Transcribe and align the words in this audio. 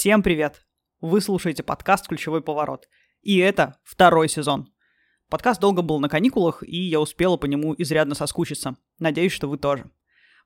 Всем 0.00 0.22
привет! 0.22 0.64
Вы 1.02 1.20
слушаете 1.20 1.62
подкаст 1.62 2.08
«Ключевой 2.08 2.40
поворот». 2.40 2.88
И 3.20 3.36
это 3.36 3.76
второй 3.84 4.30
сезон. 4.30 4.72
Подкаст 5.28 5.60
долго 5.60 5.82
был 5.82 6.00
на 6.00 6.08
каникулах, 6.08 6.62
и 6.62 6.74
я 6.74 6.98
успела 6.98 7.36
по 7.36 7.44
нему 7.44 7.74
изрядно 7.76 8.14
соскучиться. 8.14 8.78
Надеюсь, 8.98 9.32
что 9.32 9.46
вы 9.46 9.58
тоже. 9.58 9.90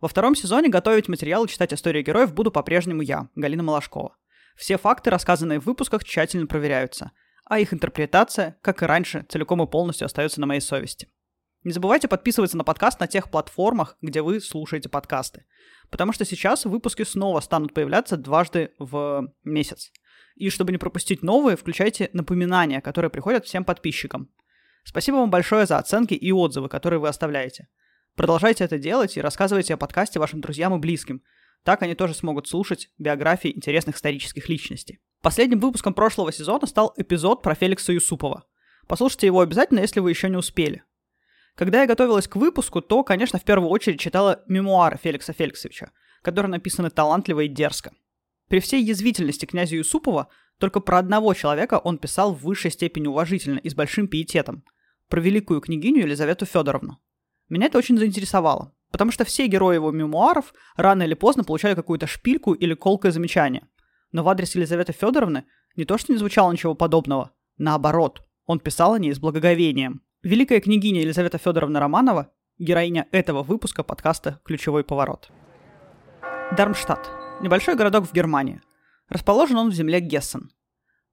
Во 0.00 0.09
втором 0.09 0.35
сезоне 0.35 0.71
готовить 0.71 1.07
материал 1.07 1.45
и 1.45 1.48
читать 1.48 1.72
истории 1.72 2.03
героев 2.03 2.35
буду 2.35 2.50
по-прежнему 2.50 3.03
я, 3.03 3.29
Галина 3.36 3.62
Малашкова. 3.62 4.17
Все 4.57 4.77
факты, 4.77 5.11
рассказанные 5.11 5.61
в 5.61 5.66
выпусках, 5.66 6.02
тщательно 6.02 6.48
проверяются, 6.48 7.12
а 7.45 7.61
их 7.61 7.73
интерпретация, 7.73 8.59
как 8.61 8.82
и 8.82 8.86
раньше, 8.86 9.25
целиком 9.29 9.62
и 9.62 9.68
полностью 9.68 10.07
остается 10.07 10.41
на 10.41 10.48
моей 10.48 10.62
совести. 10.62 11.07
Не 11.65 11.73
забывайте 11.73 12.09
подписываться 12.09 12.59
на 12.59 12.65
подкаст 12.65 13.01
на 13.01 13.07
тех 13.07 13.31
платформах, 13.31 13.96
где 14.03 14.21
вы 14.21 14.41
слушаете 14.41 14.91
подкасты. 14.91 15.46
Потому 15.91 16.13
что 16.13 16.27
сейчас 16.27 16.67
выпуски 16.67 17.05
снова 17.05 17.41
станут 17.41 17.72
появляться 17.72 18.18
дважды 18.18 18.72
в 18.79 19.32
месяц. 19.45 19.91
И 20.36 20.50
чтобы 20.50 20.72
не 20.72 20.79
пропустить 20.79 21.22
новые, 21.22 21.57
включайте 21.57 22.11
напоминания, 22.13 22.82
которые 22.82 23.11
приходят 23.11 23.46
всем 23.46 23.64
подписчикам. 23.64 24.29
Спасибо 24.85 25.17
вам 25.17 25.31
большое 25.31 25.64
за 25.64 25.79
оценки 25.79 26.13
и 26.13 26.32
отзывы, 26.32 26.69
которые 26.69 27.00
вы 27.00 27.08
оставляете. 27.08 27.69
Продолжайте 28.14 28.64
это 28.64 28.79
делать 28.79 29.17
и 29.17 29.22
рассказывайте 29.22 29.72
о 29.72 29.79
подкасте 29.79 30.21
вашим 30.21 30.43
друзьям 30.43 30.75
и 30.75 30.79
близким. 30.79 31.22
Так 31.63 31.83
они 31.83 31.94
тоже 31.94 32.12
смогут 32.12 32.47
слушать 32.47 32.91
биографии 32.98 33.56
интересных 33.56 33.97
исторических 33.97 34.50
личностей. 34.50 35.00
Последним 35.22 35.61
выпуском 35.61 35.94
прошлого 35.94 36.31
сезона 36.31 36.67
стал 36.67 36.92
эпизод 36.98 37.41
про 37.41 37.55
Феликса 37.55 37.94
Юсупова. 37.94 38.44
Послушайте 38.86 39.28
его 39.28 39.41
обязательно, 39.41 39.78
если 39.78 40.00
вы 40.00 40.11
еще 40.11 40.28
не 40.28 40.36
успели. 40.36 40.83
Когда 41.55 41.83
я 41.83 41.86
готовилась 41.86 42.27
к 42.27 42.36
выпуску, 42.36 42.81
то, 42.81 43.05
конечно, 43.05 43.39
в 43.39 43.44
первую 43.44 43.70
очередь 43.70 44.00
читала 44.00 44.42
мемуары 44.48 44.98
Феликса 45.00 45.33
Феликсовича, 45.33 45.92
которые 46.22 46.50
написаны 46.50 46.91
талантливо 46.91 47.41
и 47.41 47.48
дерзко. 47.48 47.92
При 48.48 48.60
всей 48.60 48.83
язвительности 48.83 49.47
князя 49.47 49.77
Юсупова 49.77 50.28
только 50.58 50.80
про 50.80 50.98
одного 50.98 51.32
человека 51.34 51.78
он 51.78 51.98
писал 51.98 52.34
в 52.34 52.42
высшей 52.42 52.70
степени 52.70 53.06
уважительно 53.06 53.58
и 53.58 53.69
с 53.69 53.75
большим 53.75 54.08
пиететом. 54.08 54.64
Про 55.08 55.20
великую 55.20 55.60
княгиню 55.60 56.02
Елизавету 56.02 56.44
Федоровну. 56.44 56.98
Меня 57.48 57.66
это 57.66 57.78
очень 57.78 57.98
заинтересовало, 57.98 58.75
потому 58.91 59.12
что 59.12 59.25
все 59.25 59.47
герои 59.47 59.77
его 59.77 59.91
мемуаров 59.92 60.55
рано 60.77 61.05
или 61.05 61.14
поздно 61.14 61.44
получали 61.44 61.75
какую-то 61.75 62.06
шпильку 62.06 62.52
или 62.52 62.75
колкое 62.75 63.12
замечание. 63.12 63.69
Но 64.12 64.22
в 64.25 64.28
адрес 64.28 64.55
Елизаветы 64.55 64.92
Федоровны 64.92 65.44
не 65.77 65.84
то 65.84 65.98
что 65.98 66.12
не 66.12 66.19
звучало 66.19 66.50
ничего 66.52 66.75
подобного, 66.75 67.32
наоборот, 67.58 68.22
он 68.47 68.60
писал 68.60 68.94
о 68.94 68.98
ней 68.98 69.12
с 69.12 69.19
благоговением. 69.19 70.03
Великая 70.25 70.62
княгиня 70.62 71.03
Елизавета 71.03 71.36
Федоровна 71.36 71.80
Романова– 71.80 72.33
героиня 72.58 73.06
этого 73.12 73.42
выпуска 73.42 73.83
подкаста 73.83 74.41
«Ключевой 74.47 74.83
поворот». 74.83 75.28
Дармштадт– 76.56 77.11
небольшой 77.42 77.75
городок 77.75 78.08
в 78.08 78.14
Германии. 78.14 78.62
Расположен 79.11 79.58
он 79.58 79.69
в 79.69 79.75
земле 79.75 80.00
Гессен. 80.00 80.50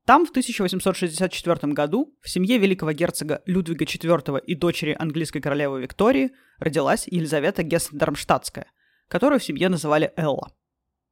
Там 0.06 0.26
в 0.26 0.30
1864 0.30 1.74
году 1.74 2.18
в 2.22 2.30
семье 2.30 2.58
великого 2.58 2.94
герцога 2.94 3.42
Людвига 3.46 3.84
IV 3.84 4.46
и 4.46 4.56
дочери 4.56 4.96
английской 4.98 5.42
королевы 5.42 5.82
Виктории 5.82 6.32
родилась 6.60 7.06
Елизавета 7.08 7.64
Гессен-Дармштадтская, 7.64 8.68
которую 9.10 9.42
в 9.42 9.44
семье 9.44 9.68
называли 9.68 10.14
Элла. 10.16 10.54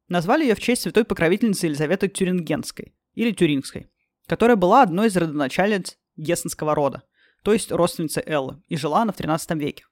Назвали 0.08 0.44
ее 0.44 0.54
в 0.54 0.60
честь 0.60 0.80
святой 0.80 1.04
покровительницы 1.04 1.66
Елизаветы 1.66 2.08
Тюрингенской 2.08 2.94
или 3.12 3.32
Тюрингской, 3.32 3.90
которая 4.26 4.56
была 4.56 4.84
одной 4.84 5.08
из 5.08 5.16
родоначальниц 5.18 5.98
гессенского 6.16 6.74
рода– 6.74 7.02
то 7.42 7.52
есть 7.52 7.72
родственница 7.72 8.22
Эллы, 8.24 8.62
и 8.68 8.76
жила 8.76 9.02
она 9.02 9.12
в 9.12 9.16
13 9.16 9.50
веке. 9.52 9.84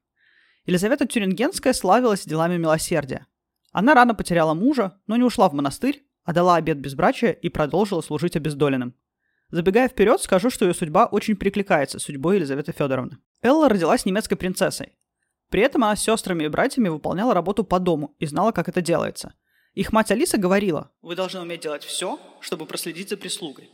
Елизавета 0.66 1.06
Тюрингенская 1.06 1.72
славилась 1.72 2.24
делами 2.24 2.56
милосердия. 2.58 3.26
Она 3.72 3.94
рано 3.94 4.14
потеряла 4.14 4.54
мужа, 4.54 5.00
но 5.06 5.16
не 5.16 5.24
ушла 5.24 5.48
в 5.48 5.54
монастырь, 5.54 6.04
а 6.24 6.32
дала 6.32 6.56
обет 6.56 6.78
безбрачия 6.78 7.32
и 7.32 7.48
продолжила 7.48 8.02
служить 8.02 8.36
обездоленным. 8.36 8.94
Забегая 9.50 9.88
вперед, 9.88 10.20
скажу, 10.20 10.50
что 10.50 10.66
ее 10.66 10.74
судьба 10.74 11.06
очень 11.06 11.36
прикликается 11.36 11.98
с 11.98 12.02
судьбой 12.02 12.36
Елизаветы 12.36 12.72
Федоровны. 12.72 13.16
Элла 13.40 13.70
родилась 13.70 14.04
немецкой 14.04 14.36
принцессой. 14.36 14.92
При 15.48 15.62
этом 15.62 15.84
она 15.84 15.96
с 15.96 16.02
сестрами 16.02 16.44
и 16.44 16.48
братьями 16.48 16.88
выполняла 16.88 17.32
работу 17.32 17.64
по 17.64 17.78
дому 17.78 18.14
и 18.18 18.26
знала, 18.26 18.52
как 18.52 18.68
это 18.68 18.82
делается. 18.82 19.32
Их 19.72 19.92
мать 19.92 20.10
Алиса 20.10 20.36
говорила, 20.36 20.90
«Вы 21.00 21.16
должны 21.16 21.40
уметь 21.40 21.62
делать 21.62 21.84
все, 21.84 22.20
чтобы 22.40 22.66
проследить 22.66 23.08
за 23.08 23.16
прислугой. 23.16 23.70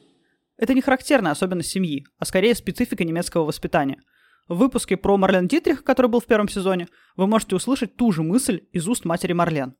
Это 0.57 0.75
не 0.75 0.81
характерная 0.81 1.33
особенность 1.33 1.71
семьи, 1.71 2.07
а 2.19 2.25
скорее 2.25 2.55
специфика 2.55 3.05
немецкого 3.05 3.45
воспитания. 3.45 4.01
В 4.47 4.59
выпуске 4.59 4.97
про 4.97 5.17
Марлен 5.17 5.49
Дитрих, 5.49 5.83
который 5.85 6.09
был 6.09 6.21
в 6.21 6.27
первом 6.27 6.49
сезоне, 6.49 6.89
вы 7.17 7.27
можете 7.27 7.57
услышать 7.57 7.97
ту 7.97 8.13
же 8.13 8.23
мысль 8.23 8.63
из 8.73 8.87
уст 8.87 9.05
матери 9.05 9.33
Марлен. 9.33 9.75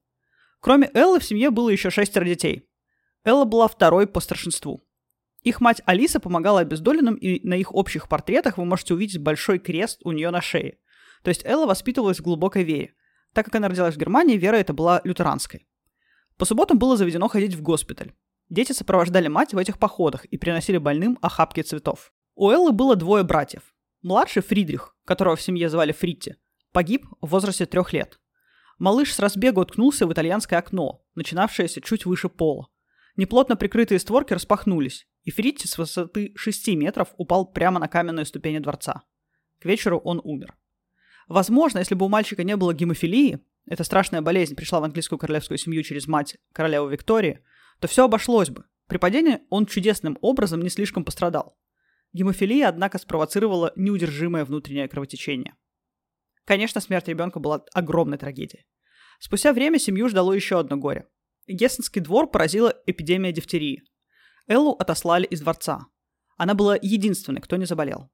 Кроме 0.61 0.91
Эллы 0.95 1.21
в 1.21 1.25
семье 1.25 1.51
было 1.51 1.69
еще 1.69 1.91
шестеро 1.91 2.25
детей. 2.25 2.69
Элла 3.25 3.45
была 3.45 3.69
второй 3.69 4.07
по 4.07 4.21
старшинству. 4.21 4.83
Их 5.43 5.61
мать 5.61 5.83
Алиса 5.85 6.21
помогала 6.21 6.61
обездоленным, 6.61 7.17
и 7.17 7.47
на 7.47 7.55
их 7.55 7.75
общих 7.75 8.09
портретах 8.09 8.57
вы 8.57 8.65
можете 8.65 8.95
увидеть 8.95 9.21
большой 9.21 9.59
крест 9.59 10.01
у 10.03 10.13
нее 10.13 10.31
на 10.31 10.41
шее. 10.41 10.79
То 11.23 11.29
есть 11.29 11.45
Элла 11.45 11.67
воспитывалась 11.67 12.19
в 12.19 12.23
глубокой 12.23 12.65
вере. 12.65 12.95
Так 13.35 13.45
как 13.45 13.55
она 13.57 13.69
родилась 13.69 13.95
в 13.95 13.99
Германии, 13.99 14.39
вера 14.39 14.57
эта 14.57 14.73
была 14.73 15.03
лютеранской. 15.05 15.69
По 16.39 16.47
субботам 16.47 16.79
было 16.79 16.97
заведено 16.97 17.29
ходить 17.29 17.55
в 17.55 17.63
госпиталь. 17.63 18.13
Дети 18.51 18.73
сопровождали 18.73 19.29
мать 19.29 19.55
в 19.55 19.59
этих 19.59 19.79
походах 19.79 20.25
и 20.27 20.37
приносили 20.37 20.77
больным 20.77 21.19
охапки 21.23 21.63
цветов. 21.63 22.13
У 22.35 22.51
Эллы 22.51 22.73
было 22.73 22.95
двое 22.95 23.25
братьев. 23.25 23.75
Младший 24.03 24.43
Фридрих, 24.43 24.97
которого 25.07 25.37
в 25.37 25.43
семье 25.43 25.69
звали 25.69 25.93
Фритти, 25.93 26.37
погиб 26.73 27.07
в 27.21 27.29
возрасте 27.29 27.65
трех 27.65 27.93
лет. 27.93 28.21
Малыш 28.79 29.15
с 29.15 29.19
разбега 29.19 29.61
уткнулся 29.61 30.07
в 30.07 30.13
итальянское 30.13 30.57
окно, 30.57 31.05
начинавшееся 31.15 31.81
чуть 31.81 32.05
выше 32.05 32.29
пола. 32.29 32.69
Неплотно 33.17 33.57
прикрытые 33.57 33.99
створки 33.99 34.35
распахнулись, 34.35 35.07
и 35.23 35.31
Фритти 35.31 35.67
с 35.69 35.79
высоты 35.79 36.33
6 36.35 36.69
метров 36.75 37.15
упал 37.17 37.47
прямо 37.47 37.79
на 37.79 37.89
каменные 37.89 38.27
ступени 38.27 38.59
дворца. 38.59 39.05
К 39.61 39.65
вечеру 39.65 39.99
он 39.99 40.21
умер. 40.23 40.55
Возможно, 41.29 41.79
если 41.79 41.95
бы 41.95 42.05
у 42.05 42.09
мальчика 42.09 42.45
не 42.45 42.57
было 42.57 42.75
гемофилии, 42.75 43.39
эта 43.67 43.85
страшная 43.85 44.21
болезнь 44.21 44.57
пришла 44.57 44.81
в 44.81 44.85
английскую 44.85 45.19
королевскую 45.19 45.57
семью 45.57 45.83
через 45.83 46.07
мать 46.07 46.37
королевы 46.53 46.93
Виктории– 46.93 47.41
то 47.85 47.89
все 47.89 48.07
обошлось 48.07 48.49
бы. 48.49 48.65
При 48.89 48.97
падении 48.97 49.41
он 49.51 49.67
чудесным 49.67 50.17
образом 50.23 50.63
не 50.63 50.71
слишком 50.71 51.05
пострадал. 51.05 51.59
Гемофилия, 52.15 52.67
однако, 52.67 52.97
спровоцировала 52.97 53.75
неудержимое 53.77 54.47
внутреннее 54.47 54.89
кровотечение. 54.89 55.55
Конечно, 56.47 56.81
смерть 56.81 57.09
ребенка 57.09 57.41
была 57.41 57.63
огромной 57.75 58.17
трагедией. 58.17 58.65
Спустя 59.21 59.53
время 59.53 59.79
семью 59.79 60.09
ждало 60.09 60.33
еще 60.33 60.59
одно 60.59 60.79
горе. 60.79 61.07
Гессенский 61.47 62.01
двор 62.01 62.31
поразила 62.31 62.75
эпидемия 62.87 63.33
дифтерии. 63.33 63.83
Эллу 64.47 64.73
отослали 64.73 65.27
из 65.27 65.43
дворца. 65.43 65.89
Она 66.39 66.55
была 66.55 66.79
единственной, 66.81 67.43
кто 67.43 67.57
не 67.57 67.67
заболел. 67.67 68.11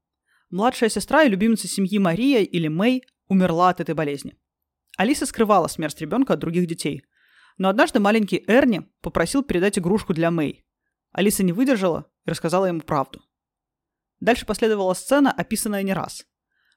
Младшая 0.50 0.90
сестра 0.90 1.22
и 1.22 1.28
любимица 1.28 1.68
семьи 1.68 1.96
Мария 2.00 2.42
или 2.42 2.66
Мэй 2.66 3.04
умерла 3.28 3.68
от 3.68 3.78
этой 3.78 3.94
болезни. 3.94 4.36
Алиса 4.96 5.26
скрывала 5.26 5.68
смерть 5.68 6.00
ребенка 6.00 6.32
от 6.32 6.40
других 6.40 6.66
детей, 6.66 7.04
но 7.60 7.68
однажды 7.68 8.00
маленький 8.00 8.42
Эрни 8.46 8.90
попросил 9.02 9.42
передать 9.42 9.78
игрушку 9.78 10.14
для 10.14 10.30
Мэй. 10.30 10.64
Алиса 11.12 11.42
не 11.42 11.52
выдержала 11.52 12.10
и 12.24 12.30
рассказала 12.30 12.64
ему 12.64 12.80
правду. 12.80 13.20
Дальше 14.18 14.46
последовала 14.46 14.94
сцена, 14.94 15.30
описанная 15.30 15.82
не 15.82 15.92
раз. 15.92 16.24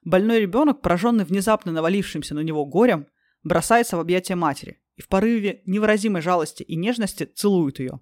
Больной 0.02 0.40
ребенок, 0.40 0.82
пораженный 0.82 1.24
внезапно 1.24 1.72
навалившимся 1.72 2.34
на 2.34 2.40
него 2.40 2.66
горем, 2.66 3.06
бросается 3.42 3.96
в 3.96 4.00
объятия 4.00 4.34
матери 4.34 4.82
и 4.96 5.00
в 5.00 5.08
порыве 5.08 5.62
невыразимой 5.64 6.20
жалости 6.20 6.62
и 6.62 6.76
нежности 6.76 7.24
целует 7.24 7.78
ее. 7.78 8.00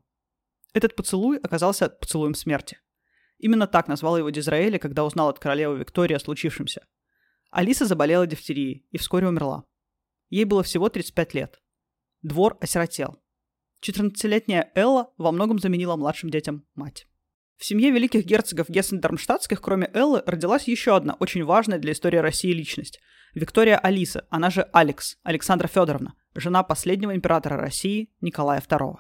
Этот 0.73 0.97
поцелуй 0.97 1.39
оказался 1.39 1.89
поцелуем 1.89 2.35
смерти. 2.35 2.81
Именно 3.39 3.69
так 3.69 3.87
назвал 3.87 4.19
его 4.19 4.31
Дизраэли, 4.31 4.79
когда 4.79 5.05
узнал 5.05 5.29
от 5.29 5.39
королевы 5.39 5.79
Виктории 5.79 6.17
о 6.17 6.19
случившемся. 6.19 6.85
Алиса 7.53 7.87
заболела 7.87 8.27
дифтерией 8.27 8.89
и 8.91 8.99
вскоре 8.99 9.29
умерла. 9.29 9.67
Ей 10.31 10.45
было 10.45 10.65
всего 10.65 10.89
35 10.89 11.35
лет. 11.35 11.63
Двор 12.23 12.57
осиротел. 12.61 13.19
14-летняя 13.85 14.71
Элла 14.77 15.13
во 15.19 15.33
многом 15.33 15.59
заменила 15.59 15.97
младшим 15.97 16.31
детям 16.31 16.65
мать. 16.77 17.07
В 17.57 17.65
семье 17.65 17.91
великих 17.91 18.25
герцогов 18.25 18.71
Гессен-Дармштадтских, 18.71 19.61
кроме 19.61 19.91
Эллы, 19.93 20.23
родилась 20.27 20.69
еще 20.69 20.97
одна 20.97 21.15
очень 21.15 21.45
важная 21.45 21.79
для 21.79 21.93
истории 21.93 22.19
России 22.19 22.53
личность. 22.53 23.01
Виктория 23.35 23.77
Алиса, 23.77 24.27
она 24.31 24.51
же 24.51 24.69
Алекс, 24.73 25.17
Александра 25.25 25.67
Федоровна, 25.67 26.15
жена 26.35 26.63
последнего 26.63 27.15
императора 27.15 27.57
России 27.57 28.13
Николая 28.21 28.61
II. 28.61 28.97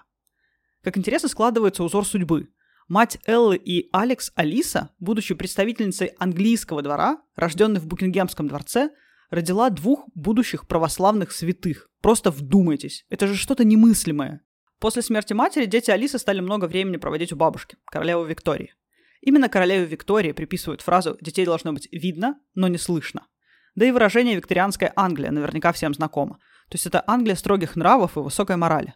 Как 0.82 0.98
интересно 0.98 1.28
складывается 1.28 1.84
узор 1.84 2.04
судьбы. 2.04 2.48
Мать 2.88 3.18
Эллы 3.26 3.56
и 3.56 3.88
Алекс 3.92 4.32
Алиса, 4.34 4.90
будучи 4.98 5.34
представительницей 5.34 6.08
английского 6.18 6.82
двора, 6.82 7.22
рожденной 7.36 7.80
в 7.80 7.86
Букингемском 7.86 8.48
дворце, 8.48 8.90
родила 9.32 9.70
двух 9.70 10.04
будущих 10.14 10.68
православных 10.68 11.32
святых. 11.32 11.88
Просто 12.02 12.30
вдумайтесь, 12.30 13.06
это 13.08 13.26
же 13.26 13.34
что-то 13.34 13.64
немыслимое. 13.64 14.42
После 14.78 15.00
смерти 15.00 15.32
матери 15.32 15.64
дети 15.64 15.90
Алисы 15.90 16.18
стали 16.18 16.40
много 16.40 16.66
времени 16.66 16.98
проводить 16.98 17.32
у 17.32 17.36
бабушки, 17.36 17.78
королевы 17.86 18.28
Виктории. 18.28 18.74
Именно 19.22 19.48
королеве 19.48 19.86
Виктории 19.86 20.32
приписывают 20.32 20.82
фразу 20.82 21.16
«детей 21.20 21.46
должно 21.46 21.72
быть 21.72 21.88
видно, 21.92 22.38
но 22.54 22.68
не 22.68 22.76
слышно». 22.76 23.26
Да 23.74 23.86
и 23.86 23.90
выражение 23.90 24.36
«викторианская 24.36 24.92
Англия» 24.96 25.30
наверняка 25.30 25.72
всем 25.72 25.94
знакомо. 25.94 26.34
То 26.68 26.74
есть 26.74 26.86
это 26.86 27.02
Англия 27.06 27.34
строгих 27.34 27.74
нравов 27.74 28.18
и 28.18 28.20
высокой 28.20 28.56
морали. 28.56 28.94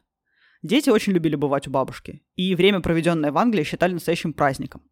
Дети 0.62 0.90
очень 0.90 1.14
любили 1.14 1.36
бывать 1.36 1.66
у 1.66 1.70
бабушки, 1.70 2.22
и 2.34 2.54
время, 2.54 2.80
проведенное 2.80 3.32
в 3.32 3.38
Англии, 3.38 3.62
считали 3.62 3.94
настоящим 3.94 4.34
праздником. 4.34 4.82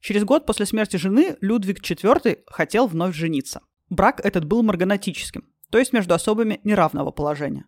Через 0.00 0.24
год 0.24 0.44
после 0.44 0.66
смерти 0.66 0.96
жены 0.96 1.38
Людвиг 1.40 1.80
IV 1.80 2.42
хотел 2.46 2.88
вновь 2.88 3.14
жениться. 3.14 3.62
Брак 3.88 4.20
этот 4.24 4.44
был 4.44 4.62
марганатическим, 4.62 5.48
то 5.70 5.78
есть 5.78 5.92
между 5.92 6.14
особами 6.14 6.60
неравного 6.64 7.10
положения. 7.12 7.66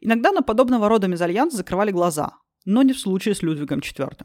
Иногда 0.00 0.32
на 0.32 0.42
подобного 0.42 0.88
рода 0.88 1.06
мезальянс 1.06 1.54
закрывали 1.54 1.92
глаза, 1.92 2.32
но 2.64 2.82
не 2.82 2.92
в 2.92 2.98
случае 2.98 3.34
с 3.34 3.42
Людвигом 3.42 3.78
IV. 3.78 4.24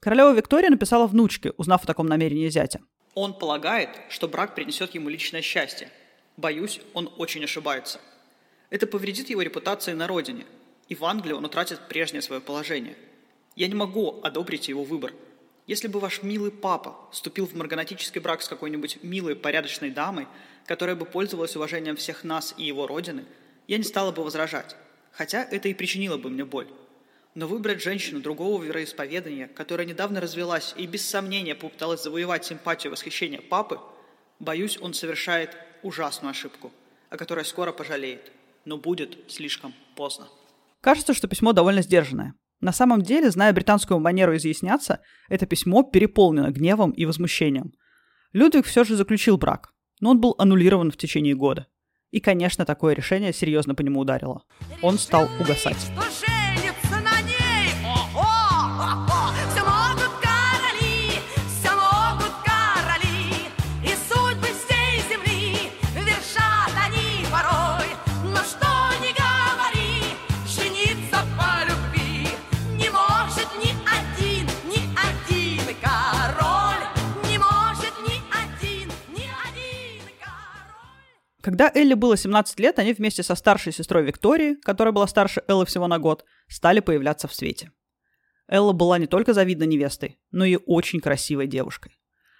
Королева 0.00 0.32
Виктория 0.32 0.70
написала 0.70 1.06
внучке, 1.06 1.52
узнав 1.56 1.82
о 1.84 1.86
таком 1.86 2.06
намерении 2.06 2.48
зятя. 2.48 2.80
Он 3.14 3.32
полагает, 3.32 3.90
что 4.10 4.28
брак 4.28 4.54
принесет 4.54 4.94
ему 4.94 5.08
личное 5.08 5.42
счастье. 5.42 5.88
Боюсь, 6.36 6.80
он 6.94 7.12
очень 7.16 7.44
ошибается. 7.44 8.00
Это 8.70 8.86
повредит 8.86 9.30
его 9.30 9.42
репутации 9.42 9.92
на 9.92 10.06
родине, 10.06 10.46
и 10.88 10.94
в 10.94 11.04
Англии 11.04 11.32
он 11.32 11.44
утратит 11.44 11.80
прежнее 11.88 12.22
свое 12.22 12.40
положение. 12.40 12.96
Я 13.56 13.68
не 13.68 13.74
могу 13.74 14.20
одобрить 14.22 14.68
его 14.68 14.84
выбор. 14.84 15.12
Если 15.66 15.88
бы 15.88 15.98
ваш 15.98 16.22
милый 16.22 16.50
папа 16.50 16.94
вступил 17.10 17.46
в 17.46 17.54
марганатический 17.54 18.20
брак 18.20 18.42
с 18.42 18.48
какой-нибудь 18.48 18.98
милой, 19.02 19.34
порядочной 19.34 19.90
дамой, 19.90 20.26
которая 20.66 20.94
бы 20.94 21.06
пользовалась 21.06 21.56
уважением 21.56 21.96
всех 21.96 22.22
нас 22.22 22.54
и 22.58 22.64
его 22.64 22.86
родины, 22.86 23.24
я 23.66 23.78
не 23.78 23.84
стала 23.84 24.12
бы 24.12 24.22
возражать, 24.22 24.76
хотя 25.12 25.42
это 25.42 25.68
и 25.68 25.74
причинило 25.74 26.18
бы 26.18 26.28
мне 26.28 26.44
боль. 26.44 26.68
Но 27.34 27.46
выбрать 27.48 27.82
женщину 27.82 28.20
другого 28.20 28.62
вероисповедания, 28.62 29.48
которая 29.48 29.86
недавно 29.86 30.20
развелась 30.20 30.74
и 30.76 30.86
без 30.86 31.08
сомнения 31.08 31.54
попыталась 31.54 32.02
завоевать 32.02 32.44
симпатию 32.44 32.90
и 32.90 32.92
восхищение 32.92 33.40
папы, 33.40 33.80
боюсь, 34.38 34.78
он 34.78 34.92
совершает 34.92 35.56
ужасную 35.82 36.30
ошибку, 36.30 36.72
о 37.08 37.16
которой 37.16 37.44
скоро 37.44 37.72
пожалеет, 37.72 38.30
но 38.66 38.76
будет 38.76 39.18
слишком 39.28 39.74
поздно. 39.96 40.28
Кажется, 40.82 41.14
что 41.14 41.26
письмо 41.26 41.52
довольно 41.52 41.80
сдержанное. 41.80 42.34
На 42.64 42.72
самом 42.72 43.02
деле, 43.02 43.30
зная 43.30 43.52
британскую 43.52 44.00
манеру 44.00 44.34
изъясняться, 44.36 45.00
это 45.28 45.44
письмо 45.44 45.82
переполнено 45.82 46.50
гневом 46.50 46.92
и 46.92 47.04
возмущением. 47.04 47.74
Людвиг 48.32 48.64
все 48.64 48.84
же 48.84 48.96
заключил 48.96 49.36
брак, 49.36 49.74
но 50.00 50.12
он 50.12 50.18
был 50.18 50.34
аннулирован 50.38 50.90
в 50.90 50.96
течение 50.96 51.34
года. 51.34 51.66
И, 52.10 52.20
конечно, 52.20 52.64
такое 52.64 52.94
решение 52.94 53.34
серьезно 53.34 53.74
по 53.74 53.82
нему 53.82 54.00
ударило. 54.00 54.44
Он 54.80 54.96
стал 54.96 55.28
угасать. 55.38 55.90
Когда 81.54 81.70
Элли 81.72 81.94
было 81.94 82.16
17 82.16 82.58
лет, 82.58 82.80
они 82.80 82.92
вместе 82.94 83.22
со 83.22 83.36
старшей 83.36 83.72
сестрой 83.72 84.02
Викторией, 84.02 84.56
которая 84.56 84.90
была 84.90 85.06
старше 85.06 85.40
Эллы 85.46 85.64
всего 85.66 85.86
на 85.86 86.00
год, 86.00 86.24
стали 86.48 86.80
появляться 86.80 87.28
в 87.28 87.32
свете. 87.32 87.70
Элла 88.48 88.72
была 88.72 88.98
не 88.98 89.06
только 89.06 89.32
завидной 89.32 89.68
невестой, 89.68 90.18
но 90.32 90.44
и 90.44 90.58
очень 90.66 90.98
красивой 90.98 91.46
девушкой. 91.46 91.96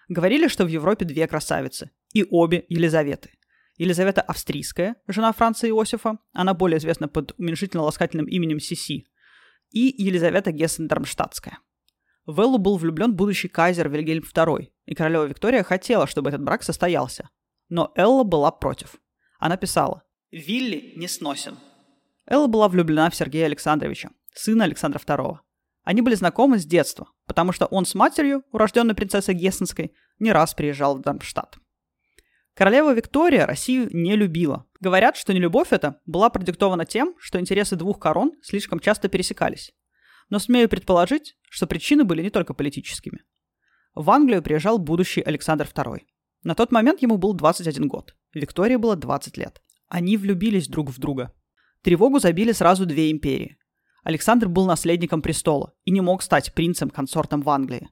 Говорили, 0.08 0.48
что 0.48 0.64
в 0.64 0.66
Европе 0.66 1.04
две 1.04 1.28
красавицы, 1.28 1.92
и 2.12 2.26
обе 2.28 2.64
Елизаветы. 2.68 3.30
Елизавета 3.76 4.20
Австрийская, 4.20 4.96
жена 5.06 5.32
Франца 5.32 5.68
Иосифа, 5.68 6.18
она 6.32 6.52
более 6.52 6.78
известна 6.78 7.06
под 7.06 7.38
уменьшительно-ласкательным 7.38 8.26
именем 8.26 8.58
Сиси, 8.58 9.06
и 9.70 9.94
Елизавета 9.96 10.50
Гессен-Дармштадтская. 10.50 11.58
В 12.26 12.40
Эллу 12.40 12.58
был 12.58 12.78
влюблен 12.78 13.14
будущий 13.14 13.46
кайзер 13.46 13.88
Вильгельм 13.90 14.24
II, 14.24 14.70
и 14.86 14.94
королева 14.96 15.26
Виктория 15.26 15.62
хотела, 15.62 16.08
чтобы 16.08 16.30
этот 16.30 16.42
брак 16.42 16.64
состоялся, 16.64 17.28
но 17.68 17.92
Элла 17.94 18.24
была 18.24 18.50
против. 18.50 18.96
Она 19.44 19.58
писала 19.58 20.04
«Вилли 20.30 20.94
не 20.96 21.06
сносен». 21.06 21.58
Элла 22.24 22.46
была 22.46 22.66
влюблена 22.66 23.10
в 23.10 23.14
Сергея 23.14 23.44
Александровича, 23.44 24.08
сына 24.32 24.64
Александра 24.64 24.98
II. 24.98 25.36
Они 25.82 26.00
были 26.00 26.14
знакомы 26.14 26.58
с 26.58 26.64
детства, 26.64 27.10
потому 27.26 27.52
что 27.52 27.66
он 27.66 27.84
с 27.84 27.94
матерью, 27.94 28.42
урожденной 28.52 28.94
принцессой 28.94 29.34
Гессенской, 29.34 29.92
не 30.18 30.32
раз 30.32 30.54
приезжал 30.54 30.96
в 30.96 31.02
Дармштадт. 31.02 31.58
Королева 32.54 32.94
Виктория 32.94 33.44
Россию 33.44 33.90
не 33.92 34.16
любила. 34.16 34.64
Говорят, 34.80 35.14
что 35.14 35.34
нелюбовь 35.34 35.74
эта 35.74 36.00
была 36.06 36.30
продиктована 36.30 36.86
тем, 36.86 37.14
что 37.18 37.38
интересы 37.38 37.76
двух 37.76 37.98
корон 38.00 38.32
слишком 38.40 38.80
часто 38.80 39.10
пересекались. 39.10 39.74
Но 40.30 40.38
смею 40.38 40.70
предположить, 40.70 41.36
что 41.50 41.66
причины 41.66 42.04
были 42.04 42.22
не 42.22 42.30
только 42.30 42.54
политическими. 42.54 43.22
В 43.94 44.10
Англию 44.10 44.42
приезжал 44.42 44.78
будущий 44.78 45.20
Александр 45.20 45.66
II. 45.66 46.00
На 46.44 46.54
тот 46.54 46.72
момент 46.72 47.00
ему 47.00 47.16
был 47.16 47.32
21 47.32 47.88
год. 47.88 48.14
Виктории 48.34 48.76
было 48.76 48.96
20 48.96 49.38
лет. 49.38 49.62
Они 49.88 50.18
влюбились 50.18 50.68
друг 50.68 50.90
в 50.90 50.98
друга. 50.98 51.32
Тревогу 51.82 52.18
забили 52.18 52.52
сразу 52.52 52.84
две 52.84 53.10
империи. 53.10 53.56
Александр 54.02 54.48
был 54.48 54.66
наследником 54.66 55.22
престола 55.22 55.72
и 55.84 55.90
не 55.90 56.02
мог 56.02 56.22
стать 56.22 56.52
принцем-консортом 56.52 57.40
в 57.40 57.48
Англии. 57.48 57.88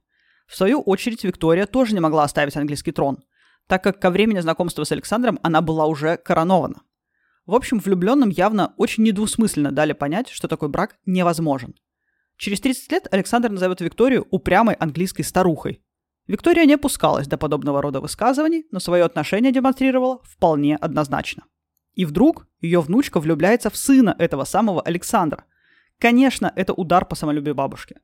В 0.47 0.55
свою 0.55 0.83
очередь 0.83 1.25
Виктория 1.25 1.67
тоже 1.67 1.95
не 1.95 2.01
могла 2.01 2.25
оставить 2.25 2.57
английский 2.57 2.93
трон, 2.93 3.25
так 3.67 3.83
как 3.83 3.99
ко 3.99 4.11
времени 4.11 4.41
знакомства 4.41 4.85
с 4.85 4.93
Александром 4.93 5.39
она 5.43 5.63
была 5.63 5.87
уже 5.87 6.19
коронована. 6.19 6.83
В 7.47 7.55
общем, 7.55 7.79
влюбленным 7.79 8.29
явно 8.29 8.75
очень 8.77 9.05
недвусмысленно 9.05 9.73
дали 9.73 9.95
понять, 9.95 10.29
что 10.29 10.47
такой 10.47 10.69
брак 10.69 10.99
невозможен. 11.07 11.75
Через 12.37 12.61
30 12.61 12.93
лет 12.93 13.09
Александр 13.11 13.49
назовет 13.49 13.81
Викторию 13.81 14.27
упрямой 14.31 14.75
английской 14.75 15.23
старухой, 15.23 15.83
Виктория 16.29 16.67
не 16.67 16.75
опускалась 16.75 17.27
до 17.27 17.37
подобного 17.37 17.83
рода 17.83 18.01
высказываний, 18.01 18.67
но 18.71 18.79
свое 18.79 19.05
отношение 19.05 19.53
демонстрировала 19.53 20.21
вполне 20.23 20.77
однозначно. 20.77 21.45
И 21.95 22.05
вдруг 22.05 22.47
ее 22.61 22.81
внучка 22.81 23.19
влюбляется 23.21 23.71
в 23.71 23.77
сына 23.77 24.15
этого 24.19 24.45
самого 24.45 24.81
Александра. 24.83 25.45
Конечно, 25.99 26.53
это 26.55 26.73
удар 26.73 27.05
по 27.05 27.17
самолюбию 27.17 27.55
бабушки. 27.55 27.97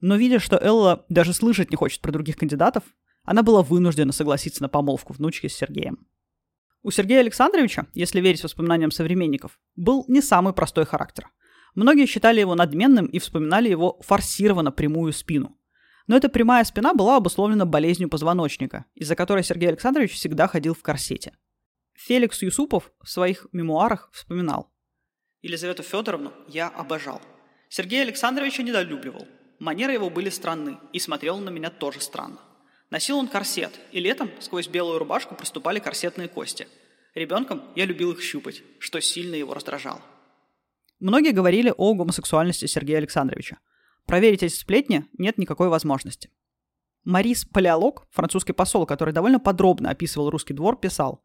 Но 0.00 0.16
видя, 0.16 0.40
что 0.40 0.58
Элла 0.60 1.06
даже 1.08 1.32
слышать 1.32 1.70
не 1.70 1.76
хочет 1.76 2.00
про 2.00 2.12
других 2.12 2.36
кандидатов, 2.36 2.82
она 3.22 3.42
была 3.42 3.62
вынуждена 3.62 4.12
согласиться 4.12 4.62
на 4.62 4.68
помолвку 4.68 5.12
внучки 5.12 5.46
с 5.46 5.56
Сергеем. 5.56 6.06
У 6.82 6.90
Сергея 6.90 7.20
Александровича, 7.20 7.86
если 7.94 8.20
верить 8.20 8.42
воспоминаниям 8.42 8.90
современников, 8.90 9.58
был 9.76 10.04
не 10.08 10.20
самый 10.20 10.52
простой 10.52 10.84
характер. 10.84 11.28
Многие 11.74 12.06
считали 12.06 12.40
его 12.40 12.54
надменным 12.54 13.06
и 13.06 13.18
вспоминали 13.18 13.70
его 13.70 13.98
форсированно 14.02 14.72
прямую 14.72 15.12
спину– 15.12 15.56
но 16.06 16.16
эта 16.16 16.28
прямая 16.28 16.64
спина 16.64 16.92
была 16.94 17.16
обусловлена 17.16 17.64
болезнью 17.64 18.08
позвоночника, 18.08 18.84
из-за 18.94 19.16
которой 19.16 19.42
Сергей 19.42 19.68
Александрович 19.68 20.12
всегда 20.12 20.46
ходил 20.46 20.74
в 20.74 20.82
корсете. 20.82 21.32
Феликс 21.94 22.42
Юсупов 22.42 22.92
в 23.02 23.08
своих 23.08 23.46
мемуарах 23.52 24.10
вспоминал. 24.12 24.70
Елизавету 25.42 25.82
Федоровну 25.82 26.32
я 26.48 26.68
обожал. 26.68 27.22
Сергея 27.68 28.02
Александровича 28.02 28.62
недолюбливал. 28.62 29.26
Манеры 29.58 29.92
его 29.92 30.10
были 30.10 30.28
странны, 30.28 30.78
и 30.92 30.98
смотрел 30.98 31.38
на 31.38 31.50
меня 31.50 31.70
тоже 31.70 32.00
странно. 32.00 32.38
Носил 32.90 33.18
он 33.18 33.28
корсет, 33.28 33.72
и 33.92 34.00
летом 34.00 34.30
сквозь 34.40 34.68
белую 34.68 34.98
рубашку 34.98 35.34
проступали 35.34 35.78
корсетные 35.78 36.28
кости. 36.28 36.68
Ребенком 37.14 37.62
я 37.76 37.84
любил 37.86 38.12
их 38.12 38.20
щупать, 38.22 38.62
что 38.78 39.00
сильно 39.00 39.36
его 39.36 39.54
раздражало. 39.54 40.02
Многие 40.98 41.30
говорили 41.30 41.72
о 41.76 41.94
гомосексуальности 41.94 42.66
Сергея 42.66 42.98
Александровича– 42.98 43.58
Проверить 44.06 44.42
эти 44.42 44.54
сплетни 44.54 45.06
нет 45.18 45.38
никакой 45.38 45.68
возможности. 45.68 46.30
Марис 47.04 47.44
Палеолог, 47.44 48.06
французский 48.10 48.52
посол, 48.52 48.86
который 48.86 49.12
довольно 49.12 49.38
подробно 49.38 49.90
описывал 49.90 50.30
русский 50.30 50.54
двор, 50.54 50.76
писал, 50.78 51.22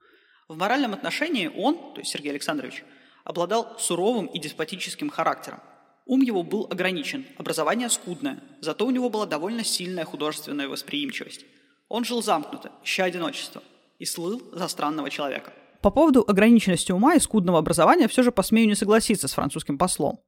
«В 0.48 0.57
моральном 0.57 0.93
отношении 0.93 1.48
он, 1.48 1.93
то 1.93 2.01
есть 2.01 2.12
Сергей 2.12 2.31
Александрович, 2.31 2.83
обладал 3.24 3.75
суровым 3.77 4.25
и 4.25 4.39
деспотическим 4.39 5.09
характером. 5.09 5.59
Ум 6.05 6.21
его 6.21 6.41
был 6.41 6.67
ограничен, 6.71 7.25
образование 7.38 7.89
скудное, 7.89 8.41
зато 8.62 8.86
у 8.86 8.89
него 8.89 9.09
была 9.09 9.27
довольно 9.27 9.63
сильная 9.63 10.05
художественная 10.05 10.67
восприимчивость. 10.67 11.45
Он 11.88 12.03
жил 12.03 12.24
замкнуто, 12.24 12.71
ища 12.83 13.03
одиночество, 13.03 13.62
и 14.00 14.05
слыл 14.05 14.41
за 14.51 14.67
странного 14.67 15.12
человека. 15.12 15.53
По 15.81 15.91
поводу 15.91 16.25
ограниченности 16.27 16.91
ума 16.91 17.13
и 17.13 17.19
скудного 17.19 17.59
образования 17.59 18.07
все 18.07 18.24
же 18.24 18.31
посмею 18.31 18.67
не 18.67 18.75
согласиться 18.75 19.27
с 19.27 19.33
французским 19.33 19.77
послом. 19.77 20.19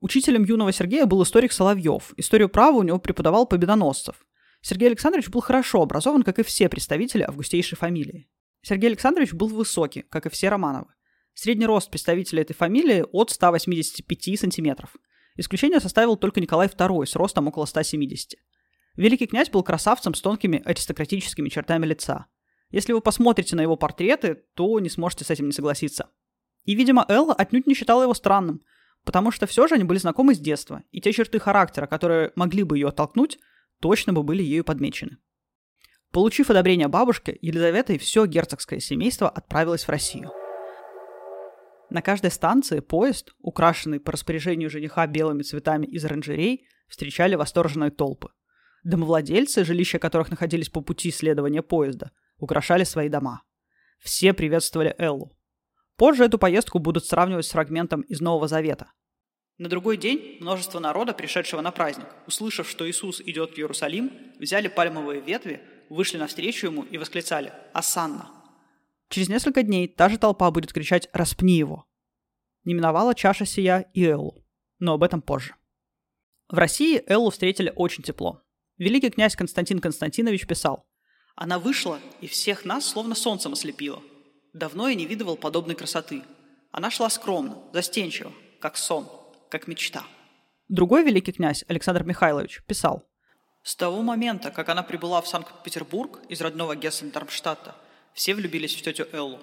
Учителем 0.00 0.44
юного 0.44 0.72
Сергея 0.72 1.04
был 1.04 1.22
историк 1.22 1.52
Соловьев. 1.52 2.14
Историю 2.16 2.48
права 2.48 2.78
у 2.78 2.82
него 2.82 2.98
преподавал 2.98 3.46
Победоносцев. 3.46 4.16
Сергей 4.62 4.88
Александрович 4.88 5.28
был 5.28 5.42
хорошо 5.42 5.82
образован, 5.82 6.22
как 6.22 6.38
и 6.38 6.42
все 6.42 6.70
представители 6.70 7.22
августейшей 7.22 7.76
фамилии. 7.76 8.28
Сергей 8.62 8.88
Александрович 8.88 9.34
был 9.34 9.48
высокий, 9.48 10.02
как 10.02 10.24
и 10.24 10.30
все 10.30 10.48
Романовы. 10.48 10.86
Средний 11.34 11.66
рост 11.66 11.90
представителя 11.90 12.42
этой 12.42 12.54
фамилии 12.54 13.04
от 13.12 13.30
185 13.30 14.40
сантиметров. 14.40 14.96
Исключение 15.36 15.80
составил 15.80 16.16
только 16.16 16.40
Николай 16.40 16.68
II 16.68 17.04
с 17.04 17.14
ростом 17.14 17.48
около 17.48 17.66
170. 17.66 18.38
Великий 18.96 19.26
князь 19.26 19.50
был 19.50 19.62
красавцем 19.62 20.14
с 20.14 20.20
тонкими 20.22 20.62
аристократическими 20.64 21.50
чертами 21.50 21.84
лица. 21.84 22.26
Если 22.70 22.94
вы 22.94 23.02
посмотрите 23.02 23.54
на 23.54 23.60
его 23.60 23.76
портреты, 23.76 24.42
то 24.54 24.80
не 24.80 24.88
сможете 24.88 25.24
с 25.26 25.30
этим 25.30 25.46
не 25.46 25.52
согласиться. 25.52 26.08
И, 26.64 26.74
видимо, 26.74 27.04
Элла 27.08 27.34
отнюдь 27.34 27.66
не 27.66 27.74
считала 27.74 28.04
его 28.04 28.14
странным– 28.14 28.62
потому 29.04 29.30
что 29.30 29.46
все 29.46 29.66
же 29.66 29.74
они 29.76 29.84
были 29.84 29.98
знакомы 29.98 30.34
с 30.34 30.38
детства, 30.38 30.82
и 30.90 31.00
те 31.00 31.12
черты 31.12 31.38
характера, 31.38 31.86
которые 31.86 32.32
могли 32.36 32.62
бы 32.62 32.78
ее 32.78 32.88
оттолкнуть, 32.88 33.38
точно 33.80 34.12
бы 34.12 34.22
были 34.22 34.42
ею 34.42 34.64
подмечены. 34.64 35.18
Получив 36.12 36.50
одобрение 36.50 36.88
бабушки, 36.88 37.38
Елизавета 37.40 37.92
и 37.92 37.98
все 37.98 38.26
герцогское 38.26 38.80
семейство 38.80 39.28
отправилось 39.28 39.84
в 39.84 39.88
Россию. 39.88 40.30
На 41.88 42.02
каждой 42.02 42.30
станции 42.30 42.80
поезд, 42.80 43.32
украшенный 43.40 44.00
по 44.00 44.12
распоряжению 44.12 44.70
жениха 44.70 45.06
белыми 45.06 45.42
цветами 45.42 45.86
из 45.86 46.04
оранжерей, 46.04 46.66
встречали 46.88 47.34
восторженные 47.34 47.90
толпы. 47.90 48.28
Домовладельцы, 48.84 49.64
жилища 49.64 49.98
которых 49.98 50.30
находились 50.30 50.68
по 50.68 50.80
пути 50.80 51.10
следования 51.10 51.62
поезда, 51.62 52.12
украшали 52.38 52.84
свои 52.84 53.08
дома. 53.08 53.42
Все 53.98 54.32
приветствовали 54.32 54.94
Эллу. 54.98 55.36
Позже 56.00 56.24
эту 56.24 56.38
поездку 56.38 56.78
будут 56.78 57.04
сравнивать 57.04 57.44
с 57.44 57.50
фрагментом 57.50 58.00
из 58.00 58.22
Нового 58.22 58.48
Завета. 58.48 58.90
На 59.58 59.68
другой 59.68 59.98
день 59.98 60.38
множество 60.40 60.78
народа, 60.78 61.12
пришедшего 61.12 61.60
на 61.60 61.72
праздник, 61.72 62.06
услышав, 62.26 62.66
что 62.70 62.88
Иисус 62.88 63.20
идет 63.20 63.50
в 63.50 63.58
Иерусалим, 63.58 64.10
взяли 64.38 64.68
пальмовые 64.68 65.20
ветви, 65.20 65.60
вышли 65.90 66.16
навстречу 66.16 66.68
ему 66.68 66.84
и 66.84 66.96
восклицали 66.96 67.52
«Асанна!». 67.74 68.30
Через 69.10 69.28
несколько 69.28 69.62
дней 69.62 69.88
та 69.88 70.08
же 70.08 70.16
толпа 70.16 70.50
будет 70.50 70.72
кричать 70.72 71.10
«Распни 71.12 71.58
его!». 71.58 71.84
Не 72.64 72.72
миновала 72.72 73.14
чаша 73.14 73.44
сия 73.44 73.84
и 73.92 74.02
Эллу, 74.02 74.42
но 74.78 74.94
об 74.94 75.02
этом 75.02 75.20
позже. 75.20 75.54
В 76.48 76.54
России 76.56 77.04
Эллу 77.06 77.28
встретили 77.28 77.74
очень 77.76 78.02
тепло. 78.02 78.40
Великий 78.78 79.10
князь 79.10 79.36
Константин 79.36 79.80
Константинович 79.80 80.46
писал 80.46 80.88
«Она 81.36 81.58
вышла 81.58 82.00
и 82.22 82.26
всех 82.26 82.64
нас 82.64 82.86
словно 82.86 83.14
солнцем 83.14 83.52
ослепила. 83.52 84.02
Давно 84.52 84.88
я 84.88 84.94
не 84.94 85.06
видывал 85.06 85.36
подобной 85.36 85.74
красоты. 85.74 86.22
Она 86.72 86.90
шла 86.90 87.08
скромно, 87.10 87.58
застенчиво, 87.72 88.32
как 88.60 88.76
сон, 88.76 89.08
как 89.48 89.66
мечта». 89.66 90.04
Другой 90.68 91.04
великий 91.04 91.32
князь, 91.32 91.64
Александр 91.68 92.04
Михайлович, 92.04 92.62
писал 92.66 93.04
«С 93.62 93.74
того 93.76 94.02
момента, 94.02 94.50
как 94.50 94.68
она 94.68 94.82
прибыла 94.82 95.20
в 95.20 95.28
Санкт-Петербург 95.28 96.20
из 96.28 96.40
родного 96.40 96.76
Гессен-Дармштадта, 96.76 97.74
все 98.14 98.34
влюбились 98.34 98.74
в 98.74 98.82
тетю 98.82 99.06
Эллу. 99.12 99.40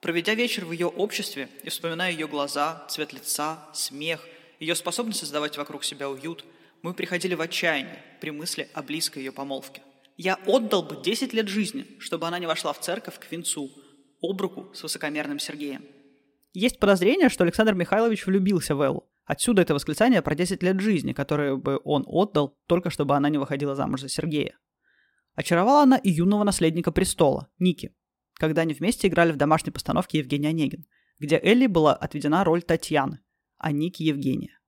Проведя 0.00 0.34
вечер 0.34 0.64
в 0.64 0.72
ее 0.72 0.86
обществе 0.86 1.48
и 1.62 1.70
вспоминая 1.70 2.10
ее 2.12 2.28
глаза, 2.28 2.84
цвет 2.88 3.12
лица, 3.12 3.58
смех, 3.72 4.26
ее 4.60 4.74
способность 4.74 5.20
создавать 5.20 5.56
вокруг 5.56 5.84
себя 5.84 6.08
уют, 6.10 6.44
мы 6.82 6.92
приходили 6.92 7.34
в 7.34 7.40
отчаяние 7.40 8.02
при 8.20 8.30
мысли 8.30 8.68
о 8.74 8.82
близкой 8.82 9.22
ее 9.22 9.32
помолвке. 9.32 9.82
Я 10.16 10.38
отдал 10.46 10.82
бы 10.82 11.02
10 11.02 11.32
лет 11.32 11.48
жизни, 11.48 11.86
чтобы 11.98 12.26
она 12.26 12.38
не 12.38 12.46
вошла 12.46 12.72
в 12.72 12.80
церковь 12.80 13.18
к 13.18 13.30
венцу, 13.32 13.70
об 14.30 14.40
руку 14.40 14.70
с 14.74 14.82
высокомерным 14.82 15.38
Сергеем. 15.38 15.84
Есть 16.52 16.78
подозрение, 16.78 17.28
что 17.28 17.44
Александр 17.44 17.74
Михайлович 17.74 18.26
влюбился 18.26 18.74
в 18.74 18.80
Эллу. 18.80 19.08
Отсюда 19.24 19.62
это 19.62 19.74
восклицание 19.74 20.22
про 20.22 20.34
10 20.34 20.62
лет 20.62 20.80
жизни, 20.80 21.12
которые 21.12 21.56
бы 21.56 21.80
он 21.84 22.04
отдал, 22.06 22.58
только 22.66 22.90
чтобы 22.90 23.16
она 23.16 23.28
не 23.28 23.38
выходила 23.38 23.74
замуж 23.74 24.02
за 24.02 24.08
Сергея. 24.08 24.58
Очаровала 25.34 25.82
она 25.82 25.96
и 25.96 26.10
юного 26.10 26.44
наследника 26.44 26.92
престола, 26.92 27.48
Ники, 27.58 27.94
когда 28.34 28.62
они 28.62 28.74
вместе 28.74 29.08
играли 29.08 29.32
в 29.32 29.36
домашней 29.36 29.72
постановке 29.72 30.18
Евгения 30.18 30.50
Онегин, 30.50 30.86
где 31.18 31.40
Элли 31.42 31.66
была 31.66 31.94
отведена 31.94 32.44
роль 32.44 32.62
Татьяны, 32.62 33.20
а 33.58 33.72
Ники– 33.72 34.02
Евгения. 34.04 34.60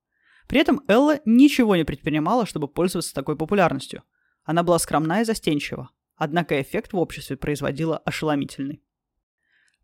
При 0.48 0.60
этом 0.60 0.82
Элла 0.88 1.20
ничего 1.24 1.76
не 1.76 1.84
предпринимала, 1.84 2.46
чтобы 2.46 2.68
пользоваться 2.68 3.14
такой 3.14 3.36
популярностью. 3.36 4.02
Она 4.44 4.62
была 4.62 4.78
скромна 4.78 5.20
и 5.20 5.24
застенчива, 5.24 5.90
однако 6.16 6.60
эффект 6.60 6.92
в 6.92 6.98
обществе 6.98 7.36
производила 7.36 7.98
ошеломительный. 7.98 8.82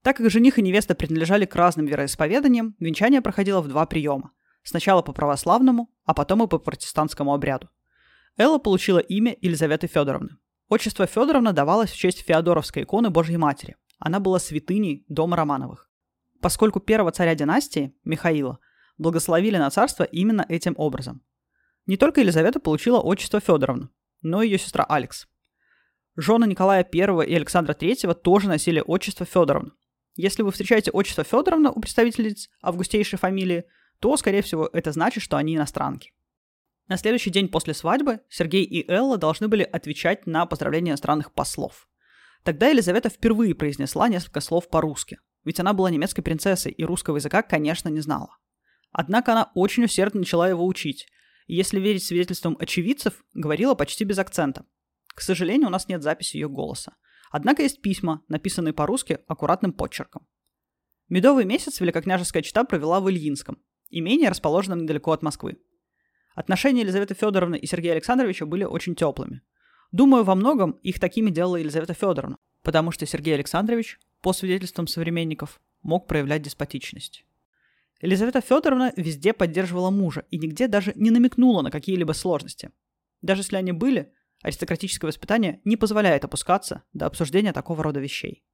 Так 0.02 0.16
как 0.16 0.30
жених 0.30 0.58
и 0.58 0.62
невеста 0.62 0.94
принадлежали 0.94 1.44
к 1.44 1.54
разным 1.54 1.86
вероисповеданиям, 1.86 2.74
венчание 2.80 3.22
проходило 3.22 3.60
в 3.60 3.68
два 3.68 3.86
приема. 3.86 4.32
Сначала 4.64 5.02
по 5.02 5.12
православному, 5.12 5.90
а 6.04 6.14
потом 6.14 6.42
и 6.42 6.48
по 6.48 6.58
протестантскому 6.58 7.32
обряду. 7.32 7.68
Элла 8.36 8.58
получила 8.58 8.98
имя 8.98 9.36
Елизаветы 9.40 9.86
Федоровны. 9.86 10.38
Отчество 10.68 11.06
Федоровна 11.06 11.52
давалось 11.52 11.90
в 11.90 11.96
честь 11.96 12.22
Феодоровской 12.22 12.82
иконы 12.82 13.10
Божьей 13.10 13.36
Матери. 13.36 13.76
Она 13.98 14.18
была 14.20 14.38
святыней 14.38 15.04
дома 15.08 15.36
Романовых. 15.36 15.88
Поскольку 16.40 16.80
первого 16.80 17.12
царя 17.12 17.34
династии, 17.34 17.94
Михаила, 18.04 18.58
благословили 18.98 19.58
на 19.58 19.70
царство 19.70 20.02
именно 20.02 20.44
этим 20.48 20.74
образом. 20.76 21.22
Не 21.86 21.96
только 21.96 22.20
Елизавета 22.20 22.58
получила 22.58 23.00
отчество 23.00 23.38
Федоровна, 23.38 23.90
но 24.22 24.42
и 24.42 24.48
ее 24.48 24.58
сестра 24.58 24.84
Алекс. 24.88 25.28
Жены 26.16 26.46
Николая 26.46 26.88
I 26.90 27.26
и 27.26 27.34
Александра 27.34 27.74
III 27.74 28.14
тоже 28.14 28.48
носили 28.48 28.82
отчество 28.84 29.26
Федоровна. 29.26 29.72
Если 30.14 30.42
вы 30.42 30.50
встречаете 30.50 30.90
отчество 30.90 31.24
Федоровна 31.24 31.70
у 31.70 31.80
представительниц 31.80 32.50
августейшей 32.60 33.18
фамилии, 33.18 33.64
то, 33.98 34.16
скорее 34.16 34.42
всего, 34.42 34.68
это 34.72 34.92
значит, 34.92 35.22
что 35.22 35.36
они 35.36 35.56
иностранки. 35.56 36.12
На 36.88 36.96
следующий 36.96 37.30
день 37.30 37.48
после 37.48 37.72
свадьбы 37.72 38.20
Сергей 38.28 38.64
и 38.64 38.90
Элла 38.90 39.16
должны 39.16 39.48
были 39.48 39.62
отвечать 39.62 40.26
на 40.26 40.44
поздравления 40.46 40.90
иностранных 40.90 41.32
послов. 41.32 41.88
Тогда 42.42 42.68
Елизавета 42.68 43.08
впервые 43.08 43.54
произнесла 43.54 44.08
несколько 44.08 44.40
слов 44.40 44.68
по-русски, 44.68 45.18
ведь 45.44 45.60
она 45.60 45.72
была 45.72 45.90
немецкой 45.90 46.22
принцессой 46.22 46.72
и 46.72 46.84
русского 46.84 47.16
языка, 47.16 47.42
конечно, 47.42 47.88
не 47.88 48.00
знала. 48.00 48.36
Однако 48.90 49.32
она 49.32 49.50
очень 49.54 49.84
усердно 49.84 50.20
начала 50.20 50.48
его 50.48 50.66
учить, 50.66 51.06
и 51.46 51.54
если 51.54 51.80
верить 51.80 52.04
свидетельствам 52.04 52.56
очевидцев, 52.60 53.24
говорила 53.32 53.74
почти 53.74 54.04
без 54.04 54.18
акцента. 54.18 54.66
К 55.14 55.20
сожалению, 55.20 55.68
у 55.68 55.70
нас 55.70 55.88
нет 55.88 56.02
записи 56.02 56.36
ее 56.36 56.48
голоса. 56.48 56.96
Однако 57.32 57.62
есть 57.62 57.80
письма, 57.80 58.22
написанные 58.28 58.74
по-русски 58.74 59.18
аккуратным 59.26 59.72
подчерком. 59.72 60.28
Медовый 61.08 61.46
месяц 61.46 61.80
великокняжеская 61.80 62.42
чита 62.42 62.62
провела 62.62 63.00
в 63.00 63.10
Ильинском, 63.10 63.58
имении, 63.88 64.26
расположенном 64.26 64.82
недалеко 64.82 65.12
от 65.12 65.22
Москвы. 65.22 65.56
Отношения 66.34 66.82
Елизаветы 66.82 67.14
Федоровны 67.14 67.56
и 67.56 67.66
Сергея 67.66 67.92
Александровича 67.92 68.44
были 68.44 68.64
очень 68.64 68.94
теплыми. 68.94 69.40
Думаю, 69.92 70.24
во 70.24 70.34
многом 70.34 70.72
их 70.82 71.00
такими 71.00 71.30
делала 71.30 71.56
Елизавета 71.56 71.94
Федоровна, 71.94 72.36
потому 72.62 72.90
что 72.90 73.06
Сергей 73.06 73.34
Александрович, 73.34 73.98
по 74.20 74.34
свидетельствам 74.34 74.86
современников, 74.86 75.60
мог 75.82 76.06
проявлять 76.06 76.42
деспотичность. 76.42 77.24
Елизавета 78.02 78.42
Федоровна 78.42 78.92
везде 78.96 79.32
поддерживала 79.32 79.90
мужа 79.90 80.26
и 80.30 80.36
нигде 80.36 80.68
даже 80.68 80.92
не 80.96 81.10
намекнула 81.10 81.62
на 81.62 81.70
какие-либо 81.70 82.12
сложности. 82.12 82.72
Даже 83.22 83.40
если 83.40 83.56
они 83.56 83.72
были, 83.72 84.12
аристократическое 84.42 85.08
воспитание 85.08 85.60
не 85.64 85.76
позволяет 85.76 86.24
опускаться 86.24 86.82
до 86.92 87.06
обсуждения 87.06 87.52
такого 87.52 87.82
рода 87.82 88.00
вещей. 88.00 88.44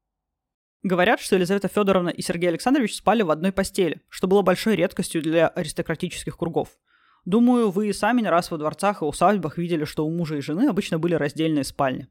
Говорят, 0.83 1.21
что 1.21 1.35
Елизавета 1.35 1.69
Федоровна 1.69 2.11
и 2.11 2.23
Сергей 2.23 2.49
Александрович 2.49 2.97
спали 2.97 3.23
в 3.23 3.31
одной 3.31 3.53
постели, 3.53 4.03
что 4.09 4.29
было 4.29 4.43
большой 4.43 4.77
редкостью 4.77 5.23
для 5.23 5.49
аристократических 5.49 6.37
кругов. 6.37 6.79
Думаю, 7.25 7.71
вы 7.71 7.89
и 7.89 7.93
сами 7.93 8.21
не 8.21 8.29
раз 8.29 8.51
во 8.51 8.59
дворцах 8.59 9.03
и 9.03 9.05
усадьбах 9.05 9.59
видели, 9.59 9.85
что 9.85 10.07
у 10.07 10.11
мужа 10.11 10.37
и 10.37 10.41
жены 10.41 10.69
обычно 10.69 10.99
были 10.99 11.15
раздельные 11.15 11.65
спальни. 11.65 12.09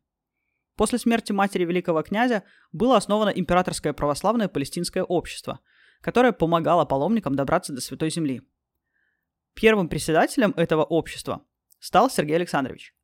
После 0.76 1.00
смерти 1.00 1.32
матери 1.32 1.64
великого 1.64 2.04
князя 2.04 2.44
было 2.72 2.98
основано 2.98 3.30
императорское 3.30 3.94
православное 3.94 4.48
палестинское 4.48 5.04
общество– 5.04 5.60
которая 6.02 6.32
помогала 6.32 6.86
паломникам 6.86 7.36
добраться 7.36 7.74
до 7.74 7.82
Святой 7.82 8.10
Земли. 8.10 8.42
Первым 9.54 9.90
председателем 9.90 10.54
этого 10.56 10.84
общества 10.84 11.46
стал 11.80 12.10
Сергей 12.10 12.36
Александрович. 12.36 12.96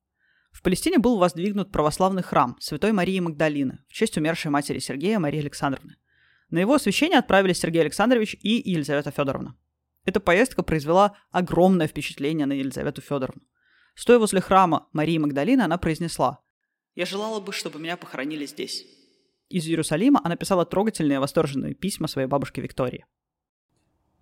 В 0.54 0.62
Палестине 0.62 1.00
был 1.00 1.18
воздвигнут 1.18 1.74
православный 1.74 2.24
храм 2.24 2.56
Святой 2.62 2.94
Марии 2.94 3.20
Магдалины 3.20 3.80
в 3.90 3.94
честь 3.94 4.18
умершей 4.18 4.50
матери 4.50 4.80
Сергея 4.80 5.20
Марии 5.20 5.42
Александровны. 5.42 5.98
На 6.50 6.60
его 6.60 6.76
освящение 6.76 7.20
отправились 7.20 7.60
Сергей 7.60 7.82
Александрович 7.82 8.38
и 8.42 8.62
Елизавета 8.72 9.12
Федоровна. 9.12 9.58
Эта 10.06 10.22
поездка 10.22 10.64
произвела 10.64 11.18
огромное 11.32 11.88
впечатление 11.88 12.46
на 12.46 12.54
Елизавету 12.54 13.02
Федоровну. 13.02 13.42
Стоя 13.96 14.20
возле 14.20 14.40
храма 14.40 14.88
Марии 14.94 15.18
Магдалины, 15.18 15.64
она 15.64 15.78
произнесла 15.78 16.40
«Я 16.96 17.06
желала 17.06 17.42
бы, 17.42 17.52
чтобы 17.52 17.80
меня 17.80 17.98
похоронили 17.98 18.46
здесь» 18.46 18.86
из 19.54 19.68
Иерусалима 19.68 20.20
она 20.24 20.36
писала 20.36 20.66
трогательные 20.66 21.20
восторженные 21.20 21.76
письма 21.76 22.08
своей 22.08 22.28
бабушке 22.28 22.60
Виктории. 22.60 23.06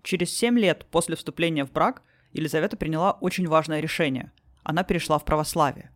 Через 0.04 0.36
семь 0.36 0.60
лет 0.60 0.86
после 0.92 1.16
вступления 1.16 1.66
в 1.66 1.72
брак 1.72 2.04
Елизавета 2.34 2.76
приняла 2.76 3.14
очень 3.14 3.48
важное 3.48 3.80
решение. 3.80 4.34
Она 4.64 4.84
перешла 4.84 5.18
в 5.20 5.24
православие. 5.24 5.92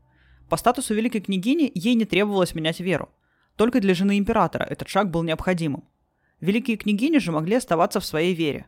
По 0.50 0.58
статусу 0.58 0.94
великой 0.94 1.22
княгини 1.22 1.72
ей 1.74 1.96
не 1.96 2.06
требовалось 2.06 2.54
менять 2.54 2.80
веру. 2.80 3.10
Только 3.56 3.80
для 3.80 3.94
жены 3.94 4.18
императора 4.18 4.64
этот 4.64 4.90
шаг 4.90 5.10
был 5.10 5.24
необходимым. 5.24 5.88
Великие 6.40 6.78
княгини 6.78 7.18
же 7.20 7.32
могли 7.32 7.56
оставаться 7.56 8.00
в 8.00 8.06
своей 8.06 8.36
вере. 8.36 8.68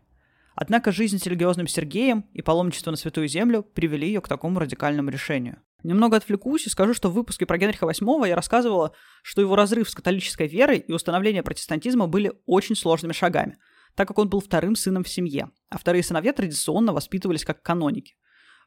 Однако 0.56 0.92
жизнь 0.92 1.20
с 1.20 1.26
религиозным 1.28 1.68
Сергеем 1.68 2.26
и 2.34 2.42
паломничество 2.42 2.90
на 2.90 2.98
Святую 2.98 3.28
Землю 3.28 3.62
привели 3.62 4.08
ее 4.08 4.22
к 4.22 4.28
такому 4.28 4.60
радикальному 4.60 5.10
решению. 5.10 5.62
Немного 5.84 6.18
отвлекусь 6.18 6.66
и 6.66 6.72
скажу, 6.72 6.96
что 6.96 7.10
в 7.10 7.14
выпуске 7.14 7.46
про 7.46 7.60
Генриха 7.60 7.86
VIII 7.86 8.28
я 8.28 8.36
рассказывала, 8.36 8.94
что 9.22 9.42
его 9.42 9.56
разрыв 9.56 9.88
с 9.88 9.94
католической 9.94 10.48
верой 10.48 10.80
и 10.80 10.92
установление 10.92 11.44
протестантизма 11.44 12.08
были 12.08 12.34
очень 12.48 12.76
сложными 12.76 13.14
шагами, 13.14 13.60
так 13.94 14.08
как 14.08 14.18
он 14.18 14.30
был 14.30 14.40
вторым 14.40 14.76
сыном 14.76 15.04
в 15.04 15.10
семье, 15.10 15.52
а 15.70 15.78
вторые 15.78 16.02
сыновья 16.02 16.34
традиционно 16.34 16.92
воспитывались 16.92 17.46
как 17.46 17.62
каноники. 17.62 18.16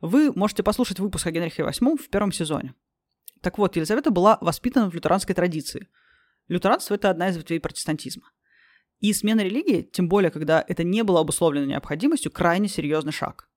Вы 0.00 0.32
можете 0.32 0.62
послушать 0.62 1.00
выпуск 1.00 1.26
о 1.26 1.32
Генрихе 1.32 1.62
VIII 1.62 1.96
в 1.96 2.08
первом 2.08 2.30
сезоне. 2.30 2.74
Так 3.40 3.58
вот, 3.58 3.76
Елизавета 3.76 4.10
была 4.10 4.38
воспитана 4.40 4.90
в 4.90 4.94
лютеранской 4.94 5.34
традиции. 5.34 5.88
Лютеранство– 6.48 6.94
это 6.96 7.10
одна 7.10 7.28
из 7.28 7.36
ветвей 7.36 7.60
протестантизма. 7.60 8.30
И 8.98 9.12
смена 9.14 9.40
религии, 9.40 9.82
тем 9.82 10.08
более, 10.08 10.30
когда 10.30 10.62
это 10.66 10.84
не 10.84 11.02
было 11.02 11.20
обусловлено 11.20 11.64
необходимостью, 11.64 12.30
крайне 12.30 12.68
серьезный 12.68 13.12
шаг. 13.12 13.48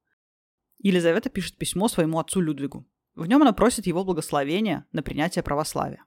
Елизавета 0.79 1.29
пишет 1.29 1.57
письмо 1.57 1.87
своему 1.89 2.19
отцу 2.19 2.39
Людвигу. 2.39 2.87
В 3.15 3.25
нем 3.25 3.41
она 3.41 3.51
просит 3.51 3.85
его 3.85 4.03
благословения 4.03 4.87
на 4.91 5.03
принятие 5.03 5.43
православия. 5.43 6.05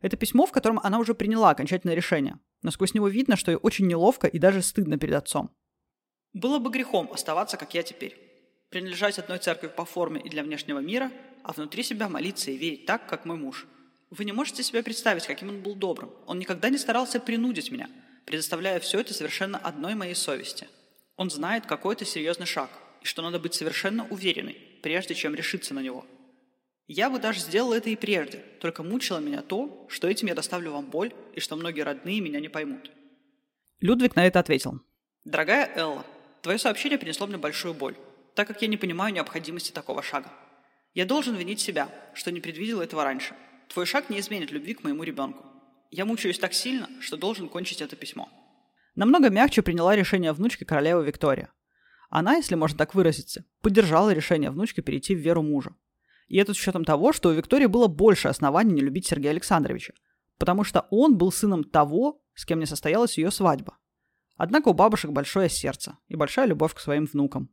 Это 0.00 0.16
письмо, 0.16 0.46
в 0.46 0.52
котором 0.52 0.78
она 0.82 0.98
уже 0.98 1.14
приняла 1.14 1.50
окончательное 1.50 1.94
решение, 1.94 2.38
но 2.62 2.70
сквозь 2.70 2.94
него 2.94 3.08
видно, 3.08 3.36
что 3.36 3.50
ей 3.50 3.58
очень 3.60 3.86
неловко 3.86 4.26
и 4.26 4.38
даже 4.38 4.62
стыдно 4.62 4.98
перед 4.98 5.14
отцом. 5.14 5.54
«Было 6.32 6.58
бы 6.58 6.70
грехом 6.70 7.10
оставаться, 7.12 7.56
как 7.56 7.74
я 7.74 7.82
теперь. 7.82 8.29
Принадлежать 8.70 9.18
одной 9.18 9.38
церкви 9.38 9.68
по 9.68 9.84
форме 9.84 10.20
и 10.20 10.28
для 10.28 10.42
внешнего 10.42 10.78
мира, 10.78 11.12
а 11.42 11.52
внутри 11.52 11.82
себя 11.82 12.08
молиться 12.08 12.50
и 12.50 12.56
верить 12.56 12.86
так, 12.86 13.06
как 13.06 13.24
мой 13.24 13.36
муж. 13.36 13.66
Вы 14.10 14.24
не 14.24 14.32
можете 14.32 14.62
себе 14.62 14.82
представить, 14.82 15.26
каким 15.26 15.50
он 15.50 15.60
был 15.60 15.74
добрым. 15.74 16.10
Он 16.26 16.38
никогда 16.38 16.68
не 16.68 16.78
старался 16.78 17.20
принудить 17.20 17.70
меня, 17.70 17.88
предоставляя 18.24 18.80
все 18.80 19.00
это 19.00 19.12
совершенно 19.14 19.58
одной 19.58 19.94
моей 19.94 20.14
совести. 20.14 20.68
Он 21.16 21.30
знает, 21.30 21.66
какой 21.66 21.94
это 21.94 22.04
серьезный 22.04 22.46
шаг, 22.46 22.70
и 23.02 23.06
что 23.06 23.22
надо 23.22 23.38
быть 23.38 23.54
совершенно 23.54 24.06
уверенной, 24.08 24.56
прежде 24.82 25.14
чем 25.14 25.34
решиться 25.34 25.74
на 25.74 25.80
него– 25.80 26.06
я 26.92 27.08
бы 27.08 27.20
даже 27.20 27.38
сделал 27.38 27.72
это 27.72 27.88
и 27.88 27.94
прежде, 27.94 28.38
только 28.58 28.82
мучило 28.82 29.18
меня 29.18 29.42
то, 29.42 29.86
что 29.88 30.08
этим 30.08 30.26
я 30.26 30.34
доставлю 30.34 30.72
вам 30.72 30.86
боль 30.86 31.12
и 31.34 31.38
что 31.38 31.54
многие 31.54 31.82
родные 31.82 32.20
меня 32.20 32.40
не 32.40 32.48
поймут. 32.48 32.90
Людвиг 33.78 34.16
на 34.16 34.26
это 34.26 34.40
ответил. 34.40 34.80
Дорогая 35.24 35.70
Элла, 35.76 36.04
твое 36.42 36.58
сообщение 36.58 36.98
принесло 36.98 37.28
мне 37.28 37.36
большую 37.36 37.74
боль, 37.74 37.94
так 38.34 38.48
как 38.48 38.62
я 38.62 38.68
не 38.68 38.76
понимаю 38.76 39.12
необходимости 39.12 39.72
такого 39.72 40.02
шага. 40.02 40.30
Я 40.94 41.06
должен 41.06 41.36
винить 41.36 41.60
себя, 41.60 41.88
что 42.14 42.32
не 42.32 42.40
предвидел 42.40 42.80
этого 42.80 43.04
раньше. 43.04 43.34
Твой 43.68 43.86
шаг 43.86 44.10
не 44.10 44.18
изменит 44.18 44.50
любви 44.50 44.74
к 44.74 44.82
моему 44.82 45.04
ребенку. 45.04 45.44
Я 45.90 46.04
мучаюсь 46.04 46.38
так 46.38 46.52
сильно, 46.52 46.88
что 47.00 47.16
должен 47.16 47.48
кончить 47.48 47.80
это 47.80 47.96
письмо. 47.96 48.28
Намного 48.96 49.30
мягче 49.30 49.62
приняла 49.62 49.94
решение 49.94 50.32
внучки 50.32 50.64
королевы 50.64 51.04
Виктория. 51.04 51.52
Она, 52.08 52.34
если 52.34 52.56
можно 52.56 52.76
так 52.76 52.94
выразиться, 52.94 53.44
поддержала 53.62 54.12
решение 54.12 54.50
внучки 54.50 54.80
перейти 54.80 55.14
в 55.14 55.20
веру 55.20 55.42
мужа. 55.42 55.74
И 56.26 56.36
это 56.38 56.54
с 56.54 56.56
учетом 56.58 56.84
того, 56.84 57.12
что 57.12 57.28
у 57.28 57.32
Виктории 57.32 57.66
было 57.66 57.86
больше 57.86 58.28
оснований 58.28 58.72
не 58.72 58.82
любить 58.82 59.06
Сергея 59.06 59.32
Александровича, 59.32 59.94
потому 60.38 60.64
что 60.64 60.86
он 60.90 61.16
был 61.16 61.30
сыном 61.30 61.64
того, 61.64 62.22
с 62.34 62.44
кем 62.44 62.58
не 62.58 62.66
состоялась 62.66 63.18
ее 63.18 63.30
свадьба. 63.30 63.78
Однако 64.36 64.68
у 64.68 64.74
бабушек 64.74 65.10
большое 65.10 65.48
сердце 65.48 65.98
и 66.08 66.16
большая 66.16 66.46
любовь 66.46 66.74
к 66.74 66.80
своим 66.80 67.06
внукам. 67.06 67.50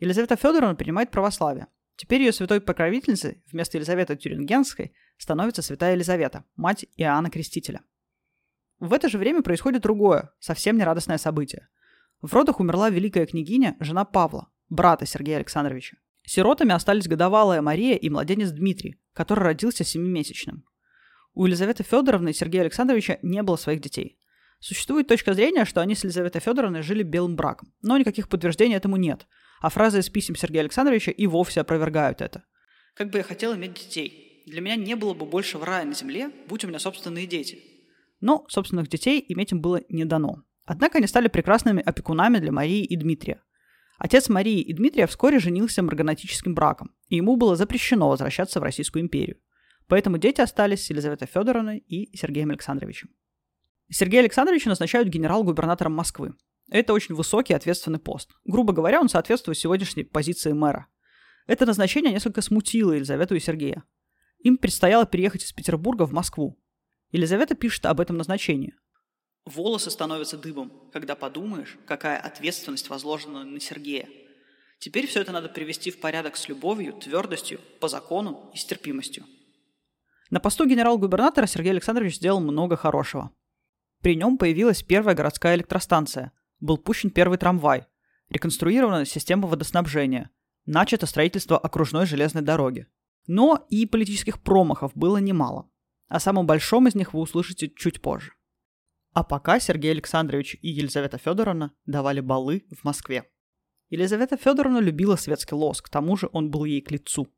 Елизавета 0.00 0.36
Федоровна 0.36 0.74
принимает 0.74 1.10
православие. 1.10 1.68
Теперь 1.96 2.22
ее 2.22 2.32
святой 2.32 2.62
покровительницей 2.62 3.42
вместо 3.52 3.76
Елизаветы 3.76 4.16
Тюрингенской 4.16 4.94
становится 5.18 5.60
святая 5.60 5.92
Елизавета, 5.92 6.44
мать 6.56 6.86
Иоанна 6.96 7.30
Крестителя. 7.30 7.82
В 8.78 8.94
это 8.94 9.10
же 9.10 9.18
время 9.18 9.42
происходит 9.42 9.82
другое, 9.82 10.32
совсем 10.38 10.78
нерадостное 10.78 11.18
событие. 11.18 11.68
В 12.22 12.32
родах 12.32 12.60
умерла 12.60 12.88
великая 12.88 13.26
княгиня, 13.26 13.76
жена 13.78 14.06
Павла, 14.06 14.50
брата 14.70 15.04
Сергея 15.04 15.36
Александровича. 15.36 15.98
Сиротами 16.22 16.72
остались 16.72 17.06
годовалая 17.06 17.60
Мария 17.60 17.96
и 17.96 18.08
младенец 18.08 18.50
Дмитрий, 18.50 18.98
который 19.12 19.44
родился 19.44 19.84
семимесячным. 19.84 20.64
У 21.34 21.44
Елизаветы 21.44 21.82
Федоровны 21.82 22.30
и 22.30 22.34
Сергея 22.34 22.62
Александровича 22.62 23.18
не 23.20 23.42
было 23.42 23.56
своих 23.56 23.80
детей. 23.80 24.18
Существует 24.60 25.08
точка 25.08 25.34
зрения, 25.34 25.66
что 25.66 25.82
они 25.82 25.94
с 25.94 26.04
Елизаветой 26.04 26.40
Федоровной 26.40 26.82
жили 26.82 27.02
белым 27.02 27.36
браком, 27.36 27.74
но 27.82 27.98
никаких 27.98 28.28
подтверждений 28.28 28.76
этому 28.76 28.96
нет, 28.96 29.26
а 29.60 29.68
фразы 29.70 30.00
из 30.00 30.08
писем 30.08 30.36
Сергея 30.36 30.62
Александровича 30.62 31.10
и 31.10 31.26
вовсе 31.26 31.60
опровергают 31.60 32.20
это. 32.20 32.44
«Как 32.94 33.10
бы 33.10 33.18
я 33.18 33.24
хотел 33.24 33.54
иметь 33.54 33.74
детей. 33.74 34.42
Для 34.46 34.60
меня 34.60 34.76
не 34.76 34.96
было 34.96 35.14
бы 35.14 35.26
больше 35.26 35.58
в 35.58 35.64
рая 35.64 35.84
на 35.84 35.94
земле, 35.94 36.30
будь 36.48 36.64
у 36.64 36.68
меня 36.68 36.78
собственные 36.78 37.26
дети». 37.26 37.62
Но 38.20 38.44
собственных 38.48 38.88
детей 38.88 39.24
иметь 39.28 39.52
им 39.52 39.60
было 39.60 39.82
не 39.88 40.04
дано. 40.04 40.42
Однако 40.64 40.98
они 40.98 41.06
стали 41.06 41.28
прекрасными 41.28 41.82
опекунами 41.82 42.38
для 42.38 42.52
Марии 42.52 42.84
и 42.84 42.96
Дмитрия. 42.96 43.42
Отец 43.98 44.28
Марии 44.28 44.60
и 44.60 44.72
Дмитрия 44.72 45.06
вскоре 45.06 45.38
женился 45.38 45.82
марганатическим 45.82 46.54
браком, 46.54 46.94
и 47.08 47.16
ему 47.16 47.36
было 47.36 47.56
запрещено 47.56 48.08
возвращаться 48.08 48.60
в 48.60 48.62
Российскую 48.62 49.02
империю. 49.02 49.38
Поэтому 49.88 50.18
дети 50.18 50.40
остались 50.40 50.86
с 50.86 50.90
Елизаветой 50.90 51.28
Федоровной 51.28 51.78
и 51.78 52.16
Сергеем 52.16 52.50
Александровичем. 52.50 53.10
Сергея 53.90 54.20
Александровича 54.20 54.70
назначают 54.70 55.08
генерал-губернатором 55.08 55.92
Москвы. 55.92 56.34
Это 56.70 56.92
очень 56.92 57.16
высокий 57.16 57.52
ответственный 57.52 57.98
пост. 57.98 58.30
Грубо 58.44 58.72
говоря, 58.72 59.00
он 59.00 59.08
соответствует 59.08 59.58
сегодняшней 59.58 60.04
позиции 60.04 60.52
мэра. 60.52 60.86
Это 61.46 61.66
назначение 61.66 62.12
несколько 62.12 62.42
смутило 62.42 62.92
Елизавету 62.92 63.34
и 63.34 63.40
Сергея. 63.40 63.82
Им 64.38 64.56
предстояло 64.56 65.04
переехать 65.04 65.42
из 65.42 65.52
Петербурга 65.52 66.06
в 66.06 66.12
Москву. 66.12 66.58
Елизавета 67.10 67.56
пишет 67.56 67.86
об 67.86 68.00
этом 68.00 68.16
назначении. 68.16 68.74
Волосы 69.44 69.90
становятся 69.90 70.38
дыбом, 70.38 70.70
когда 70.92 71.16
подумаешь, 71.16 71.76
какая 71.86 72.18
ответственность 72.18 72.88
возложена 72.88 73.44
на 73.44 73.58
Сергея. 73.58 74.08
Теперь 74.78 75.08
все 75.08 75.20
это 75.22 75.32
надо 75.32 75.48
привести 75.48 75.90
в 75.90 75.98
порядок 75.98 76.36
с 76.36 76.48
любовью, 76.48 76.92
твердостью, 76.92 77.60
по 77.80 77.88
закону 77.88 78.50
и 78.54 78.58
с 78.58 78.64
терпимостью. 78.64 79.26
На 80.30 80.38
посту 80.38 80.66
генерал-губернатора 80.66 81.46
Сергей 81.46 81.72
Александрович 81.72 82.16
сделал 82.16 82.40
много 82.40 82.76
хорошего. 82.76 83.32
При 84.00 84.14
нем 84.14 84.38
появилась 84.38 84.84
первая 84.84 85.16
городская 85.16 85.56
электростанция, 85.56 86.32
был 86.60 86.78
пущен 86.78 87.10
первый 87.10 87.38
трамвай, 87.38 87.86
реконструирована 88.28 89.04
система 89.04 89.48
водоснабжения, 89.48 90.30
начато 90.66 91.06
строительство 91.06 91.58
окружной 91.58 92.06
железной 92.06 92.42
дороги. 92.42 92.86
Но 93.26 93.66
и 93.68 93.86
политических 93.86 94.42
промахов 94.42 94.92
было 94.94 95.18
немало. 95.18 95.70
О 96.08 96.20
самом 96.20 96.46
большом 96.46 96.88
из 96.88 96.94
них 96.94 97.14
вы 97.14 97.20
услышите 97.20 97.68
чуть 97.68 98.00
позже. 98.02 98.32
А 99.12 99.24
пока 99.24 99.58
Сергей 99.58 99.90
Александрович 99.90 100.56
и 100.62 100.68
Елизавета 100.68 101.18
Федоровна 101.18 101.72
давали 101.86 102.20
балы 102.20 102.64
в 102.70 102.84
Москве. 102.84 103.24
Елизавета 103.88 104.36
Федоровна 104.36 104.78
любила 104.78 105.16
светский 105.16 105.54
лоск, 105.54 105.86
к 105.86 105.90
тому 105.90 106.16
же 106.16 106.28
он 106.32 106.50
был 106.50 106.64
ей 106.64 106.80
к 106.80 106.90
лицу. 106.92 107.28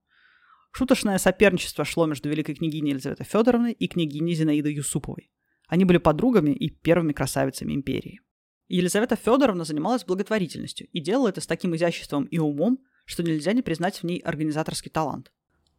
Шуточное 0.70 1.18
соперничество 1.18 1.85
шло 1.85 2.06
между 2.06 2.28
великой 2.28 2.54
княгиней 2.54 2.90
Елизаветой 2.90 3.26
Федоровной 3.26 3.72
и 3.72 3.88
княгиней 3.88 4.35
Зинаидой 4.35 4.74
Юсуповой. 4.74 5.30
Они 5.68 5.85
были 5.85 5.98
подругами 5.98 6.50
и 6.50 6.70
первыми 6.70 7.12
красавицами 7.12 7.72
империи. 7.72 8.20
Елизавета 8.68 9.16
Федоровна 9.16 9.64
занималась 9.64 10.05
благотворительностью 10.05 10.88
и 10.92 11.01
делала 11.01 11.29
это 11.29 11.40
с 11.40 11.46
таким 11.46 11.75
изяществом 11.77 12.25
и 12.25 12.38
умом, 12.38 12.81
что 13.05 13.22
нельзя 13.22 13.53
не 13.53 13.62
признать 13.62 13.98
в 13.98 14.05
ней 14.05 14.18
организаторский 14.18 14.90
талант. 14.90 15.33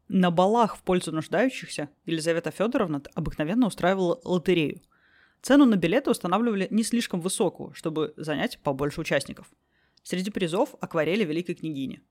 На 0.07 0.31
балах 0.31 0.77
в 0.77 0.83
пользу 0.83 1.11
нуждающихся 1.11 1.89
Елизавета 2.05 2.51
Федоровна 2.51 3.01
обыкновенно 3.15 3.67
устраивала 3.67 4.19
лотерею– 4.23 4.81
Цену 5.43 5.65
на 5.65 5.75
билеты 5.75 6.09
устанавливали 6.09 6.69
не 6.71 6.83
слишком 6.83 7.19
высокую, 7.19 7.73
чтобы 7.73 8.13
занять 8.15 8.59
побольше 8.59 9.01
участников. 9.01 9.51
Среди 10.01 10.31
призов– 10.31 10.73
акварели 10.79 11.25
великой 11.25 11.55
княгини. 11.55 12.01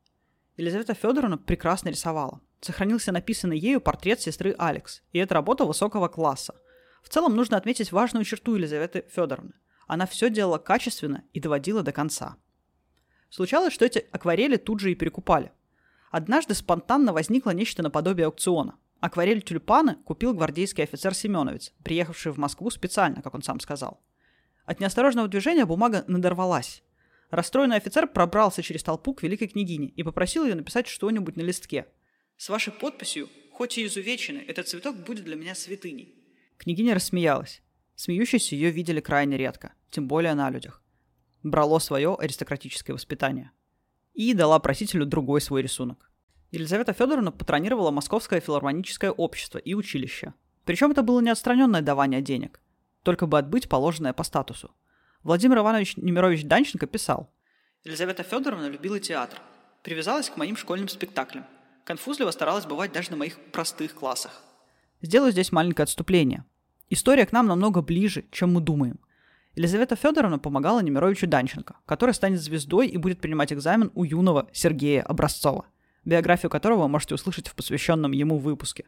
Елизавета 0.59 0.93
Федоровна 0.93 1.39
прекрасно 1.39 1.89
рисовала. 1.89 2.43
Сохранился 2.61 3.11
написанный 3.11 3.59
ею 3.59 3.81
портрет 3.81 4.21
сестры 4.21 4.55
Алекс, 4.59 5.03
и 5.13 5.19
это 5.19 5.33
работа 5.33 5.65
высокого 5.65 6.09
класса. 6.09 6.55
В 7.03 7.09
целом 7.09 7.35
нужно 7.35 7.57
отметить 7.57 7.91
важную 7.91 8.25
черту 8.27 8.55
Елизаветы 8.55 9.07
Федоровны. 9.11 9.55
Она 9.87 10.07
все 10.07 10.31
делала 10.31 10.59
качественно 10.59 11.25
и 11.33 11.41
доводила 11.41 11.83
до 11.83 11.93
конца. 11.93 12.37
Случалось, 13.31 13.73
что 13.73 13.85
эти 13.85 14.07
акварели 14.11 14.57
тут 14.57 14.81
же 14.81 14.93
и 14.93 14.95
перекупали. 14.95 15.53
Однажды 16.11 16.55
спонтанно 16.55 17.13
возникло 17.13 17.51
нечто 17.51 17.83
наподобие 17.83 18.27
аукциона. 18.27 18.77
Акварель 19.01 19.43
тюльпаны 19.43 19.97
купил 20.05 20.35
гвардейский 20.35 20.85
офицер 20.85 21.15
Семеновец, 21.15 21.73
приехавший 21.83 22.31
в 22.33 22.39
Москву 22.39 22.71
специально, 22.71 23.23
как 23.23 23.35
он 23.35 23.43
сам 23.43 23.59
сказал. 23.59 24.01
От 24.65 24.79
неосторожного 24.79 25.27
движения 25.29 25.67
бумага 25.67 26.05
надорвалась. 26.07 26.83
Расстроенный 27.31 27.77
офицер 27.77 28.07
пробрался 28.07 28.63
через 28.63 28.83
толпу 28.83 29.15
к 29.15 29.23
великой 29.23 29.49
княгине 29.49 29.89
и 29.89 30.03
попросил 30.03 30.45
ее 30.45 30.55
написать 30.55 30.87
что-нибудь 30.87 31.37
на 31.37 31.41
листке. 31.41 31.87
«С 32.37 32.49
вашей 32.49 32.73
подписью, 32.73 33.29
хоть 33.53 33.79
и 33.79 33.87
изувеченный, 33.87 34.43
этот 34.43 34.69
цветок 34.69 34.97
будет 34.97 35.25
для 35.25 35.37
меня 35.37 35.55
святыней». 35.55 36.15
Княгиня 36.59 36.95
рассмеялась. 36.95 37.63
Смеющиеся 38.03 38.57
ее 38.57 38.73
видели 38.73 38.99
крайне 38.99 39.37
редко, 39.37 39.75
тем 39.93 40.09
более 40.09 40.35
на 40.35 40.51
людях. 40.51 40.83
Брало 41.45 41.79
свое 41.79 42.17
аристократическое 42.19 42.95
воспитание. 42.95 43.53
И 44.13 44.35
дала 44.35 44.59
просителю 44.59 45.07
другой 45.07 45.41
свой 45.41 45.63
рисунок. 45.63 46.11
Елизавета 46.51 46.95
Федоровна 46.95 47.31
патронировала 47.31 47.93
Московское 47.93 48.41
филармоническое 48.41 49.13
общество 49.13 49.59
и 49.59 49.75
училище. 49.75 50.35
Причем 50.65 50.91
это 50.91 51.05
было 51.05 51.21
не 51.21 51.31
отстраненное 51.31 51.81
давание 51.81 52.23
денег, 52.23 52.61
только 53.05 53.29
бы 53.29 53.39
отбыть 53.39 53.69
положенное 53.69 54.13
по 54.13 54.25
статусу. 54.25 54.75
Владимир 55.23 55.59
Иванович 55.59 55.97
Немирович 55.97 56.43
Данченко 56.43 56.89
писал, 56.89 57.33
Елизавета 57.85 58.25
Федоровна 58.25 58.67
любила 58.67 58.99
театр, 58.99 59.39
привязалась 59.85 60.29
к 60.29 60.37
моим 60.37 60.57
школьным 60.57 60.89
спектаклям, 60.89 61.47
конфузливо 61.85 62.33
старалась 62.33 62.67
бывать 62.67 62.93
даже 62.93 63.13
на 63.13 63.17
моих 63.17 63.39
простых 63.53 63.95
классах. 63.95 64.43
Сделаю 65.03 65.31
здесь 65.31 65.53
маленькое 65.53 65.85
отступление. 65.85 66.45
История 66.93 67.25
к 67.25 67.33
нам 67.33 67.47
намного 67.47 67.81
ближе, 67.81 68.25
чем 68.31 68.53
мы 68.53 68.61
думаем. 68.61 69.01
Елизавета 69.55 69.97
Федоровна 69.97 70.39
помогала 70.39 70.81
Немировичу 70.81 71.27
Данченко, 71.27 71.77
который 71.87 72.15
станет 72.15 72.41
звездой 72.41 72.89
и 72.89 72.97
будет 72.97 73.21
принимать 73.21 73.53
экзамен 73.53 73.91
у 73.95 74.05
юного 74.05 74.49
Сергея 74.53 75.03
Образцова– 75.03 75.67
биографию 76.05 76.51
которого 76.51 76.83
вы 76.83 76.89
можете 76.89 77.15
услышать 77.15 77.49
в 77.49 77.55
посвященном 77.55 78.13
ему 78.13 78.39
выпуске. 78.39 78.85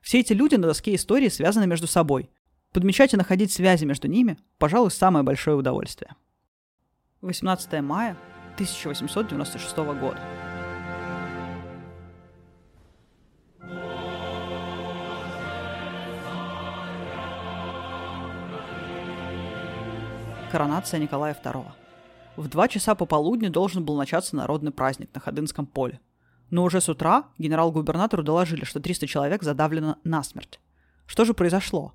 Все 0.00 0.20
эти 0.20 0.32
люди 0.32 0.54
на 0.54 0.66
доске 0.66 0.94
истории 0.94 1.28
связаны 1.28 1.66
между 1.66 1.86
собой. 1.86 2.30
Подмечать 2.72 3.14
и 3.14 3.16
находить 3.16 3.52
связи 3.52 3.84
между 3.84 4.08
ними, 4.08 4.38
пожалуй, 4.58 4.90
самое 4.90 5.24
большое 5.24 5.56
удовольствие. 5.56 6.14
18 7.22 7.80
мая 7.82 8.16
1896 8.54 9.76
года. 9.76 10.20
Коронация 20.50 20.98
Николая 20.98 21.34
II. 21.34 21.66
В 22.36 22.48
два 22.48 22.68
часа 22.68 22.94
пополудни 22.94 23.48
должен 23.48 23.84
был 23.84 23.96
начаться 23.96 24.34
народный 24.34 24.70
праздник 24.70 25.10
на 25.14 25.20
Ходынском 25.20 25.66
поле. 25.66 26.00
Но 26.48 26.64
уже 26.64 26.80
с 26.80 26.88
утра 26.88 27.24
генерал-губернатору 27.36 28.22
доложили, 28.22 28.64
что 28.64 28.80
300 28.80 29.06
человек 29.06 29.42
задавлено 29.42 29.96
насмерть. 30.04 30.58
Что 31.04 31.26
же 31.26 31.34
произошло? 31.34 31.92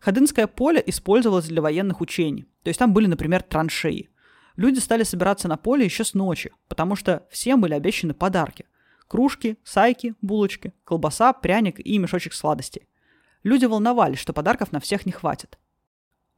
Ходынское 0.00 0.46
поле 0.46 0.82
использовалось 0.86 1.48
для 1.48 1.60
военных 1.60 2.00
учений. 2.00 2.46
То 2.62 2.68
есть 2.68 2.78
там 2.78 2.94
были, 2.94 3.06
например, 3.06 3.42
траншеи. 3.42 4.08
Люди 4.56 4.78
стали 4.78 5.02
собираться 5.02 5.46
на 5.46 5.58
поле 5.58 5.84
еще 5.84 6.04
с 6.04 6.14
ночи, 6.14 6.52
потому 6.68 6.96
что 6.96 7.26
всем 7.30 7.60
были 7.60 7.74
обещаны 7.74 8.14
подарки. 8.14 8.64
Кружки, 9.06 9.58
сайки, 9.64 10.14
булочки, 10.22 10.72
колбаса, 10.84 11.34
пряник 11.34 11.78
и 11.78 11.98
мешочек 11.98 12.32
сладостей. 12.32 12.88
Люди 13.42 13.66
волновались, 13.66 14.18
что 14.18 14.32
подарков 14.32 14.72
на 14.72 14.80
всех 14.80 15.04
не 15.04 15.12
хватит. 15.12 15.58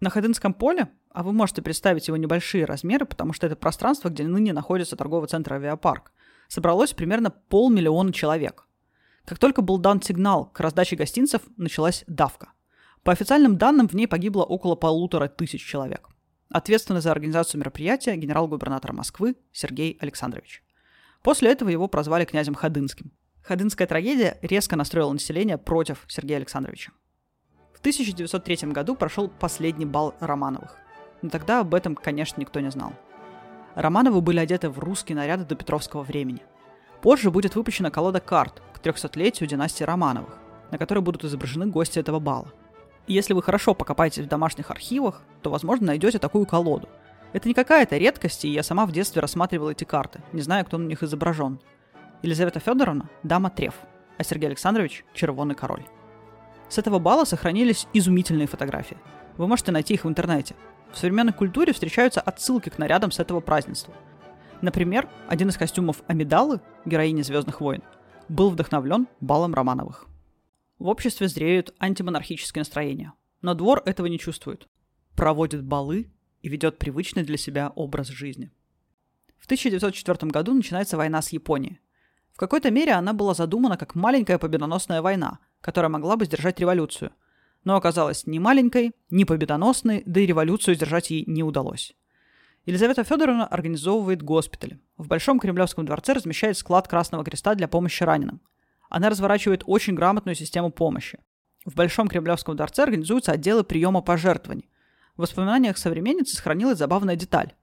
На 0.01 0.11
Ходынском 0.11 0.53
поле, 0.53 0.89
а 1.15 1.23
вы 1.23 1.33
можете 1.33 1.63
представить 1.63 2.09
его 2.09 2.17
небольшие 2.17 2.65
размеры, 2.65 3.07
потому 3.07 3.33
что 3.33 3.47
это 3.47 3.55
пространство, 3.55 4.09
где 4.09 4.25
ныне 4.25 4.53
находится 4.53 4.97
торговый 4.97 5.29
центр 5.29 5.55
«Авиапарк», 5.55 6.13
собралось 6.49 6.93
примерно 6.93 7.31
полмиллиона 7.31 8.13
человек. 8.13 8.67
Как 9.25 9.39
только 9.39 9.63
был 9.63 9.79
дан 9.79 10.03
сигнал 10.03 10.47
к 10.47 10.59
раздаче 10.59 10.97
гостинцев, 10.97 11.43
началась 11.57 12.05
давка. 12.09 12.53
По 13.05 13.13
официальным 13.13 13.57
данным, 13.57 13.87
в 13.87 13.95
ней 13.95 14.09
погибло 14.09 14.43
около 14.43 14.75
полутора 14.75 15.29
тысяч 15.29 15.65
человек. 15.65 16.09
Ответственный 16.51 17.01
за 17.01 17.13
организацию 17.13 17.61
мероприятия 17.61 18.17
генерал-губернатор 18.17 18.93
Москвы 18.93 19.37
Сергей 19.53 19.97
Александрович. 20.01 20.65
После 21.23 21.53
этого 21.53 21.69
его 21.69 21.87
прозвали 21.87 22.25
князем 22.25 22.55
Ходынским. 22.55 23.13
Ходынская 23.45 23.87
трагедия 23.87 24.39
резко 24.43 24.75
настроила 24.75 25.13
население 25.13 25.59
против 25.59 26.05
Сергея 26.09 26.39
Александровича. 26.39 26.91
В 27.73 27.79
1903 27.79 28.73
году 28.73 28.97
прошел 28.97 29.29
последний 29.29 29.87
бал 29.87 30.15
Романовых. 30.19 30.84
Но 31.25 31.31
тогда 31.31 31.61
об 31.61 31.75
этом, 31.75 31.95
конечно, 31.95 32.39
никто 32.39 32.61
не 32.61 32.71
знал. 32.71 32.93
Романовы 33.75 34.21
были 34.21 34.41
одеты 34.41 34.69
в 34.69 34.79
русские 34.79 35.17
наряды 35.17 35.47
до 35.47 35.55
Петровского 35.55 36.03
времени. 36.03 36.43
Позже 37.01 37.31
будет 37.31 37.57
выпущена 37.57 37.91
колода 37.91 38.21
карт 38.21 38.63
к 38.75 38.79
300-летию 38.81 39.49
династии 39.49 39.85
Романовых, 39.85 40.39
на 40.71 40.77
которой 40.77 40.99
будут 40.99 41.25
изображены 41.25 41.65
гости 41.65 41.99
этого 41.99 42.19
бала. 42.19 42.53
И 43.07 43.15
если 43.15 43.33
вы 43.33 43.43
хорошо 43.43 43.73
покопаетесь 43.73 44.25
в 44.25 44.29
домашних 44.29 44.71
архивах, 44.71 45.23
то, 45.41 45.49
возможно, 45.49 45.87
найдете 45.87 46.19
такую 46.19 46.45
колоду. 46.45 46.91
Это 47.33 47.49
не 47.49 47.55
какая-то 47.55 47.97
редкость, 47.97 48.45
и 48.45 48.51
я 48.51 48.63
сама 48.63 48.85
в 48.85 48.93
детстве 48.93 49.23
рассматривала 49.23 49.71
эти 49.71 49.85
карты, 49.85 50.21
не 50.35 50.43
зная, 50.43 50.63
кто 50.63 50.77
на 50.77 50.87
них 50.87 51.03
изображен. 51.03 51.59
Елизавета 52.21 52.61
Федоровна– 52.61 53.09
дама 53.23 53.49
Треф, 53.49 53.77
а 54.19 54.25
Сергей 54.25 54.49
Александрович– 54.49 55.07
червонный 55.15 55.55
король. 55.55 55.87
С 56.69 56.77
этого 56.77 56.99
бала 56.99 57.25
сохранились 57.25 57.89
изумительные 57.95 58.47
фотографии. 58.47 58.99
Вы 59.39 59.49
можете 59.49 59.73
найти 59.73 59.95
их 59.95 60.05
в 60.05 60.09
интернете. 60.09 60.55
В 60.95 60.99
современной 60.99 61.33
культуре 61.33 61.73
встречаются 61.73 62.21
отсылки 62.21 62.69
к 62.69 62.79
нарядам 62.79 63.11
с 63.11 63.19
этого 63.19 63.41
празднества. 63.41 63.93
Например, 64.63 65.09
один 65.27 65.49
из 65.49 65.57
костюмов 65.57 66.05
Амидалы, 66.07 66.61
героини 66.85 67.23
Звездных 67.23 67.61
войн, 67.61 67.83
был 68.29 68.51
вдохновлен 68.51 69.09
балом 69.21 69.55
Романовых. 69.55 70.07
В 70.79 70.87
обществе 70.87 71.27
зреют 71.27 71.75
антимонархические 71.81 72.61
настроения, 72.61 73.13
но 73.43 73.55
двор 73.55 73.83
этого 73.85 74.07
не 74.07 74.21
чувствует. 74.21 74.69
Проводит 75.17 75.65
балы 75.65 76.13
и 76.43 76.49
ведет 76.49 76.79
привычный 76.79 77.25
для 77.25 77.39
себя 77.39 77.73
образ 77.75 78.07
жизни. 78.07 78.53
В 79.41 79.47
1904 79.47 80.31
году 80.31 80.55
начинается 80.55 80.97
война 80.97 81.23
с 81.23 81.31
Японией. 81.31 81.81
В 82.33 82.37
какой-то 82.37 82.71
мере 82.71 82.93
она 82.93 83.13
была 83.15 83.35
задумана 83.35 83.77
как 83.77 83.97
маленькая 83.97 84.39
победоносная 84.39 85.03
война, 85.03 85.41
которая 85.61 85.89
могла 85.89 86.15
бы 86.15 86.25
сдержать 86.25 86.61
революцию– 86.61 87.11
но 87.65 87.77
оказалась 87.77 88.27
ни 88.27 88.39
маленькой, 88.39 88.93
ни 89.11 89.25
победоносной, 89.25 90.03
да 90.07 90.21
и 90.21 90.27
революцию 90.27 90.75
сдержать 90.75 91.11
ей 91.11 91.25
не 91.27 91.43
удалось. 91.43 91.95
Елизавета 92.67 93.05
Федоровна 93.05 93.47
организовывает 93.47 94.23
госпиталь. 94.23 94.79
В 94.97 95.07
Большом 95.07 95.39
Кремлевском 95.39 95.85
дворце 95.85 96.15
размещает 96.15 96.57
склад 96.57 96.89
Красного 96.89 97.25
Креста 97.25 97.55
для 97.55 97.69
помощи 97.69 98.03
раненым. 98.03 98.41
Она 98.89 99.11
разворачивает 99.11 99.65
очень 99.67 99.95
грамотную 99.95 100.35
систему 100.35 100.71
помощи. 100.71 101.19
В 101.65 101.75
Большом 101.75 102.09
Кремлевском 102.09 102.57
дворце 102.57 102.83
организуются 102.83 103.33
отделы 103.33 103.65
приема 103.65 104.01
пожертвований. 104.01 104.71
В 105.17 105.23
воспоминаниях 105.23 105.79
современницы 105.79 106.37
сохранилась 106.37 106.79
забавная 106.79 107.17
деталь. 107.17 107.55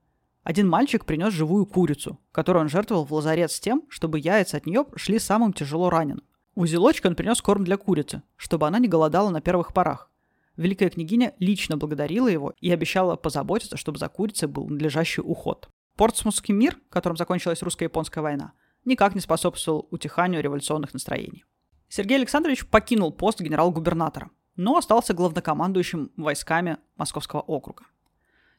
Один 0.43 0.67
мальчик 0.67 1.05
принес 1.05 1.33
живую 1.33 1.65
курицу, 1.65 2.19
которую 2.31 2.63
он 2.63 2.69
жертвовал 2.69 3.05
в 3.05 3.13
лазарет 3.13 3.51
с 3.51 3.59
тем, 3.59 3.83
чтобы 3.89 4.19
яйца 4.19 4.57
от 4.57 4.65
нее 4.65 4.85
шли 4.95 5.19
самым 5.19 5.53
тяжело 5.53 5.89
раненым. 5.89 6.23
В 6.55 6.61
узелочке 6.61 7.07
он 7.07 7.15
принес 7.15 7.41
корм 7.41 7.63
для 7.63 7.77
курицы, 7.77 8.23
чтобы 8.35 8.67
она 8.67 8.77
не 8.79 8.89
голодала 8.89 9.29
на 9.29 9.39
первых 9.41 9.73
порах. 9.73 10.09
Великая 10.57 10.89
княгиня 10.89 11.33
лично 11.39 11.77
благодарила 11.77 12.27
его 12.27 12.53
и 12.59 12.71
обещала 12.71 13.15
позаботиться, 13.15 13.77
чтобы 13.77 13.99
за 13.99 14.09
курицей 14.09 14.49
был 14.49 14.67
надлежащий 14.67 15.21
уход. 15.21 15.69
Портсмутский 15.95 16.53
мир, 16.53 16.77
которым 16.89 17.15
закончилась 17.15 17.61
русско-японская 17.61 18.21
война, 18.21 18.51
никак 18.83 19.15
не 19.15 19.21
способствовал 19.21 19.87
утиханию 19.91 20.41
революционных 20.41 20.93
настроений. 20.93 21.45
Сергей 21.87 22.17
Александрович 22.17 22.65
покинул 22.65 23.13
пост 23.13 23.39
генерал-губернатора, 23.39 24.29
но 24.55 24.77
остался 24.77 25.13
главнокомандующим 25.13 26.11
войсками 26.17 26.77
Московского 26.97 27.41
округа. 27.41 27.85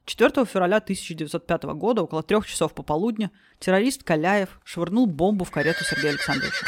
4 0.07 0.45
февраля 0.47 0.79
1905 0.79 1.63
года, 1.75 2.03
около 2.03 2.23
трех 2.23 2.47
часов 2.47 2.75
пополудня, 2.75 3.31
террорист 3.59 4.03
Каляев 4.03 4.61
швырнул 4.65 5.07
бомбу 5.07 5.45
в 5.45 5.51
карету 5.51 5.85
Сергея 5.85 6.11
Александровича. 6.11 6.67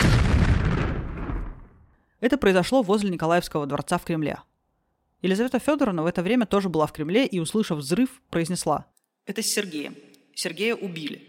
Это 2.24 2.38
произошло 2.38 2.80
возле 2.80 3.10
Николаевского 3.10 3.66
дворца 3.66 3.98
в 3.98 4.04
Кремле. 4.04 4.38
Елизавета 5.20 5.58
Федоровна 5.58 6.02
в 6.02 6.06
это 6.06 6.22
время 6.22 6.46
тоже 6.46 6.70
была 6.70 6.86
в 6.86 6.92
Кремле 6.92 7.26
и, 7.26 7.38
услышав 7.38 7.76
взрыв, 7.76 8.22
произнесла 8.30 8.86
«Это 9.26 9.42
с 9.42 9.46
Сергеем. 9.46 9.94
Сергея 10.34 10.74
убили». 10.74 11.20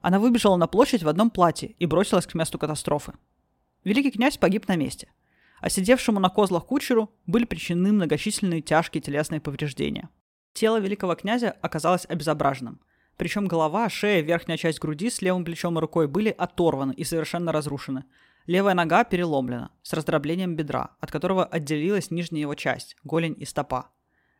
Она 0.00 0.20
выбежала 0.20 0.54
на 0.54 0.68
площадь 0.68 1.02
в 1.02 1.08
одном 1.08 1.30
платье 1.30 1.74
и 1.80 1.86
бросилась 1.86 2.28
к 2.28 2.34
месту 2.34 2.56
катастрофы. 2.56 3.14
Великий 3.82 4.12
князь 4.12 4.38
погиб 4.38 4.68
на 4.68 4.76
месте, 4.76 5.10
а 5.60 5.70
сидевшему 5.70 6.20
на 6.20 6.28
козлах 6.28 6.66
кучеру 6.66 7.10
были 7.26 7.44
причинены 7.44 7.90
многочисленные 7.90 8.62
тяжкие 8.62 9.02
телесные 9.02 9.40
повреждения. 9.40 10.08
Тело 10.52 10.78
великого 10.78 11.16
князя 11.16 11.50
оказалось 11.62 12.06
обезображенным, 12.08 12.80
причем 13.16 13.48
голова, 13.48 13.88
шея, 13.88 14.22
верхняя 14.22 14.56
часть 14.56 14.78
груди 14.78 15.10
с 15.10 15.20
левым 15.20 15.44
плечом 15.44 15.76
и 15.76 15.80
рукой 15.80 16.06
были 16.06 16.28
оторваны 16.30 16.92
и 16.92 17.02
совершенно 17.02 17.50
разрушены, 17.50 18.04
Левая 18.48 18.72
нога 18.72 19.04
переломлена, 19.04 19.72
с 19.82 19.92
раздроблением 19.92 20.56
бедра, 20.56 20.96
от 21.00 21.10
которого 21.10 21.44
отделилась 21.44 22.10
нижняя 22.10 22.40
его 22.40 22.54
часть, 22.54 22.96
голень 23.04 23.36
и 23.38 23.44
стопа. 23.44 23.90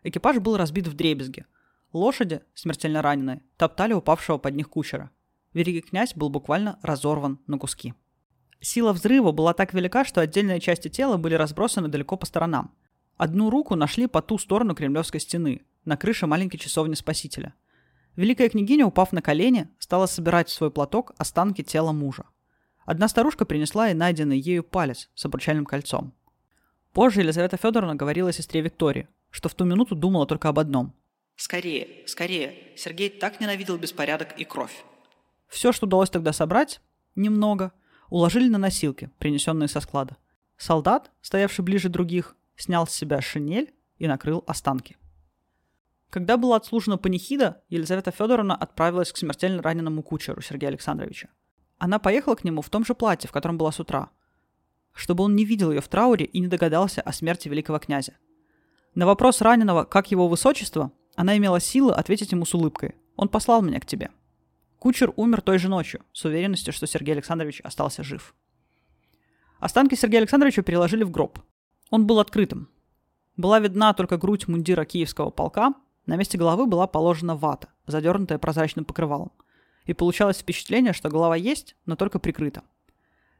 Экипаж 0.02 0.38
был 0.38 0.56
разбит 0.56 0.88
в 0.88 0.94
дребезги. 0.94 1.44
Лошади, 1.92 2.40
смертельно 2.54 3.02
раненые, 3.02 3.42
топтали 3.58 3.92
упавшего 3.92 4.38
под 4.38 4.54
них 4.54 4.70
кучера. 4.70 5.10
Великий 5.52 5.82
князь 5.82 6.14
был 6.14 6.30
буквально 6.30 6.78
разорван 6.80 7.38
на 7.46 7.58
куски. 7.58 7.92
Сила 8.60 8.94
взрыва 8.94 9.30
была 9.30 9.52
так 9.52 9.74
велика, 9.74 10.06
что 10.06 10.22
отдельные 10.22 10.58
части 10.58 10.88
тела 10.88 11.18
были 11.18 11.34
разбросаны 11.34 11.88
далеко 11.88 12.16
по 12.16 12.24
сторонам. 12.24 12.74
Одну 13.18 13.50
руку 13.50 13.74
нашли 13.74 14.06
по 14.06 14.22
ту 14.22 14.38
сторону 14.38 14.74
Кремлевской 14.74 15.20
стены, 15.20 15.66
на 15.84 15.98
крыше 15.98 16.26
маленькой 16.26 16.56
часовни 16.56 16.94
Спасителя. 16.94 17.52
Великая 18.16 18.48
княгиня, 18.48 18.86
упав 18.86 19.12
на 19.12 19.20
колени, 19.20 19.68
стала 19.78 20.06
собирать 20.06 20.48
в 20.48 20.52
свой 20.54 20.70
платок 20.70 21.12
останки 21.18 21.62
тела 21.62 21.92
мужа. 21.92 22.24
Одна 22.88 23.06
старушка 23.08 23.44
принесла 23.44 23.90
и 23.90 23.94
найденный 23.94 24.38
ею 24.38 24.64
палец 24.64 25.10
с 25.14 25.26
обручальным 25.26 25.66
кольцом. 25.66 26.14
Позже 26.94 27.20
Елизавета 27.20 27.58
Федоровна 27.58 27.94
говорила 27.94 28.32
сестре 28.32 28.62
Виктории, 28.62 29.08
что 29.28 29.50
в 29.50 29.54
ту 29.54 29.66
минуту 29.66 29.94
думала 29.94 30.26
только 30.26 30.48
об 30.48 30.58
одном. 30.58 30.94
«Скорее, 31.36 32.06
скорее! 32.06 32.72
Сергей 32.76 33.10
так 33.10 33.40
ненавидел 33.40 33.76
беспорядок 33.76 34.40
и 34.40 34.44
кровь!» 34.44 34.86
Все, 35.48 35.72
что 35.72 35.84
удалось 35.84 36.08
тогда 36.08 36.32
собрать, 36.32 36.80
немного, 37.14 37.74
уложили 38.08 38.48
на 38.48 38.56
носилки, 38.56 39.10
принесенные 39.18 39.68
со 39.68 39.80
склада. 39.80 40.16
Солдат, 40.56 41.10
стоявший 41.20 41.66
ближе 41.66 41.90
других, 41.90 42.36
снял 42.56 42.86
с 42.86 42.92
себя 42.92 43.20
шинель 43.20 43.74
и 43.98 44.06
накрыл 44.06 44.44
останки. 44.46 44.96
Когда 46.08 46.38
была 46.38 46.56
отслужена 46.56 46.96
панихида, 46.96 47.60
Елизавета 47.68 48.12
Федоровна 48.12 48.56
отправилась 48.56 49.12
к 49.12 49.18
смертельно 49.18 49.60
раненому 49.60 50.02
кучеру 50.02 50.40
Сергея 50.40 50.70
Александровича. 50.70 51.28
Она 51.78 51.98
поехала 51.98 52.34
к 52.34 52.44
нему 52.44 52.62
в 52.62 52.70
том 52.70 52.84
же 52.84 52.94
платье, 52.94 53.28
в 53.28 53.32
котором 53.32 53.56
была 53.56 53.72
с 53.72 53.80
утра, 53.80 54.10
чтобы 54.92 55.24
он 55.24 55.36
не 55.36 55.44
видел 55.44 55.70
ее 55.70 55.80
в 55.80 55.88
трауре 55.88 56.26
и 56.26 56.40
не 56.40 56.48
догадался 56.48 57.00
о 57.00 57.12
смерти 57.12 57.48
великого 57.48 57.78
князя. 57.78 58.14
На 58.94 59.06
вопрос 59.06 59.40
раненого, 59.40 59.84
как 59.84 60.10
его 60.10 60.28
высочество, 60.28 60.90
она 61.14 61.36
имела 61.36 61.60
силы 61.60 61.92
ответить 61.92 62.32
ему 62.32 62.44
с 62.44 62.54
улыбкой. 62.54 62.96
«Он 63.16 63.28
послал 63.28 63.62
меня 63.62 63.80
к 63.80 63.86
тебе». 63.86 64.10
Кучер 64.78 65.12
умер 65.16 65.40
той 65.40 65.58
же 65.58 65.68
ночью, 65.68 66.02
с 66.12 66.24
уверенностью, 66.24 66.72
что 66.72 66.86
Сергей 66.86 67.12
Александрович 67.14 67.60
остался 67.62 68.04
жив. 68.04 68.34
Останки 69.58 69.96
Сергея 69.96 70.20
Александровича 70.20 70.62
переложили 70.62 71.02
в 71.02 71.10
гроб. 71.10 71.40
Он 71.90 72.06
был 72.06 72.20
открытым. 72.20 72.68
Была 73.36 73.58
видна 73.58 73.92
только 73.92 74.16
грудь 74.18 74.46
мундира 74.46 74.84
киевского 74.84 75.30
полка, 75.30 75.74
на 76.06 76.16
месте 76.16 76.38
головы 76.38 76.66
была 76.66 76.86
положена 76.86 77.36
вата, 77.36 77.68
задернутая 77.86 78.38
прозрачным 78.38 78.84
покрывалом. 78.84 79.32
И 79.88 79.94
получалось 79.94 80.38
впечатление, 80.38 80.92
что 80.92 81.08
голова 81.08 81.34
есть, 81.34 81.74
но 81.86 81.96
только 81.96 82.20
прикрыта. 82.20 82.62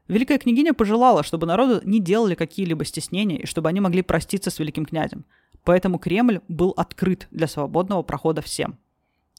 Великая 0.09 0.37
княгиня 0.37 0.73
пожелала, 0.73 1.23
чтобы 1.23 1.47
народу 1.47 1.79
не 1.85 2.01
делали 2.01 2.35
какие-либо 2.35 2.83
стеснения 2.83 3.37
и 3.37 3.45
чтобы 3.45 3.69
они 3.69 3.79
могли 3.79 4.01
проститься 4.01 4.49
с 4.49 4.59
великим 4.59 4.85
князем. 4.85 5.23
Поэтому 5.63 5.99
Кремль 5.99 6.41
был 6.47 6.73
открыт 6.75 7.27
для 7.31 7.47
свободного 7.47 8.01
прохода 8.01 8.41
всем. 8.41 8.77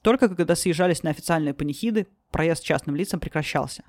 Только 0.00 0.28
когда 0.28 0.54
съезжались 0.54 1.02
на 1.02 1.10
официальные 1.10 1.52
панихиды, 1.52 2.06
проезд 2.30 2.64
частным 2.64 2.96
лицам 2.96 3.20
прекращался. 3.20 3.84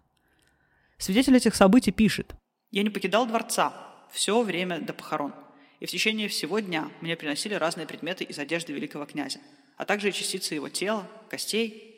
Свидетель 0.98 1.38
этих 1.38 1.56
событий 1.56 1.92
пишет. 1.92 2.36
«Я 2.72 2.84
не 2.84 2.90
покидал 2.90 3.26
дворца 3.26 3.74
все 4.12 4.42
время 4.42 4.82
до 4.82 4.94
похорон 4.94 5.34
и 5.82 5.88
в 5.88 5.90
течение 5.90 6.30
всего 6.30 6.60
дня 6.60 6.90
мне 7.02 7.18
приносили 7.18 7.56
разные 7.56 7.88
предметы 7.88 8.24
из 8.24 8.40
одежды 8.40 8.72
великого 8.72 9.06
князя, 9.06 9.40
а 9.78 9.84
также 9.84 10.12
частицы 10.12 10.54
его 10.56 10.70
тела, 10.70 11.08
костей. 11.28 11.91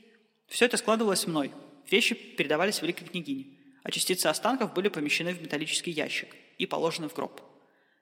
Все 0.53 0.65
это 0.65 0.77
складывалось 0.77 1.25
мной. 1.25 1.51
Вещи 1.89 2.13
передавались 2.13 2.79
великой 2.83 3.05
княгине, 3.05 3.47
а 3.81 3.89
частицы 3.89 4.27
останков 4.27 4.71
были 4.75 4.87
помещены 4.87 5.33
в 5.33 5.41
металлический 5.41 5.89
ящик 5.89 6.27
и 6.59 6.67
положены 6.67 7.09
в 7.09 7.15
гроб. 7.15 7.41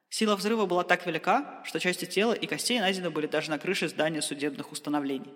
Сила 0.09 0.35
взрыва 0.35 0.65
была 0.65 0.83
так 0.83 1.07
велика, 1.07 1.63
что 1.63 1.79
части 1.79 2.03
тела 2.03 2.33
и 2.33 2.45
костей 2.47 2.81
найдены 2.81 3.09
были 3.09 3.27
даже 3.27 3.51
на 3.51 3.57
крыше 3.57 3.87
здания 3.87 4.21
судебных 4.21 4.73
установлений. 4.73 5.31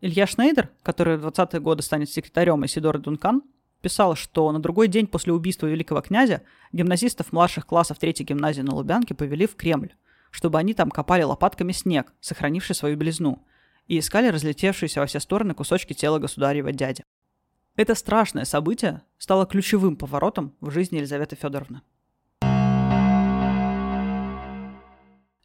Илья 0.00 0.26
Шнейдер, 0.26 0.70
который 0.82 1.18
в 1.18 1.26
20-е 1.26 1.60
годы 1.60 1.82
станет 1.82 2.08
секретарем 2.08 2.64
Исидоры 2.64 2.98
Дункан, 2.98 3.42
писал, 3.82 4.16
что 4.16 4.50
на 4.50 4.58
другой 4.58 4.88
день 4.88 5.06
после 5.06 5.34
убийства 5.34 5.66
великого 5.66 6.00
князя 6.00 6.44
гимназистов 6.72 7.30
младших 7.30 7.66
классов 7.66 7.98
третьей 7.98 8.24
гимназии 8.24 8.62
на 8.62 8.74
Лубянке 8.74 9.14
повели 9.14 9.46
в 9.46 9.54
Кремль, 9.54 9.94
чтобы 10.30 10.58
они 10.58 10.72
там 10.72 10.90
копали 10.90 11.24
лопатками 11.24 11.72
снег, 11.72 12.14
сохранивший 12.22 12.74
свою 12.74 12.96
белизну, 12.96 13.44
и 13.88 13.98
искали 13.98 14.28
разлетевшиеся 14.28 15.00
во 15.00 15.06
все 15.06 15.18
стороны 15.18 15.54
кусочки 15.54 15.94
тела 15.94 16.18
государева 16.18 16.70
дяди. 16.72 17.02
Это 17.74 17.94
страшное 17.94 18.44
событие 18.44 19.02
стало 19.18 19.46
ключевым 19.46 19.96
поворотом 19.96 20.54
в 20.60 20.70
жизни 20.70 20.96
Елизаветы 20.96 21.36
Федоровны. 21.36 21.80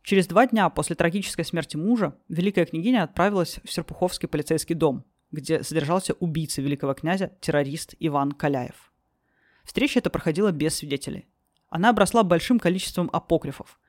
Через 0.03 0.27
два 0.27 0.45
дня 0.47 0.69
после 0.69 0.95
трагической 0.97 1.45
смерти 1.45 1.77
мужа 1.77 2.17
великая 2.27 2.65
княгиня 2.65 3.03
отправилась 3.03 3.59
в 3.63 3.71
Серпуховский 3.71 4.27
полицейский 4.27 4.75
дом, 4.75 5.05
где 5.31 5.63
содержался 5.63 6.13
убийца 6.13 6.61
великого 6.61 6.93
князя, 6.93 7.31
террорист 7.39 7.95
Иван 7.99 8.33
Каляев. 8.33 8.91
Встреча 9.63 9.99
эта 9.99 10.09
проходила 10.09 10.51
без 10.51 10.75
свидетелей. 10.75 11.27
Она 11.69 11.89
обросла 11.89 12.23
большим 12.23 12.59
количеством 12.59 13.09
апокрифов. 13.13 13.79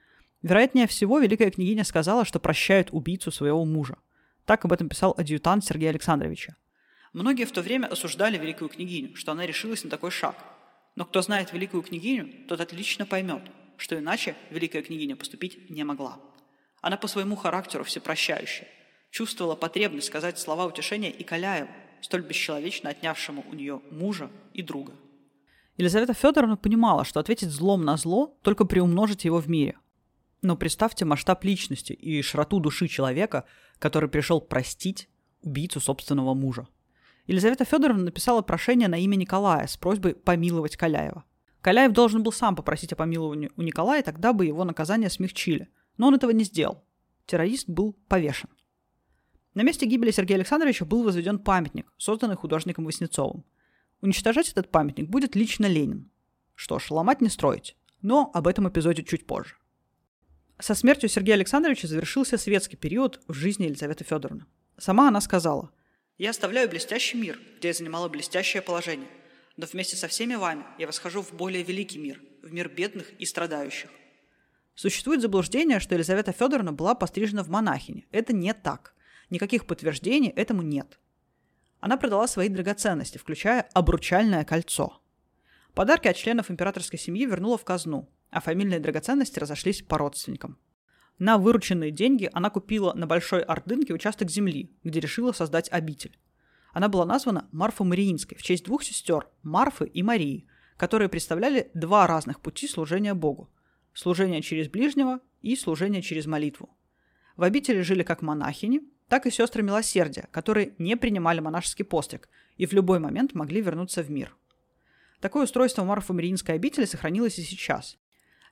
Вероятнее 0.42 0.86
всего, 0.86 1.18
великая 1.18 1.50
княгиня 1.50 1.82
сказала, 1.82 2.24
что 2.24 2.38
прощает 2.38 2.90
убийцу 2.92 3.32
своего 3.32 3.64
мужа. 3.64 3.96
Так 4.44 4.64
об 4.64 4.72
этом 4.72 4.88
писал 4.88 5.14
адъютант 5.16 5.64
Сергея 5.64 5.90
Александровича. 5.90 6.56
Многие 7.12 7.44
в 7.44 7.52
то 7.52 7.62
время 7.62 7.86
осуждали 7.86 8.38
великую 8.38 8.68
княгиню, 8.68 9.14
что 9.16 9.32
она 9.32 9.46
решилась 9.46 9.84
на 9.84 9.90
такой 9.90 10.10
шаг. 10.10 10.36
Но 10.96 11.04
кто 11.04 11.22
знает 11.22 11.52
великую 11.52 11.82
княгиню, 11.82 12.46
тот 12.48 12.60
отлично 12.60 13.06
поймет, 13.06 13.42
что 13.76 13.98
иначе 13.98 14.34
великая 14.50 14.82
княгиня 14.82 15.16
поступить 15.16 15.70
не 15.70 15.84
могла. 15.84 16.18
Она 16.80 16.96
по 16.96 17.08
своему 17.08 17.36
характеру 17.36 17.84
всепрощающая– 17.84 18.68
чувствовала 19.14 19.54
потребность 19.54 20.08
сказать 20.08 20.40
слова 20.40 20.66
утешения 20.66 21.08
и 21.08 21.22
Каляеву, 21.22 21.68
столь 22.00 22.22
бесчеловечно 22.22 22.90
отнявшему 22.90 23.44
у 23.48 23.54
нее 23.54 23.80
мужа 23.92 24.28
и 24.52 24.60
друга. 24.60 24.92
Елизавета 25.76 26.14
Федоровна 26.14 26.56
понимала, 26.56 27.04
что 27.04 27.20
ответить 27.20 27.50
злом 27.50 27.84
на 27.84 27.96
зло 27.96 28.36
только 28.42 28.64
приумножить 28.64 29.24
его 29.24 29.38
в 29.38 29.48
мире. 29.48 29.78
Но 30.44 30.58
представьте 30.58 31.06
масштаб 31.06 31.42
личности 31.42 31.94
и 31.94 32.20
широту 32.20 32.60
души 32.60 32.86
человека, 32.86 33.46
который 33.78 34.10
пришел 34.10 34.42
простить 34.42 35.08
убийцу 35.40 35.80
собственного 35.80 36.34
мужа. 36.34 36.68
Елизавета 37.26 37.64
Федоровна 37.64 38.04
написала 38.04 38.42
прошение 38.42 38.88
на 38.88 38.96
имя 38.96 39.16
Николая 39.16 39.66
с 39.66 39.78
просьбой 39.78 40.14
помиловать 40.14 40.76
Каляева. 40.76 41.24
Каляев 41.62 41.92
должен 41.92 42.22
был 42.22 42.30
сам 42.30 42.56
попросить 42.56 42.92
о 42.92 42.96
помиловании 42.96 43.52
у 43.56 43.62
Николая, 43.62 44.02
тогда 44.02 44.34
бы 44.34 44.44
его 44.44 44.64
наказание 44.64 45.08
смягчили. 45.08 45.70
Но 45.96 46.08
он 46.08 46.16
этого 46.16 46.30
не 46.30 46.44
сделал. 46.44 46.84
Террорист 47.24 47.66
был 47.70 47.94
повешен. 48.06 48.50
На 49.54 49.62
месте 49.62 49.86
гибели 49.86 50.10
Сергея 50.10 50.36
Александровича 50.36 50.84
был 50.84 51.04
возведен 51.04 51.38
памятник, 51.38 51.90
созданный 51.96 52.36
художником 52.36 52.84
Васнецовым. 52.84 53.46
Уничтожать 54.02 54.50
этот 54.50 54.70
памятник 54.70 55.08
будет 55.08 55.36
лично 55.36 55.64
Ленин. 55.64 56.10
Что 56.54 56.78
ж, 56.78 56.90
ломать 56.90 57.22
не 57.22 57.30
строить. 57.30 57.78
Но 58.02 58.30
об 58.34 58.46
этом 58.46 58.68
эпизоде 58.68 59.02
чуть 59.04 59.26
позже. 59.26 59.54
Со 60.60 60.74
смертью 60.74 61.08
Сергея 61.08 61.34
Александровича 61.34 61.88
завершился 61.88 62.38
светский 62.38 62.76
период 62.76 63.20
в 63.26 63.32
жизни 63.34 63.64
Елизаветы 63.64 64.04
Федоровны. 64.04 64.46
Сама 64.78 65.08
она 65.08 65.20
сказала, 65.20 65.70
«Я 66.16 66.30
оставляю 66.30 66.68
блестящий 66.68 67.16
мир, 67.18 67.40
где 67.58 67.68
я 67.68 67.74
занимала 67.74 68.08
блестящее 68.08 68.62
положение, 68.62 69.08
но 69.56 69.66
вместе 69.66 69.96
со 69.96 70.06
всеми 70.06 70.36
вами 70.36 70.64
я 70.78 70.86
восхожу 70.86 71.22
в 71.22 71.32
более 71.32 71.64
великий 71.64 71.98
мир, 71.98 72.20
в 72.42 72.52
мир 72.52 72.68
бедных 72.68 73.12
и 73.18 73.26
страдающих». 73.26 73.90
Существует 74.76 75.20
заблуждение, 75.22 75.80
что 75.80 75.94
Елизавета 75.94 76.32
Федоровна 76.32 76.72
была 76.72 76.94
пострижена 76.94 77.42
в 77.42 77.48
монахине. 77.48 78.06
Это 78.10 78.32
не 78.32 78.52
так. 78.54 78.94
Никаких 79.30 79.66
подтверждений 79.66 80.30
этому 80.30 80.62
нет. 80.62 80.98
Она 81.80 81.96
продала 81.96 82.26
свои 82.26 82.48
драгоценности, 82.48 83.18
включая 83.18 83.68
обручальное 83.72 84.44
кольцо. 84.44 85.00
Подарки 85.74 86.08
от 86.08 86.16
членов 86.16 86.50
императорской 86.50 86.98
семьи 86.98 87.26
вернула 87.26 87.58
в 87.58 87.64
казну, 87.64 88.08
а 88.34 88.40
фамильные 88.40 88.80
драгоценности 88.80 89.38
разошлись 89.38 89.82
по 89.82 89.96
родственникам. 89.96 90.58
На 91.20 91.38
вырученные 91.38 91.92
деньги 91.92 92.28
она 92.32 92.50
купила 92.50 92.92
на 92.92 93.06
Большой 93.06 93.40
Ордынке 93.40 93.94
участок 93.94 94.28
земли, 94.28 94.72
где 94.82 94.98
решила 94.98 95.30
создать 95.30 95.70
обитель. 95.70 96.18
Она 96.72 96.88
была 96.88 97.06
названа 97.06 97.48
Марфа 97.52 97.84
Мариинской 97.84 98.36
в 98.36 98.42
честь 98.42 98.64
двух 98.64 98.82
сестер– 98.82 99.28
Марфы 99.44 99.86
и 99.86 100.02
Марии, 100.02 100.48
которые 100.76 101.08
представляли 101.08 101.70
два 101.74 102.08
разных 102.08 102.40
пути 102.40 102.66
служения 102.66 103.14
Богу– 103.14 103.48
служение 103.94 104.42
через 104.42 104.68
ближнего 104.68 105.20
и 105.40 105.54
служение 105.54 106.02
через 106.02 106.26
молитву. 106.26 106.76
В 107.36 107.44
обители 107.44 107.82
жили 107.82 108.02
как 108.02 108.22
монахини, 108.22 108.82
так 109.06 109.26
и 109.26 109.30
сестры 109.30 109.62
милосердия, 109.62 110.28
которые 110.32 110.74
не 110.78 110.96
принимали 110.96 111.38
монашеский 111.38 111.84
постриг 111.84 112.28
и 112.56 112.66
в 112.66 112.72
любой 112.72 112.98
момент 112.98 113.34
могли 113.34 113.60
вернуться 113.60 114.02
в 114.02 114.10
мир. 114.10 114.36
Такое 115.20 115.44
устройство 115.44 115.84
Марфо-Мариинской 115.84 116.56
обители 116.56 116.84
сохранилось 116.84 117.38
и 117.38 117.42
сейчас. 117.42 117.98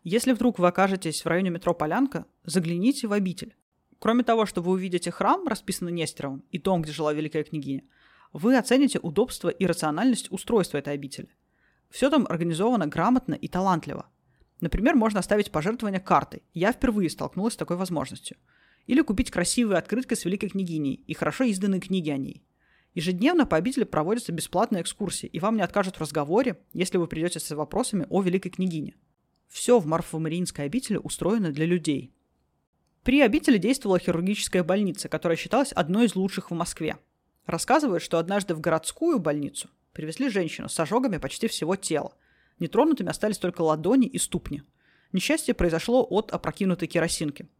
Если 0.02 0.32
вдруг 0.32 0.58
вы 0.58 0.68
окажетесь 0.68 1.24
в 1.24 1.28
районе 1.28 1.50
метро 1.50 1.74
Полянка, 1.74 2.26
загляните 2.44 3.06
в 3.06 3.12
обитель. 3.12 3.54
Кроме 3.98 4.24
того, 4.24 4.46
что 4.46 4.62
вы 4.62 4.72
увидите 4.72 5.10
храм, 5.10 5.46
расписанный 5.46 5.92
Нестеровым, 5.92 6.44
и 6.50 6.58
дом, 6.58 6.82
где 6.82 6.92
жила 6.92 7.12
великая 7.12 7.44
княгиня, 7.44 7.84
вы 8.32 8.56
оцените 8.56 8.98
удобство 8.98 9.48
и 9.48 9.66
рациональность 9.66 10.30
устройства 10.32 10.78
этой 10.78 10.94
обители. 10.94 11.28
Все 11.90 12.10
там 12.10 12.26
организовано 12.28 12.86
грамотно 12.86 13.34
и 13.34 13.48
талантливо. 13.48 14.06
Например, 14.60 14.94
можно 14.94 15.20
оставить 15.20 15.50
пожертвование 15.50 16.00
картой. 16.00 16.42
Я 16.52 16.72
впервые 16.72 17.10
столкнулась 17.10 17.54
с 17.54 17.58
такой 17.58 17.76
возможностью– 17.76 18.36
или 18.86 19.00
купить 19.02 19.30
красивые 19.30 19.78
открытки 19.78 20.14
с 20.14 20.24
великой 20.24 20.50
княгиней 20.50 20.94
и 21.06 21.14
хорошо 21.14 21.44
изданные 21.44 21.80
книги 21.80 22.10
о 22.10 22.16
ней. 22.16 22.44
Ежедневно 22.94 23.46
по 23.46 23.56
обители 23.56 23.84
проводятся 23.84 24.32
бесплатные 24.32 24.82
экскурсии, 24.82 25.26
и 25.26 25.40
вам 25.40 25.56
не 25.56 25.62
откажут 25.62 25.96
в 25.96 26.00
разговоре, 26.00 26.58
если 26.72 26.98
вы 26.98 27.06
придете 27.06 27.40
с 27.40 27.50
вопросами 27.54 28.06
о 28.10 28.20
великой 28.20 28.50
княгине. 28.50 28.94
Все 29.52 29.78
в 29.78 29.86
Марфо-Мариинской 29.86 30.64
обители 30.64 30.96
устроено 30.96 31.52
для 31.52 31.66
людей. 31.66 32.12
При 33.04 33.20
обители 33.20 33.58
действовала 33.58 34.00
хирургическая 34.00 34.64
больница, 34.64 35.08
которая 35.08 35.36
считалась 35.36 35.72
одной 35.72 36.06
из 36.06 36.16
лучших 36.16 36.50
в 36.50 36.54
Москве. 36.54 36.96
Рассказывают, 37.46 38.02
что 38.02 38.18
однажды 38.18 38.56
в 38.56 38.60
городскую 38.60 39.20
больницу 39.20 39.68
привезли 39.92 40.28
женщину 40.28 40.68
с 40.68 40.80
ожогами 40.80 41.18
почти 41.18 41.46
всего 41.46 41.76
тела. 41.76 42.12
Нетронутыми 42.58 43.10
остались 43.10 43.38
только 43.38 43.62
ладони 43.62 44.08
и 44.08 44.18
ступни. 44.18 44.62
Несчастье 45.12 45.54
произошло 45.54 46.04
от 46.08 46.32
опрокинутой 46.32 46.88
керосинки– 46.88 47.48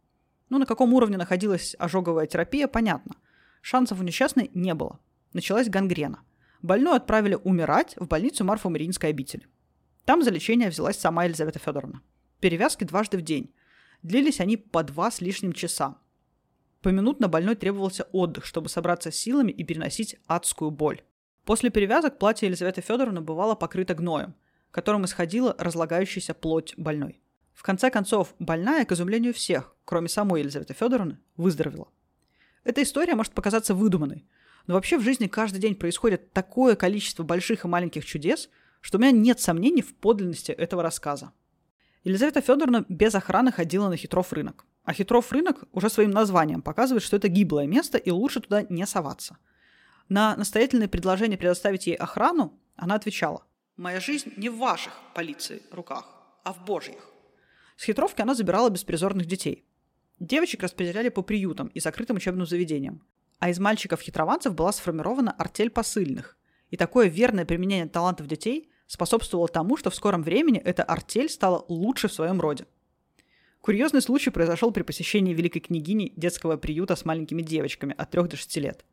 ну, 0.53 0.59
на 0.59 0.67
каком 0.67 0.93
уровне 0.93 1.17
находилась 1.17 1.75
ожоговая 1.79 2.27
терапия, 2.27 2.67
понятно. 2.67 3.15
Шансов 3.61 3.99
у 3.99 4.03
несчастной 4.03 4.51
не 4.53 4.75
было. 4.75 4.99
Началась 5.33 5.67
гангрена. 5.67 6.19
Больную 6.61 6.95
отправили 6.95 7.39
умирать 7.43 7.95
в 7.97 8.07
больницу 8.07 8.45
Марфо-Мариинской 8.45 9.09
обители. 9.09 9.47
Там 10.05 10.21
за 10.21 10.31
лечение 10.31 10.69
взялась 10.69 10.97
сама 10.97 11.25
Елизавета 11.25 11.59
Федоровна. 11.59 12.01
Перевязки 12.39 12.83
дважды 12.83 13.17
в 13.17 13.21
день. 13.21 13.53
Длились 14.01 14.41
они 14.41 14.57
по 14.57 14.83
два 14.83 15.11
с 15.11 15.21
лишним 15.21 15.53
часа. 15.53 15.97
Поминутно 16.81 17.29
больной 17.29 17.55
требовался 17.55 18.03
отдых, 18.11 18.45
чтобы 18.45 18.67
собраться 18.67 19.11
силами 19.11 19.51
и 19.51 19.63
переносить 19.63 20.17
адскую 20.27 20.71
боль. 20.71 21.01
После 21.45 21.69
перевязок 21.69 22.19
платье 22.19 22.47
Елизаветы 22.47 22.81
Федоровны 22.81 23.21
бывало 23.21 23.55
покрыто 23.55 23.95
гноем, 23.95 24.35
которым 24.71 25.05
исходила 25.05 25.55
разлагающаяся 25.57 26.33
плоть 26.33 26.73
больной. 26.75 27.21
В 27.53 27.63
конце 27.63 27.89
концов, 27.89 28.35
больная, 28.39 28.83
к 28.83 28.91
изумлению 28.91 29.33
всех, 29.33 29.75
кроме 29.85 30.09
самой 30.09 30.41
Елизаветы 30.41 30.73
Федоровны, 30.73 31.19
выздоровела. 31.37 31.87
Эта 32.65 32.81
история 32.83 33.15
может 33.15 33.33
показаться 33.33 33.73
выдуманной, 33.73 34.25
но 34.67 34.73
вообще 34.73 34.97
в 34.97 35.03
жизни 35.03 35.27
каждый 35.27 35.59
день 35.59 35.75
происходит 35.75 36.33
такое 36.33 36.75
количество 36.75 37.23
больших 37.23 37.63
и 37.63 37.67
маленьких 37.67 38.05
чудес, 38.05 38.49
что 38.83 38.97
у 38.97 39.01
меня 39.01 39.11
нет 39.11 39.39
сомнений 39.39 39.81
в 39.81 39.95
подлинности 39.95 40.51
этого 40.51 40.83
рассказа. 40.83 41.31
Елизавета 42.03 42.41
Федоровна 42.41 42.85
без 42.89 43.15
охраны 43.15 43.51
ходила 43.53 43.87
на 43.87 43.95
хитров 43.95 44.33
рынок. 44.33 44.65
А 44.83 44.91
Хитров 44.91 45.31
рынок 45.31 45.63
уже 45.71 45.89
своим 45.89 46.11
названием 46.11 46.61
показывает, 46.61 47.01
что 47.01 47.15
это 47.15 47.29
гиблое 47.29 47.65
место 47.65 47.97
и 47.97 48.11
лучше 48.11 48.41
туда 48.41 48.63
не 48.63 48.85
соваться. 48.85 49.37
На 50.09 50.35
настоятельное 50.35 50.89
предложение 50.89 51.37
предоставить 51.37 51.87
ей 51.87 51.95
охрану 51.95 52.59
она 52.75 52.95
отвечала. 52.95 53.45
«Моя 53.77 54.01
жизнь 54.01 54.33
не 54.35 54.49
в 54.49 54.57
ваших, 54.57 54.93
полиции, 55.15 55.61
руках, 55.71 56.05
а 56.43 56.51
в 56.51 56.65
божьих». 56.65 57.09
С 57.77 57.85
хитровки 57.85 58.21
она 58.21 58.35
забирала 58.35 58.69
беспризорных 58.69 59.25
детей. 59.25 59.65
Девочек 60.19 60.61
распределяли 60.61 61.07
по 61.07 61.21
приютам 61.21 61.67
и 61.69 61.79
закрытым 61.79 62.17
учебным 62.17 62.45
заведениям. 62.45 63.01
А 63.39 63.49
из 63.49 63.59
мальчиков-хитрованцев 63.59 64.53
была 64.53 64.73
сформирована 64.73 65.31
артель 65.31 65.69
посыльных. 65.69 66.37
И 66.69 66.75
такое 66.75 67.07
верное 67.07 67.45
применение 67.45 67.87
талантов 67.87 68.27
детей 68.27 68.69
способствовало 68.93 69.47
тому, 69.47 69.75
что 69.75 69.89
в 69.89 69.95
скором 69.95 70.21
времени 70.21 70.59
эта 70.59 70.83
артель 70.83 71.27
стала 71.27 71.65
лучше 71.67 72.07
в 72.07 72.13
своем 72.13 72.39
роде. 72.39 72.65
Курьезный 73.59 74.03
случай 74.03 74.29
произошел 74.29 74.71
при 74.71 74.83
посещении 74.83 75.33
великой 75.33 75.61
княгини 75.61 76.13
детского 76.15 76.57
приюта 76.57 76.95
с 76.95 77.03
маленькими 77.03 77.41
девочками 77.41 77.95
от 77.97 78.11
3 78.11 78.23
до 78.23 78.37
6 78.37 78.57
лет. 78.57 78.85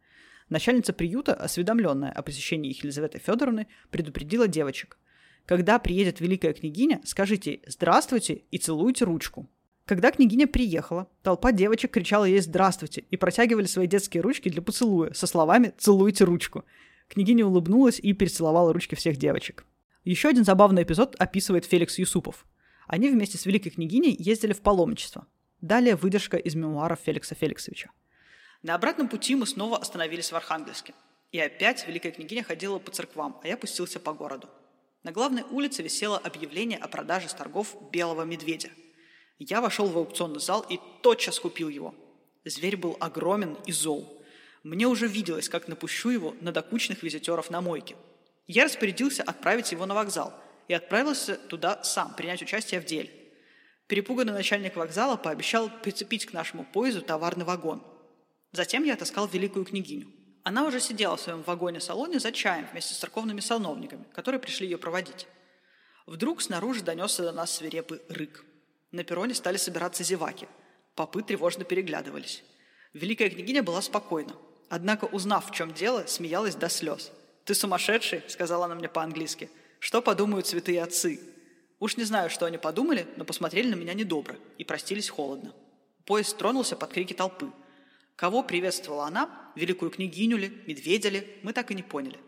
Начальница 0.49 0.95
приюта, 0.95 1.35
осведомленная 1.35 2.13
о 2.13 2.23
посещении 2.23 2.71
их 2.71 2.83
Елизаветы 2.83 3.19
Федоровны, 3.19 3.67
предупредила 3.91 4.49
девочек. 4.49 4.99
Когда 5.45 5.79
приедет 5.79 6.21
великая 6.21 6.55
княгиня, 6.55 7.03
скажите 7.05 7.61
«здравствуйте» 7.67 8.45
и 8.51 8.57
целуйте 8.57 9.05
ручку. 9.05 9.51
Когда 9.85 10.13
княгиня 10.13 10.47
приехала, 10.47 11.09
толпа 11.23 11.53
девочек 11.53 11.91
кричала 11.91 12.25
ей 12.25 12.41
«здравствуйте» 12.41 13.05
и 13.11 13.19
протягивали 13.19 13.67
свои 13.67 13.87
детские 13.87 14.23
ручки 14.23 14.49
для 14.49 14.63
поцелуя 14.63 15.13
со 15.13 15.27
словами 15.27 15.75
«целуйте 15.77 16.25
ручку». 16.25 16.65
Княгиня 17.09 17.45
улыбнулась 17.45 17.99
и 17.99 18.15
перецеловала 18.15 18.73
ручки 18.73 18.95
всех 18.95 19.19
девочек. 19.19 19.67
Еще 20.05 20.29
один 20.29 20.45
забавный 20.45 20.83
эпизод 20.83 21.17
описывает 21.19 21.65
Феликс 21.65 21.99
Юсупов. 21.99 22.47
Они 22.87 23.09
вместе 23.11 23.39
с 23.39 23.47
великой 23.47 23.71
княгиней 23.71 24.15
ездили 24.19 24.53
в 24.53 24.61
паломничество. 24.61 25.27
Далее 25.61 25.97
выдержка 25.97 26.37
из 26.37 26.55
мемуаров 26.55 27.01
Феликса 27.01 27.35
Феликсовича. 27.35 27.91
На 28.63 28.75
обратном 28.75 29.09
пути 29.09 29.35
мы 29.35 29.47
снова 29.47 29.79
остановились 29.79 30.33
в 30.33 30.37
Архангельске. 30.37 30.95
И 31.33 31.39
опять 31.39 31.87
великая 31.87 32.13
княгиня 32.13 32.43
ходила 32.43 32.79
по 32.79 32.91
церквам, 32.91 33.41
а 33.43 33.49
я 33.49 33.57
пустился 33.57 34.01
по 34.01 34.13
городу. 34.13 34.49
На 35.03 35.13
главной 35.13 35.43
улице 35.51 35.83
висело 35.83 36.19
объявление 36.19 36.79
о 36.79 36.89
продаже 36.89 37.29
с 37.29 37.35
торгов 37.35 37.77
белого 37.93 38.23
медведя– 38.25 38.71
я 39.43 39.63
вошел 39.63 39.87
в 39.87 39.97
аукционный 39.97 40.39
зал 40.39 40.67
и 40.69 40.79
тотчас 41.03 41.41
купил 41.41 41.71
его. 41.71 41.95
Зверь 42.45 42.77
был 42.77 42.99
огромен 43.01 43.57
и 43.65 43.73
зол. 43.73 44.23
Мне 44.63 44.87
уже 44.87 45.09
виделось, 45.09 45.49
как 45.49 45.67
напущу 45.67 46.11
его 46.11 46.37
на 46.43 46.53
докучных 46.53 47.03
визитеров 47.03 47.49
на 47.49 47.63
мойке. 47.63 47.97
Я 48.51 48.65
распорядился 48.65 49.23
отправить 49.23 49.71
его 49.71 49.87
на 49.87 49.95
вокзал 49.95 50.35
и 50.67 50.75
отправился 50.75 51.37
туда 51.37 51.83
сам, 51.85 52.15
принять 52.15 52.43
участие 52.43 52.81
в 52.81 52.85
деле. 52.85 53.11
Перепуганный 53.87 54.33
начальник 54.33 54.77
вокзала 54.77 55.17
пообещал 55.17 55.71
прицепить 55.83 56.27
к 56.27 56.33
нашему 56.33 56.65
поезду 56.65 57.03
товарный 57.03 57.45
вагон. 57.45 57.83
Затем 58.53 58.85
я 58.85 58.95
отыскал 58.95 59.27
великую 59.29 59.65
княгиню. 59.65 60.09
Она 60.43 60.67
уже 60.67 60.81
сидела 60.81 61.17
в 61.17 61.21
своем 61.21 61.43
вагоне-салоне 61.43 62.19
за 62.19 62.33
чаем 62.33 62.67
вместе 62.73 62.95
с 62.95 62.99
церковными 62.99 63.41
сановниками, 63.41 64.05
которые 64.13 64.41
пришли 64.41 64.67
ее 64.67 64.79
проводить. 64.79 65.27
Вдруг 66.07 66.43
снаружи 66.43 66.83
донесся 66.83 67.23
до 67.23 67.33
нас 67.33 67.55
свирепый 67.55 68.01
рык– 68.09 68.45
на 68.93 69.05
перроне 69.05 69.35
стали 69.35 69.57
собираться 69.57 70.03
зеваки. 70.03 70.49
Попы 70.97 71.23
тревожно 71.23 71.65
переглядывались. 71.65 72.43
Великая 72.93 73.31
княгиня 73.31 73.63
была 73.63 73.81
спокойна. 73.83 74.35
Однако, 74.69 75.05
узнав, 75.05 75.51
в 75.51 75.55
чем 75.55 75.73
дело, 75.73 76.05
смеялась 76.07 76.57
до 76.57 76.69
слез. 76.69 77.13
«Ты 77.45 77.55
сумасшедший?»– 77.55 78.23
сказала 78.29 78.67
она 78.67 78.75
мне 78.75 78.89
по-английски. 78.89 79.51
«Что 79.79 80.03
подумают 80.03 80.47
святые 80.47 80.83
отцы?» 80.83 81.21
Уж 81.79 81.97
не 81.97 82.05
знаю, 82.05 82.29
что 82.29 82.45
они 82.45 82.59
подумали, 82.59 83.07
но 83.17 83.25
посмотрели 83.25 83.69
на 83.69 83.75
меня 83.75 83.95
недобро 83.95 84.37
и 84.59 84.65
простились 84.65 85.09
холодно. 85.09 85.55
Поезд 86.05 86.37
тронулся 86.37 86.77
под 86.77 86.93
крики 86.93 87.15
толпы. 87.15 87.51
Кого 88.17 88.43
приветствовала 88.43 89.07
она, 89.07 89.53
великую 89.57 89.91
княгиню 89.91 90.37
ли, 90.37 90.63
медведя 90.67 91.09
ли, 91.09 91.39
мы 91.43 91.55
так 91.55 91.71
и 91.71 91.75
не 91.75 91.83
поняли. 91.83 92.19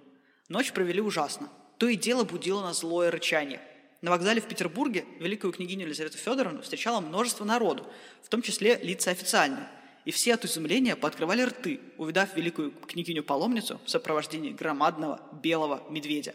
Ночь 0.49 0.73
провели 0.73 1.03
ужасно. 1.03 1.51
То 1.77 1.87
и 1.89 1.97
дело 1.97 2.25
будило 2.25 2.63
на 2.63 2.73
злое 2.73 3.11
рычание– 3.11 3.61
на 4.03 4.11
вокзале 4.11 4.41
в 4.41 4.49
Петербурге 4.49 5.05
великую 5.21 5.53
княгиню 5.53 5.87
Елизавету 5.87 6.19
Федоровну 6.19 6.61
встречало 6.63 7.01
множество 7.01 7.45
народу, 7.45 7.87
в 8.25 8.29
том 8.29 8.43
числе 8.43 8.77
лица 8.83 9.13
официальные. 9.13 9.69
И 10.05 10.11
все 10.11 10.35
от 10.35 10.45
изумления 10.45 10.97
пооткрывали 10.97 11.43
рты, 11.43 11.81
увидав 11.97 12.37
великую 12.37 12.73
княгиню-паломницу 12.73 13.81
в 13.85 13.91
сопровождении 13.91 14.51
громадного 14.51 15.21
белого 15.43 15.83
медведя. 15.91 16.35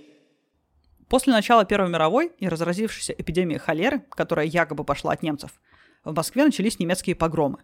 После 1.10 1.34
начала 1.34 1.66
Первой 1.66 1.90
мировой 1.90 2.32
и 2.40 2.48
разразившейся 2.48 3.14
эпидемии 3.14 3.58
холеры, 3.58 4.02
которая 4.10 4.46
якобы 4.46 4.84
пошла 4.84 5.14
от 5.14 5.24
немцев, 5.24 5.52
в 6.04 6.14
Москве 6.14 6.46
начались 6.46 6.80
немецкие 6.80 7.16
погромы. 7.16 7.60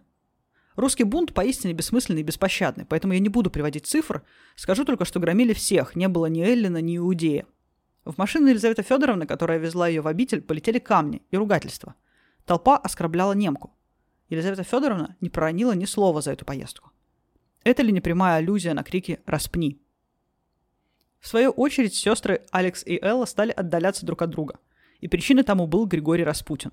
Русский 0.76 1.04
бунт 1.04 1.32
поистине 1.34 1.72
бессмысленный 1.72 2.22
и 2.22 2.24
беспощадный, 2.24 2.84
поэтому 2.84 3.12
я 3.12 3.20
не 3.20 3.28
буду 3.28 3.50
приводить 3.50 3.86
цифр, 3.86 4.22
скажу 4.56 4.84
только, 4.84 5.04
что 5.04 5.20
громили 5.20 5.52
всех, 5.52 5.94
не 5.94 6.08
было 6.08 6.26
ни 6.26 6.42
Эллина, 6.42 6.80
ни 6.80 6.96
Иудея. 6.96 7.46
В 8.04 8.18
машину 8.18 8.48
Елизаветы 8.48 8.82
Федоровны, 8.82 9.26
которая 9.26 9.58
везла 9.58 9.88
ее 9.88 10.00
в 10.00 10.08
обитель, 10.08 10.42
полетели 10.42 10.78
камни 10.78 11.22
и 11.30 11.36
ругательства. 11.36 11.94
Толпа 12.44 12.76
оскорбляла 12.76 13.32
немку. 13.32 13.73
Елизавета 14.28 14.62
Федоровна 14.62 15.16
не 15.20 15.30
проронила 15.30 15.72
ни 15.72 15.84
слова 15.84 16.20
за 16.20 16.32
эту 16.32 16.44
поездку. 16.44 16.90
Это 17.62 17.82
ли 17.82 17.92
не 17.92 18.00
прямая 18.00 18.38
аллюзия 18.38 18.74
на 18.74 18.82
крики 18.82 19.20
«Распни!»? 19.26 19.80
В 21.20 21.28
свою 21.28 21.50
очередь, 21.50 21.94
сестры 21.94 22.44
Алекс 22.50 22.84
и 22.84 22.98
Элла 23.00 23.24
стали 23.24 23.50
отдаляться 23.50 24.04
друг 24.04 24.20
от 24.20 24.30
друга. 24.30 24.58
И 25.00 25.08
причиной 25.08 25.42
тому 25.42 25.66
был 25.66 25.86
Григорий 25.86 26.24
Распутин. 26.24 26.72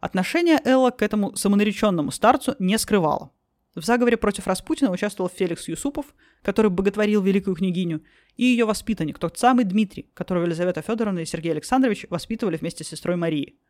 Отношение 0.00 0.58
Элла 0.64 0.90
к 0.90 1.02
этому 1.02 1.36
самонареченному 1.36 2.10
старцу 2.10 2.56
не 2.58 2.78
скрывало. 2.78 3.32
В 3.74 3.84
заговоре 3.84 4.16
против 4.16 4.46
Распутина 4.46 4.90
участвовал 4.90 5.30
Феликс 5.30 5.68
Юсупов, 5.68 6.06
который 6.42 6.70
боготворил 6.70 7.22
великую 7.22 7.54
княгиню, 7.54 8.02
и 8.36 8.44
ее 8.44 8.64
воспитанник, 8.64 9.18
тот 9.18 9.38
самый 9.38 9.64
Дмитрий, 9.64 10.10
которого 10.14 10.44
Елизавета 10.44 10.82
Федоровна 10.82 11.20
и 11.20 11.26
Сергей 11.26 11.52
Александрович 11.52 12.06
воспитывали 12.08 12.56
вместе 12.56 12.82
с 12.82 12.88
сестрой 12.88 13.16
Марией. 13.16 13.60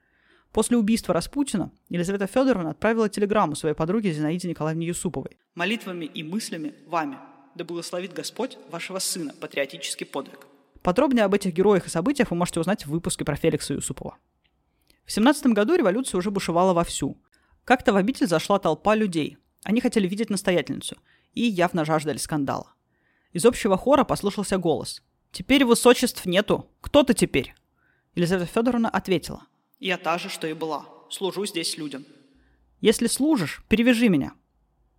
После 0.52 0.76
убийства 0.76 1.14
Распутина 1.14 1.70
Елизавета 1.88 2.26
Федоровна 2.26 2.70
отправила 2.70 3.08
телеграмму 3.08 3.54
своей 3.54 3.74
подруге 3.74 4.12
Зинаиде 4.12 4.48
Николаевне 4.48 4.86
Юсуповой. 4.86 5.38
«Молитвами 5.54 6.06
и 6.06 6.24
мыслями 6.24 6.74
вами, 6.86 7.18
да 7.54 7.64
благословит 7.64 8.12
Господь 8.12 8.58
вашего 8.68 8.98
сына 8.98 9.32
патриотический 9.40 10.06
подвиг». 10.06 10.46
Подробнее 10.82 11.24
об 11.24 11.34
этих 11.34 11.52
героях 11.52 11.86
и 11.86 11.90
событиях 11.90 12.30
вы 12.30 12.36
можете 12.36 12.58
узнать 12.58 12.84
в 12.84 12.90
выпуске 12.90 13.24
про 13.24 13.36
Феликса 13.36 13.74
Юсупова. 13.74 14.16
В 15.04 15.12
17 15.12 15.46
году 15.48 15.76
революция 15.76 16.18
уже 16.18 16.30
бушевала 16.30 16.72
вовсю. 16.72 17.16
Как-то 17.64 17.92
в 17.92 17.96
обитель 17.96 18.26
зашла 18.26 18.58
толпа 18.58 18.94
людей. 18.94 19.36
Они 19.62 19.80
хотели 19.80 20.08
видеть 20.08 20.30
настоятельницу 20.30 20.96
и 21.34 21.42
явно 21.42 21.84
жаждали 21.84 22.16
скандала. 22.16 22.72
Из 23.32 23.44
общего 23.44 23.76
хора 23.76 24.02
послышался 24.02 24.58
голос. 24.58 25.02
«Теперь 25.30 25.64
высочеств 25.64 26.26
нету. 26.26 26.68
Кто 26.80 27.04
ты 27.04 27.14
теперь?» 27.14 27.54
Елизавета 28.16 28.50
Федоровна 28.50 28.88
ответила. 28.88 29.46
«Я 29.80 29.96
та 29.96 30.18
же, 30.18 30.28
что 30.28 30.46
и 30.46 30.52
была. 30.52 30.86
Служу 31.08 31.46
здесь 31.46 31.78
людям». 31.78 32.04
«Если 32.80 33.06
служишь, 33.06 33.62
перевяжи 33.68 34.08
меня». 34.08 34.34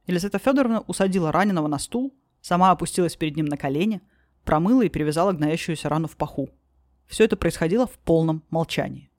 Елизавета 0.08 0.40
Федоровна 0.40 0.82
усадила 0.82 1.32
раненого 1.32 1.68
на 1.68 1.80
стул, 1.80 2.14
сама 2.42 2.72
опустилась 2.72 3.16
перед 3.16 3.38
ним 3.38 3.46
на 3.46 3.58
колени, 3.58 4.02
промыла 4.44 4.82
и 4.82 4.90
привязала 4.90 5.32
гноящуюся 5.32 5.88
рану 5.88 6.08
в 6.08 6.18
паху. 6.18 6.50
Все 7.08 7.26
это 7.26 7.38
происходило 7.38 7.86
в 7.86 7.98
полном 8.00 8.44
молчании. 8.50 9.12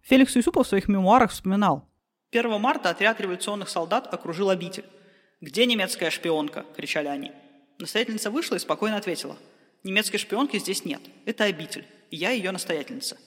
Феликс 0.00 0.34
Юсупов 0.36 0.66
в 0.66 0.68
своих 0.68 0.88
мемуарах 0.88 1.30
вспоминал. 1.30 1.86
1 2.30 2.60
марта 2.60 2.90
отряд 2.90 3.20
революционных 3.20 3.68
солдат 3.68 4.12
окружил 4.12 4.48
обитель. 4.48 4.84
«Где 5.40 5.66
немецкая 5.66 6.10
шпионка?»– 6.10 6.64
кричали 6.76 7.08
они. 7.08 7.32
Настоятельница 7.78 8.30
вышла 8.30 8.54
и 8.56 8.58
спокойно 8.58 8.96
ответила. 8.96 9.36
«Немецкой 9.82 10.18
шпионки 10.18 10.58
здесь 10.58 10.84
нет. 10.84 11.02
Это 11.26 11.44
обитель. 11.44 11.84
И 12.10 12.16
я 12.16 12.30
ее 12.30 12.50
настоятельница». 12.50 13.18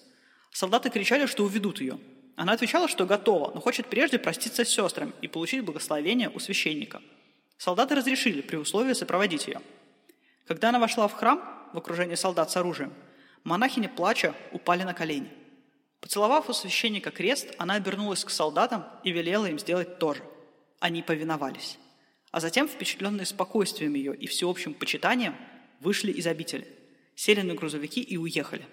Солдаты 0.51 0.89
кричали, 0.89 1.25
что 1.25 1.43
уведут 1.43 1.81
ее. 1.81 1.99
Она 2.35 2.53
отвечала, 2.53 2.87
что 2.87 3.05
готова, 3.05 3.51
но 3.53 3.61
хочет 3.61 3.87
прежде 3.87 4.19
проститься 4.19 4.63
с 4.63 4.69
сестрами 4.69 5.13
и 5.21 5.27
получить 5.27 5.63
благословение 5.63 6.29
у 6.29 6.39
священника. 6.39 7.01
Солдаты 7.57 7.95
разрешили 7.95 8.41
при 8.41 8.57
условии 8.57 8.93
сопроводить 8.93 9.47
ее. 9.47 9.61
Когда 10.47 10.69
она 10.69 10.79
вошла 10.79 11.07
в 11.07 11.13
храм 11.13 11.41
в 11.73 11.77
окружении 11.77 12.15
солдат 12.15 12.51
с 12.51 12.57
оружием, 12.57 12.93
монахини, 13.43 13.87
плача, 13.87 14.33
упали 14.51 14.83
на 14.83 14.93
колени. 14.93 15.31
Поцеловав 15.99 16.49
у 16.49 16.53
священника 16.53 17.11
крест, 17.11 17.53
она 17.57 17.73
обернулась 17.73 18.23
к 18.23 18.29
солдатам 18.29 18.85
и 19.03 19.11
велела 19.11 19.47
им 19.47 19.57
сделать 19.57 19.97
то 19.97 20.13
же. 20.13 20.23
Они 20.79 21.01
повиновались 21.01 21.77
а 22.31 22.39
затем, 22.39 22.67
впечатленные 22.67 23.25
спокойствием 23.25 23.93
ее 23.93 24.15
и 24.15 24.27
всеобщим 24.27 24.73
почитанием, 24.73 25.35
вышли 25.79 26.11
из 26.11 26.27
обители, 26.27 26.67
сели 27.15 27.41
на 27.41 27.55
грузовики 27.55 28.01
и 28.01 28.17
уехали. 28.17 28.65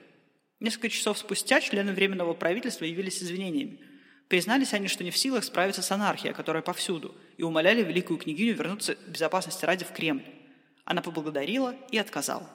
Несколько 0.61 0.89
часов 0.89 1.19
спустя 1.19 1.61
члены 1.61 1.93
Временного 1.93 2.35
правительства 2.35 2.85
явились 2.85 3.23
извинениями. 3.23 3.81
Признались 4.29 4.73
они, 4.73 4.89
что 4.89 5.05
не 5.05 5.11
в 5.11 5.19
силах 5.19 5.45
справиться 5.45 5.83
с 5.83 5.91
анархией, 5.91 6.35
которая 6.35 6.63
повсюду, 6.63 7.15
и 7.37 7.43
умоляли 7.43 7.83
великую 7.83 8.19
княгиню 8.19 8.55
вернуться 8.55 8.97
безопасности 9.07 9.65
ради 9.65 9.85
в 9.85 9.93
Кремль. 9.93 10.25
Она 10.85 11.03
поблагодарила 11.03 11.75
и 11.91 11.99
отказала. 11.99 12.49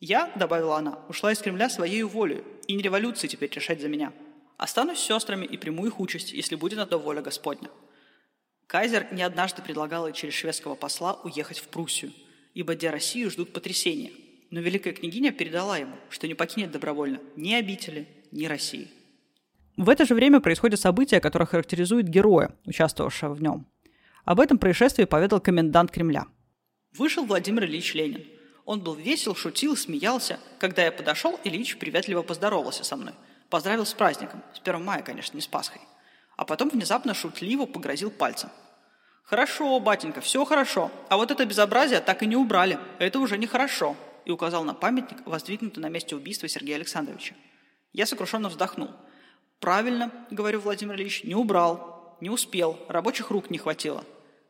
«Я,— 0.00 0.32
добавила 0.36 0.78
она,— 0.78 0.98
ушла 1.08 1.32
из 1.32 1.38
Кремля 1.38 1.68
своей 1.68 2.02
волей, 2.02 2.42
и 2.66 2.74
не 2.74 2.82
революции 2.82 3.28
теперь 3.28 3.50
решать 3.50 3.80
за 3.80 3.88
меня. 3.88 4.12
Останусь 4.56 4.98
с 4.98 5.06
сестрами 5.06 5.44
и 5.46 5.56
приму 5.56 5.86
их 5.86 6.00
участь, 6.00 6.32
если 6.32 6.54
будет 6.54 6.78
на 6.78 6.86
то 6.86 6.98
воля 6.98 7.22
Господня». 7.22 7.70
Кайзер 8.66 9.12
не 9.12 9.22
однажды 9.22 9.62
предлагал 9.62 10.06
ей 10.06 10.14
через 10.14 10.34
шведского 10.34 10.74
посла 10.74 11.14
уехать 11.24 11.58
в 11.58 11.68
Пруссию, 11.68 12.12
ибо 12.54 12.74
где 12.74 12.90
Россию 12.90 13.30
ждут 13.30 13.52
потрясения. 13.52 14.12
Но 14.50 14.60
великая 14.60 14.92
княгиня 14.92 15.30
передала 15.30 15.78
ему, 15.78 15.94
что 16.08 16.26
не 16.26 16.34
покинет 16.34 16.72
добровольно 16.72 17.20
ни 17.36 17.54
обители, 17.54 18.08
ни 18.32 18.46
России. 18.46 18.88
В 19.76 19.88
это 19.88 20.04
же 20.04 20.14
время 20.14 20.40
происходят 20.40 20.80
события, 20.80 21.20
которые 21.20 21.46
характеризуют 21.46 22.08
героя, 22.08 22.50
участвовавшего 22.66 23.34
в 23.34 23.40
нем. 23.40 23.66
Об 24.24 24.40
этом 24.40 24.58
происшествии 24.58 25.04
поведал 25.04 25.40
комендант 25.40 25.90
Кремля. 25.92 26.26
Вышел 26.92 27.24
Владимир 27.24 27.64
Ильич 27.64 27.94
Ленин. 27.94 28.24
Он 28.64 28.80
был 28.80 28.94
весел, 28.94 29.34
шутил, 29.34 29.76
смеялся. 29.76 30.38
Когда 30.58 30.84
я 30.84 30.92
подошел, 30.92 31.38
Ильич 31.44 31.78
приветливо 31.78 32.22
поздоровался 32.22 32.84
со 32.84 32.96
мной. 32.96 33.14
Поздравил 33.48 33.86
с 33.86 33.94
праздником. 33.94 34.42
С 34.52 34.60
1 34.60 34.84
мая, 34.84 35.02
конечно, 35.02 35.36
не 35.36 35.40
с 35.40 35.46
Пасхой. 35.46 35.80
А 36.36 36.44
потом 36.44 36.68
внезапно 36.68 37.14
шутливо 37.14 37.66
погрозил 37.66 38.10
пальцем. 38.10 38.50
«Хорошо, 39.24 39.78
батенька, 39.78 40.20
все 40.20 40.44
хорошо. 40.44 40.90
А 41.08 41.16
вот 41.16 41.30
это 41.30 41.46
безобразие 41.46 42.00
так 42.00 42.22
и 42.24 42.26
не 42.26 42.36
убрали. 42.36 42.78
Это 42.98 43.20
уже 43.20 43.38
нехорошо», 43.38 43.96
и 44.24 44.30
указал 44.30 44.64
на 44.64 44.74
памятник, 44.74 45.26
воздвигнутый 45.26 45.82
на 45.82 45.88
месте 45.88 46.16
убийства 46.16 46.48
Сергея 46.48 46.76
Александровича. 46.76 47.34
Я 47.92 48.06
сокрушенно 48.06 48.48
вздохнул– 48.48 48.90
Правильно, 49.60 50.10
говорю 50.30 50.60
Владимир 50.60 50.94
Ильич, 50.94 51.22
не 51.22 51.34
убрал, 51.34 52.16
не 52.22 52.30
успел, 52.30 52.78
рабочих 52.88 53.30
рук 53.30 53.50
не 53.50 53.58
хватило. 53.58 54.04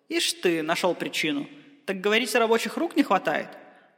Ишь 0.09 0.33
ты, 0.35 0.63
нашел 0.63 0.95
причину. 0.95 1.49
Так 1.85 2.01
говорите, 2.01 2.39
рабочих 2.39 2.77
рук 2.77 2.95
не 2.95 3.03
хватает? 3.03 3.49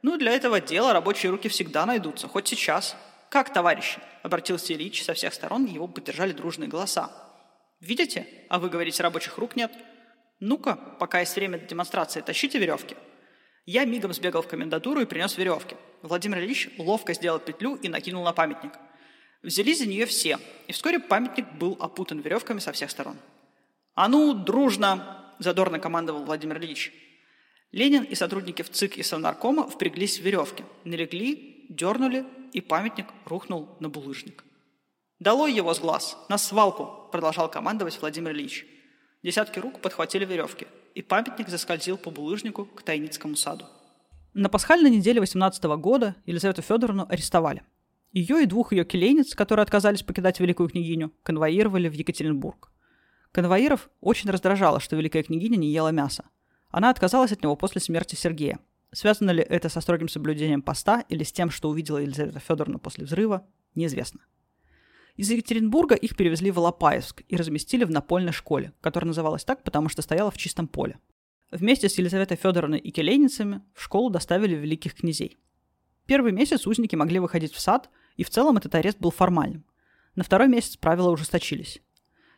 Ну, 0.01 0.17
для 0.17 0.31
этого 0.31 0.59
дела 0.59 0.91
рабочие 0.91 1.31
руки 1.31 1.49
всегда 1.49 1.85
найдутся, 1.85 2.27
хоть 2.27 2.47
сейчас. 2.47 2.95
Как, 3.29 3.53
товарищи? 3.53 3.99
Обратился 4.23 4.73
Ильич 4.73 5.03
со 5.03 5.13
всех 5.13 5.35
сторон, 5.35 5.65
его 5.65 5.87
поддержали 5.87 6.33
дружные 6.33 6.67
голоса. 6.67 7.11
Видите? 7.79 8.27
А 8.49 8.57
вы 8.57 8.69
говорите, 8.69 9.03
рабочих 9.03 9.37
рук 9.37 9.55
нет. 9.55 9.71
Ну-ка, 10.39 10.75
пока 10.99 11.19
есть 11.19 11.35
время 11.35 11.59
для 11.59 11.67
демонстрации, 11.67 12.21
тащите 12.21 12.57
веревки. 12.57 12.95
Я 13.65 13.85
мигом 13.85 14.13
сбегал 14.13 14.41
в 14.41 14.47
комендатуру 14.47 15.01
и 15.01 15.05
принес 15.05 15.37
веревки. 15.37 15.75
Владимир 16.01 16.39
Ильич 16.39 16.69
ловко 16.77 17.13
сделал 17.13 17.39
петлю 17.39 17.75
и 17.75 17.87
накинул 17.89 18.23
на 18.23 18.33
памятник– 18.33 18.73
Взялись 19.43 19.79
за 19.79 19.85
нее 19.85 20.05
все, 20.05 20.39
и 20.67 20.71
вскоре 20.71 20.99
памятник 20.99 21.45
был 21.55 21.75
опутан 21.79 22.19
веревками 22.19 22.59
со 22.59 22.71
всех 22.71 22.89
сторон. 22.89 23.17
«А 23.93 24.07
ну, 24.07 24.33
дружно!»– 24.33 25.35
задорно 25.39 25.79
командовал 25.79 26.23
Владимир 26.23 26.57
Ильич. 26.59 26.93
Ленин 27.73 28.03
и 28.03 28.15
сотрудники 28.15 28.61
в 28.61 28.69
ЦИК 28.69 28.97
и 28.97 29.03
Совнаркома 29.03 29.67
впряглись 29.67 30.19
в 30.19 30.23
веревки, 30.23 30.63
налегли, 30.85 31.65
дернули, 31.69 32.25
и 32.53 32.61
памятник 32.61 33.07
рухнул 33.25 33.67
на 33.81 33.89
булыжник. 33.89 34.45
«Долой 35.19 35.51
его 35.51 35.73
с 35.73 35.79
глаз! 35.79 36.17
На 36.29 36.37
свалку!»– 36.37 37.09
продолжал 37.11 37.51
командовать 37.51 37.99
Владимир 37.99 38.31
Ильич. 38.31 38.65
Десятки 39.23 39.59
рук 39.59 39.81
подхватили 39.81 40.23
веревки, 40.23 40.67
и 40.95 41.01
памятник 41.01 41.49
заскользил 41.49 41.97
по 41.97 42.11
булыжнику 42.11 42.65
к 42.65 42.83
Тайницкому 42.83 43.35
саду. 43.35 43.65
На 44.33 44.49
пасхальной 44.49 44.89
неделе 44.89 45.19
18 45.19 45.63
года 45.63 46.15
Елизавету 46.25 46.61
Федоровну 46.61 47.05
арестовали– 47.09 47.63
ее 48.13 48.43
и 48.43 48.45
двух 48.45 48.73
ее 48.73 48.85
келейниц, 48.85 49.33
которые 49.33 49.63
отказались 49.63 50.03
покидать 50.03 50.39
великую 50.39 50.69
княгиню, 50.69 51.11
конвоировали 51.23 51.89
в 51.89 51.93
Екатеринбург. 51.93 52.71
Конвоиров 53.31 53.89
очень 54.01 54.29
раздражало, 54.29 54.79
что 54.79 54.95
великая 54.95 55.23
княгиня 55.23 55.57
не 55.57 55.71
ела 55.71 55.89
мяса. 55.89 56.25
Она 56.69 56.91
отказалась 56.91 57.31
от 57.31 57.41
него 57.41 57.55
после 57.55 57.81
смерти 57.81 58.13
Сергея. 58.13 58.59
Связано 58.91 59.31
ли 59.31 59.41
это 59.41 59.67
со 59.67 59.81
строгим 59.81 60.07
соблюдением 60.07 60.61
поста 60.61 61.03
или 61.09 61.23
с 61.23 61.31
тем, 61.31 61.49
что 61.49 61.69
увидела 61.69 61.97
Елизавета 61.97 62.39
Федоровна 62.39 62.77
после 62.77 63.05
взрыва, 63.05 63.47
неизвестно. 63.73 64.19
Из 65.15 65.29
Екатеринбурга 65.29 65.95
их 65.95 66.15
перевезли 66.15 66.51
в 66.51 66.59
Алапаевск 66.59 67.23
и 67.27 67.35
разместили 67.35 67.83
в 67.83 67.91
напольной 67.91 68.31
школе, 68.31 68.73
которая 68.81 69.07
называлась 69.07 69.43
так, 69.43 69.63
потому 69.63 69.89
что 69.89 70.01
стояла 70.01 70.31
в 70.31 70.37
чистом 70.37 70.67
поле. 70.67 70.97
Вместе 71.51 71.87
с 71.87 71.97
Елизаветой 71.97 72.37
Федоровной 72.37 72.79
и 72.79 72.91
келейницами 72.91 73.61
в 73.75 73.83
школу 73.83 74.09
доставили 74.09 74.55
великих 74.55 74.95
князей. 74.95 75.37
Первый 76.07 76.31
месяц 76.31 76.65
узники 76.65 76.95
могли 76.95 77.19
выходить 77.19 77.53
в 77.53 77.59
сад– 77.59 77.89
и 78.17 78.23
в 78.23 78.29
целом 78.29 78.57
этот 78.57 78.75
арест 78.75 78.99
был 78.99 79.11
формальным. 79.11 79.65
На 80.15 80.23
второй 80.23 80.47
месяц 80.47 80.77
правила 80.77 81.09
ужесточились. 81.09 81.81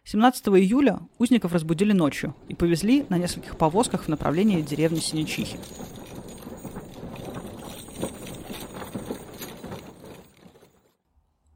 17 0.05 0.47
июля 0.49 0.99
узников 1.17 1.51
разбудили 1.51 1.91
ночью 1.91 2.35
и 2.47 2.55
повезли 2.55 3.05
на 3.09 3.17
нескольких 3.17 3.57
повозках 3.57 4.03
в 4.03 4.07
направлении 4.07 4.61
деревни 4.61 4.99
Синечихи. 4.99 5.57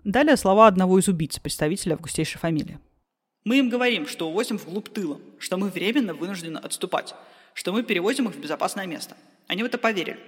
Далее 0.09 0.37
слова 0.37 0.65
одного 0.65 0.97
из 0.97 1.07
убийц, 1.07 1.37
представителя 1.37 1.93
августейшей 1.93 2.39
фамилии. 2.39 2.79
«Мы 3.43 3.59
им 3.59 3.69
говорим, 3.69 4.07
что 4.07 4.27
увозим 4.27 4.57
вглубь 4.57 4.89
тыла, 4.89 5.19
что 5.37 5.55
мы 5.55 5.69
временно 5.69 6.15
вынуждены 6.15 6.57
отступать, 6.57 7.13
что 7.53 7.71
мы 7.71 7.83
перевозим 7.83 8.27
их 8.27 8.33
в 8.33 8.41
безопасное 8.41 8.87
место. 8.87 9.15
Они 9.45 9.61
в 9.61 9.67
это 9.67 9.77
поверили. 9.77 10.19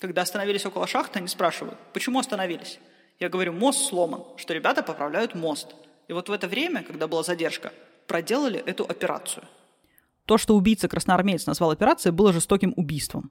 Когда 0.00 0.22
остановились 0.22 0.66
около 0.66 0.88
шахты, 0.88 1.20
они 1.20 1.28
спрашивают, 1.28 1.78
почему 1.92 2.18
остановились. 2.18 2.80
Я 3.20 3.28
говорю, 3.28 3.52
мост 3.52 3.88
сломан, 3.88 4.24
что 4.38 4.54
ребята 4.54 4.82
поправляют 4.82 5.36
мост. 5.36 5.68
И 6.08 6.12
вот 6.12 6.28
в 6.28 6.32
это 6.32 6.48
время, 6.48 6.82
когда 6.82 7.06
была 7.06 7.22
задержка, 7.22 7.72
проделали 8.08 8.58
эту 8.58 8.86
операцию. 8.86 9.44
То, 10.24 10.36
что 10.36 10.56
убийца-красноармеец 10.56 11.46
назвал 11.46 11.70
операцией, 11.70 12.10
было 12.12 12.32
жестоким 12.32 12.74
убийством. 12.76 13.30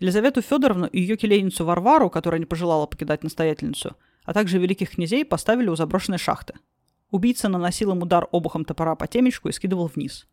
Елизавету 0.00 0.42
Федоровну 0.42 0.86
и 0.86 1.00
ее 1.00 1.16
келейницу 1.16 1.64
Варвару, 1.64 2.10
которая 2.10 2.40
не 2.40 2.46
пожелала 2.46 2.84
покидать 2.84 3.24
настоятельницу, 3.24 3.96
а 4.24 4.32
также 4.32 4.58
великих 4.58 4.90
князей 4.90 5.24
поставили 5.24 5.68
у 5.68 5.76
заброшенной 5.76 6.18
шахты. 6.18 6.54
Убийца 7.10 7.48
наносил 7.48 7.92
им 7.92 8.02
удар 8.02 8.28
обухом 8.30 8.64
топора 8.64 8.94
по 8.94 9.06
темечку 9.06 9.48
и 9.48 9.52
скидывал 9.52 9.86
вниз. 9.86 10.26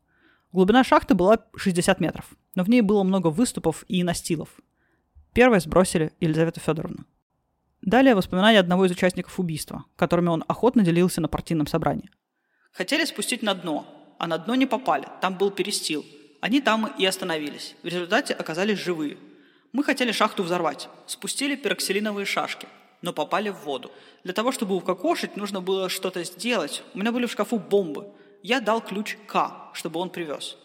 Глубина 0.51 0.83
шахты 0.83 1.15
была 1.15 1.39
60 1.55 1.99
метров, 1.99 2.25
но 2.55 2.63
в 2.63 2.69
ней 2.69 2.81
было 2.81 3.03
много 3.03 3.27
выступов 3.27 3.83
и 3.87 4.03
настилов. 4.03 4.49
Первой 5.33 5.59
сбросили 5.59 6.13
Елизавету 6.19 6.59
Федоровну. 6.59 7.05
Далее 7.81 8.15
воспоминания 8.15 8.59
одного 8.59 8.85
из 8.85 8.91
участников 8.91 9.39
убийства, 9.39 9.85
которыми 9.95 10.29
он 10.29 10.43
охотно 10.47 10.83
делился 10.83 11.21
на 11.21 11.27
партийном 11.27 11.67
собрании. 11.67 12.09
Хотели 12.71 13.05
спустить 13.05 13.43
на 13.43 13.53
дно, 13.53 13.85
а 14.19 14.27
на 14.27 14.37
дно 14.37 14.55
не 14.55 14.65
попали, 14.65 15.07
там 15.21 15.37
был 15.37 15.51
перестил. 15.51 16.05
Они 16.41 16.61
там 16.61 16.87
и 16.97 17.05
остановились. 17.05 17.75
В 17.83 17.87
результате 17.87 18.33
оказались 18.33 18.79
живые. 18.79 19.17
Мы 19.73 19.83
хотели 19.83 20.11
шахту 20.11 20.43
взорвать, 20.43 20.89
спустили 21.05 21.55
пероксилиновые 21.55 22.25
шашки, 22.25 22.67
но 23.01 23.13
попали 23.13 23.49
в 23.49 23.59
воду. 23.65 23.91
Для 24.23 24.33
того, 24.33 24.51
чтобы 24.51 24.75
укокошить, 24.75 25.37
нужно 25.37 25.61
было 25.61 25.89
что-то 25.89 26.23
сделать. 26.23 26.83
У 26.93 26.99
меня 26.99 27.11
были 27.11 27.25
в 27.25 27.31
шкафу 27.31 27.59
бомбы. 27.59 28.07
Я 28.43 28.59
дал 28.59 28.81
ключ 28.81 29.17
К, 29.27 29.69
чтобы 29.73 29.99
он 29.99 30.09
привез. 30.09 30.57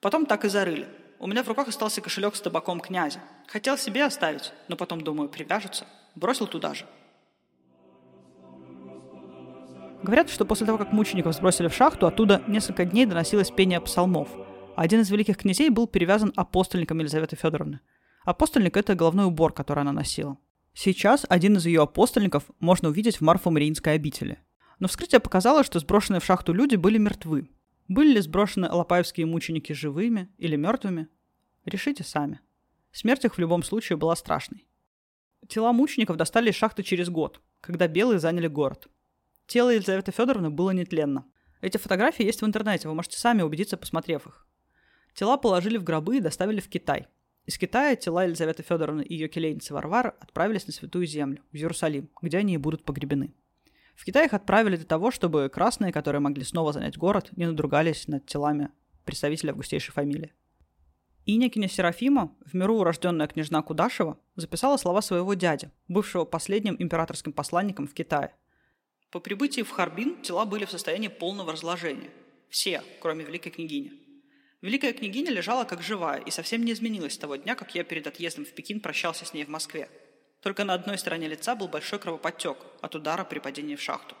Потом 0.00 0.26
так 0.26 0.44
и 0.44 0.48
зарыли. 0.48 0.88
У 1.18 1.26
меня 1.26 1.42
в 1.42 1.48
руках 1.48 1.68
остался 1.68 2.00
кошелек 2.00 2.36
с 2.36 2.40
табаком 2.40 2.80
князя. 2.80 3.20
Хотел 3.48 3.76
себе 3.76 4.04
оставить, 4.04 4.52
но 4.68 4.76
потом, 4.76 5.00
думаю, 5.00 5.28
привяжется– 5.28 5.86
бросил 6.18 6.46
туда 6.46 6.74
же. 6.74 6.84
Говорят, 10.02 10.30
что 10.30 10.44
после 10.44 10.66
того, 10.66 10.78
как 10.78 10.92
мучеников 10.92 11.34
сбросили 11.34 11.68
в 11.68 11.74
шахту, 11.74 12.06
оттуда 12.06 12.42
несколько 12.46 12.84
дней 12.84 13.06
доносилось 13.06 13.50
пение 13.50 13.80
псалмов. 13.80 14.28
Один 14.76 15.00
из 15.00 15.10
великих 15.10 15.38
князей 15.38 15.70
был 15.70 15.88
перевязан 15.88 16.32
апостольником 16.36 17.00
Елизаветы 17.00 17.34
Федоровны. 17.36 17.80
Апостольник– 18.24 18.76
это 18.76 18.94
головной 18.94 19.26
убор, 19.26 19.52
который 19.52 19.80
она 19.80 19.92
носила. 19.92 20.36
Сейчас 20.74 21.26
один 21.28 21.56
из 21.56 21.66
ее 21.66 21.82
апостольников 21.82 22.44
можно 22.60 22.88
увидеть 22.88 23.16
в 23.16 23.22
Марфо-Мариинской 23.22 23.94
обители. 23.94 24.38
Но 24.78 24.88
вскрытие 24.88 25.20
показало, 25.20 25.64
что 25.64 25.80
сброшенные 25.80 26.20
в 26.20 26.24
шахту 26.24 26.52
люди 26.52 26.76
были 26.76 26.98
мертвы. 26.98 27.50
Были 27.88 28.14
ли 28.14 28.20
сброшены 28.20 28.66
алапаевские 28.66 29.26
мученики 29.26 29.72
живыми 29.72 30.28
или 30.38 30.56
мертвыми? 30.56 31.08
Решите 31.64 32.04
сами. 32.04 32.40
Смерть 32.92 33.24
их 33.24 33.34
в 33.34 33.38
любом 33.38 33.62
случае 33.62 33.96
была 33.96 34.14
страшной. 34.14 34.66
Тела 35.48 35.72
мучеников 35.72 36.16
достали 36.16 36.50
из 36.50 36.54
шахты 36.54 36.82
через 36.82 37.08
год, 37.08 37.40
когда 37.60 37.88
белые 37.88 38.18
заняли 38.18 38.48
город. 38.48 38.88
Тело 39.46 39.70
Елизаветы 39.70 40.12
Федоровны 40.12 40.50
было 40.50 40.70
нетленно. 40.70 41.24
Эти 41.60 41.78
фотографии 41.78 42.24
есть 42.24 42.42
в 42.42 42.46
интернете, 42.46 42.88
вы 42.88 42.94
можете 42.94 43.18
сами 43.18 43.42
убедиться, 43.42 43.76
посмотрев 43.76 44.26
их. 44.26 44.46
Тела 45.14 45.36
положили 45.36 45.78
в 45.78 45.84
гробы 45.84 46.18
и 46.18 46.20
доставили 46.20 46.60
в 46.60 46.68
Китай. 46.68 47.08
Из 47.48 47.56
Китая 47.56 47.96
тела 47.96 48.24
Елизаветы 48.24 48.62
Федоровны 48.62 49.00
и 49.00 49.14
ее 49.14 49.26
келейницы 49.26 49.72
Варвары 49.72 50.12
отправились 50.20 50.66
на 50.66 50.72
Святую 50.74 51.06
Землю, 51.06 51.42
в 51.50 51.56
Иерусалим, 51.56 52.10
где 52.20 52.36
они 52.36 52.52
и 52.52 52.58
будут 52.58 52.84
погребены. 52.84 53.32
В 53.96 54.04
Китай 54.04 54.26
их 54.26 54.34
отправили 54.34 54.76
для 54.76 54.84
того, 54.84 55.10
чтобы 55.10 55.48
красные, 55.48 55.90
которые 55.90 56.20
могли 56.20 56.44
снова 56.44 56.74
занять 56.74 56.98
город, 56.98 57.30
не 57.36 57.46
надругались 57.46 58.06
над 58.06 58.26
телами 58.26 58.68
представителей 59.06 59.52
августейшей 59.52 59.94
фамилии. 59.94 60.34
Инякиня 61.24 61.70
Серафима, 61.70 62.36
в 62.44 62.52
миру 62.52 62.80
урожденная 62.80 63.28
княжна 63.28 63.62
Кудашева, 63.62 64.18
записала 64.36 64.76
слова 64.76 65.00
своего 65.00 65.32
дяди, 65.32 65.70
бывшего 65.88 66.26
последним 66.26 66.76
императорским 66.78 67.32
посланником 67.32 67.86
в 67.86 67.94
Китае. 67.94 68.34
По 69.10 69.20
прибытии 69.20 69.62
в 69.62 69.70
Харбин 69.70 70.20
тела 70.20 70.44
были 70.44 70.66
в 70.66 70.70
состоянии 70.70 71.08
полного 71.08 71.52
разложения. 71.52 72.10
Все, 72.50 72.82
кроме 73.00 73.24
великой 73.24 73.52
княгини. 73.52 74.07
Великая 74.60 74.92
княгиня 74.92 75.30
лежала 75.30 75.64
как 75.64 75.82
живая 75.82 76.20
и 76.20 76.30
совсем 76.30 76.64
не 76.64 76.72
изменилась 76.72 77.14
с 77.14 77.18
того 77.18 77.36
дня, 77.36 77.54
как 77.54 77.74
я 77.76 77.84
перед 77.84 78.06
отъездом 78.06 78.44
в 78.44 78.52
Пекин 78.52 78.80
прощался 78.80 79.24
с 79.24 79.32
ней 79.32 79.44
в 79.44 79.48
Москве. 79.48 79.88
Только 80.42 80.64
на 80.64 80.74
одной 80.74 80.98
стороне 80.98 81.28
лица 81.28 81.54
был 81.54 81.68
большой 81.68 82.00
кровоподтек 82.00 82.58
от 82.80 82.94
удара 82.94 83.24
при 83.24 83.38
падении 83.38 83.76
в 83.76 83.82
шахту. 83.82 84.16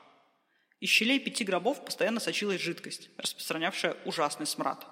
Из 0.80 0.88
щелей 0.88 1.18
пяти 1.18 1.42
гробов 1.42 1.84
постоянно 1.84 2.20
сочилась 2.20 2.60
жидкость, 2.60 3.10
распространявшая 3.16 3.96
ужасный 4.04 4.46
смрад. 4.46 4.86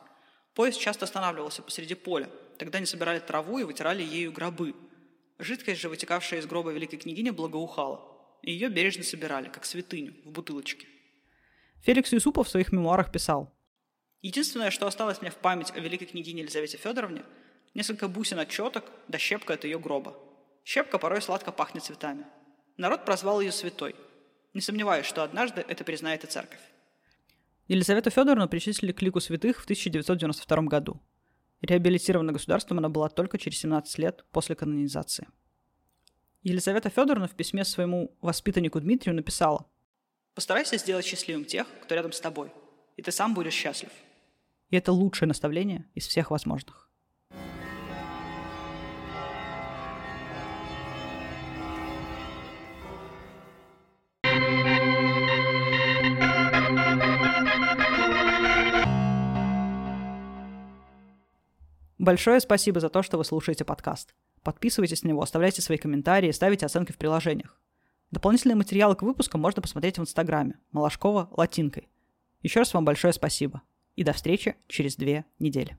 Поезд 0.55 0.81
часто 0.81 1.05
останавливался 1.05 1.63
посреди 1.63 1.95
поля. 1.95 2.29
Тогда 2.59 2.79
они 2.79 2.87
собирали 2.87 3.21
траву 3.21 3.59
и 3.59 3.65
вытирали 3.65 4.03
ею 4.03 4.33
гробы. 4.33 4.75
Жидкость 5.39 5.81
же, 5.81 5.89
вытекавшая 5.89 6.41
из 6.41 6.47
гроба 6.47 6.73
великой 6.73 6.97
княгини, 6.97 7.31
благоухала. 7.31 8.01
И 8.43 8.51
ее 8.51 8.69
бережно 8.69 9.05
собирали, 9.05 9.49
как 9.49 9.65
святыню, 9.65 10.15
в 10.25 10.31
бутылочке. 10.31 10.89
Феликс 11.83 12.13
Юсупов 12.13 12.49
в 12.49 12.51
своих 12.51 12.73
мемуарах 12.73 13.13
писал. 13.13 13.56
Единственное, 14.23 14.71
что 14.71 14.87
осталось 14.87 15.21
мне 15.21 15.31
в 15.31 15.37
память 15.37 15.73
о 15.75 15.81
великой 15.81 16.07
княгине 16.07 16.43
Елизавете 16.43 16.79
Федоровне, 16.79 17.23
несколько 17.75 18.09
бусин 18.09 18.39
от 18.39 18.49
да 19.09 19.19
щепка 19.19 19.55
от 19.55 19.65
ее 19.65 19.79
гроба. 19.79 20.17
Щепка 20.65 20.99
порой 20.99 21.23
сладко 21.23 21.53
пахнет 21.53 21.85
цветами. 21.85 22.27
Народ 22.77 23.05
прозвал 23.05 23.41
ее 23.41 23.53
святой. 23.53 23.95
Не 24.53 24.61
сомневаюсь, 24.61 25.07
что 25.07 25.23
однажды 25.23 25.65
это 25.67 25.85
признает 25.85 26.25
и 26.25 26.27
церковь. 26.27 26.61
Елизавету 27.69 28.11
Федоровну 28.11 28.49
причислили 28.49 28.93
к 28.93 29.03
лику 29.03 29.21
святых 29.21 29.61
в 29.61 29.65
1992 29.65 30.63
году. 30.63 31.01
Реабилитирована 31.63 32.33
государством 32.33 32.79
она 32.79 32.89
была 32.89 33.09
только 33.09 33.39
через 33.39 33.59
17 33.59 33.99
лет 33.99 34.25
после 34.31 34.55
канонизации. 34.55 35.29
Елизавета 36.43 36.91
Федоровна 36.91 37.27
в 37.27 37.35
письме 37.35 37.65
своему 37.65 38.17
воспитаннику 38.21 38.81
Дмитрию 38.81 39.17
написала 39.17 39.67
«Постарайся 40.35 40.77
сделать 40.77 41.05
счастливым 41.05 41.45
тех, 41.45 41.67
кто 41.83 41.95
рядом 41.95 42.13
с 42.13 42.21
тобой, 42.21 42.53
и 42.97 43.03
ты 43.03 43.11
сам 43.11 43.35
будешь 43.35 43.55
счастлив». 43.55 43.91
И 44.71 44.77
это 44.77 44.93
лучшее 44.93 45.29
наставление 45.29 45.89
из 45.95 46.07
всех 46.07 46.31
возможных. 46.31 46.91
Большое 61.99 62.39
спасибо 62.39 62.79
за 62.79 62.89
то, 62.89 63.03
что 63.03 63.19
вы 63.19 63.25
слушаете 63.25 63.65
подкаст. 63.65 64.15
Подписывайтесь 64.45 65.03
на 65.03 65.09
него, 65.09 65.23
оставляйте 65.23 65.61
свои 65.61 65.77
комментарии, 65.77 66.31
ставите 66.31 66.65
оценки 66.65 66.93
в 66.93 66.99
приложениях. 66.99 67.61
Дополнительные 68.13 68.55
материалы 68.55 68.95
к 68.95 69.03
выпускам 69.03 69.41
можно 69.41 69.61
посмотреть 69.61 69.99
в 69.99 70.03
Инстаграме. 70.03 70.61
Малашкова 70.71 71.29
латинкой. 71.33 71.89
Еще 72.43 72.61
раз 72.61 72.73
вам 72.75 72.85
большое 72.85 73.13
спасибо. 73.13 73.63
И 73.97 74.05
до 74.05 74.13
встречи 74.13 74.55
через 74.69 74.97
две 74.97 75.25
недели. 75.39 75.77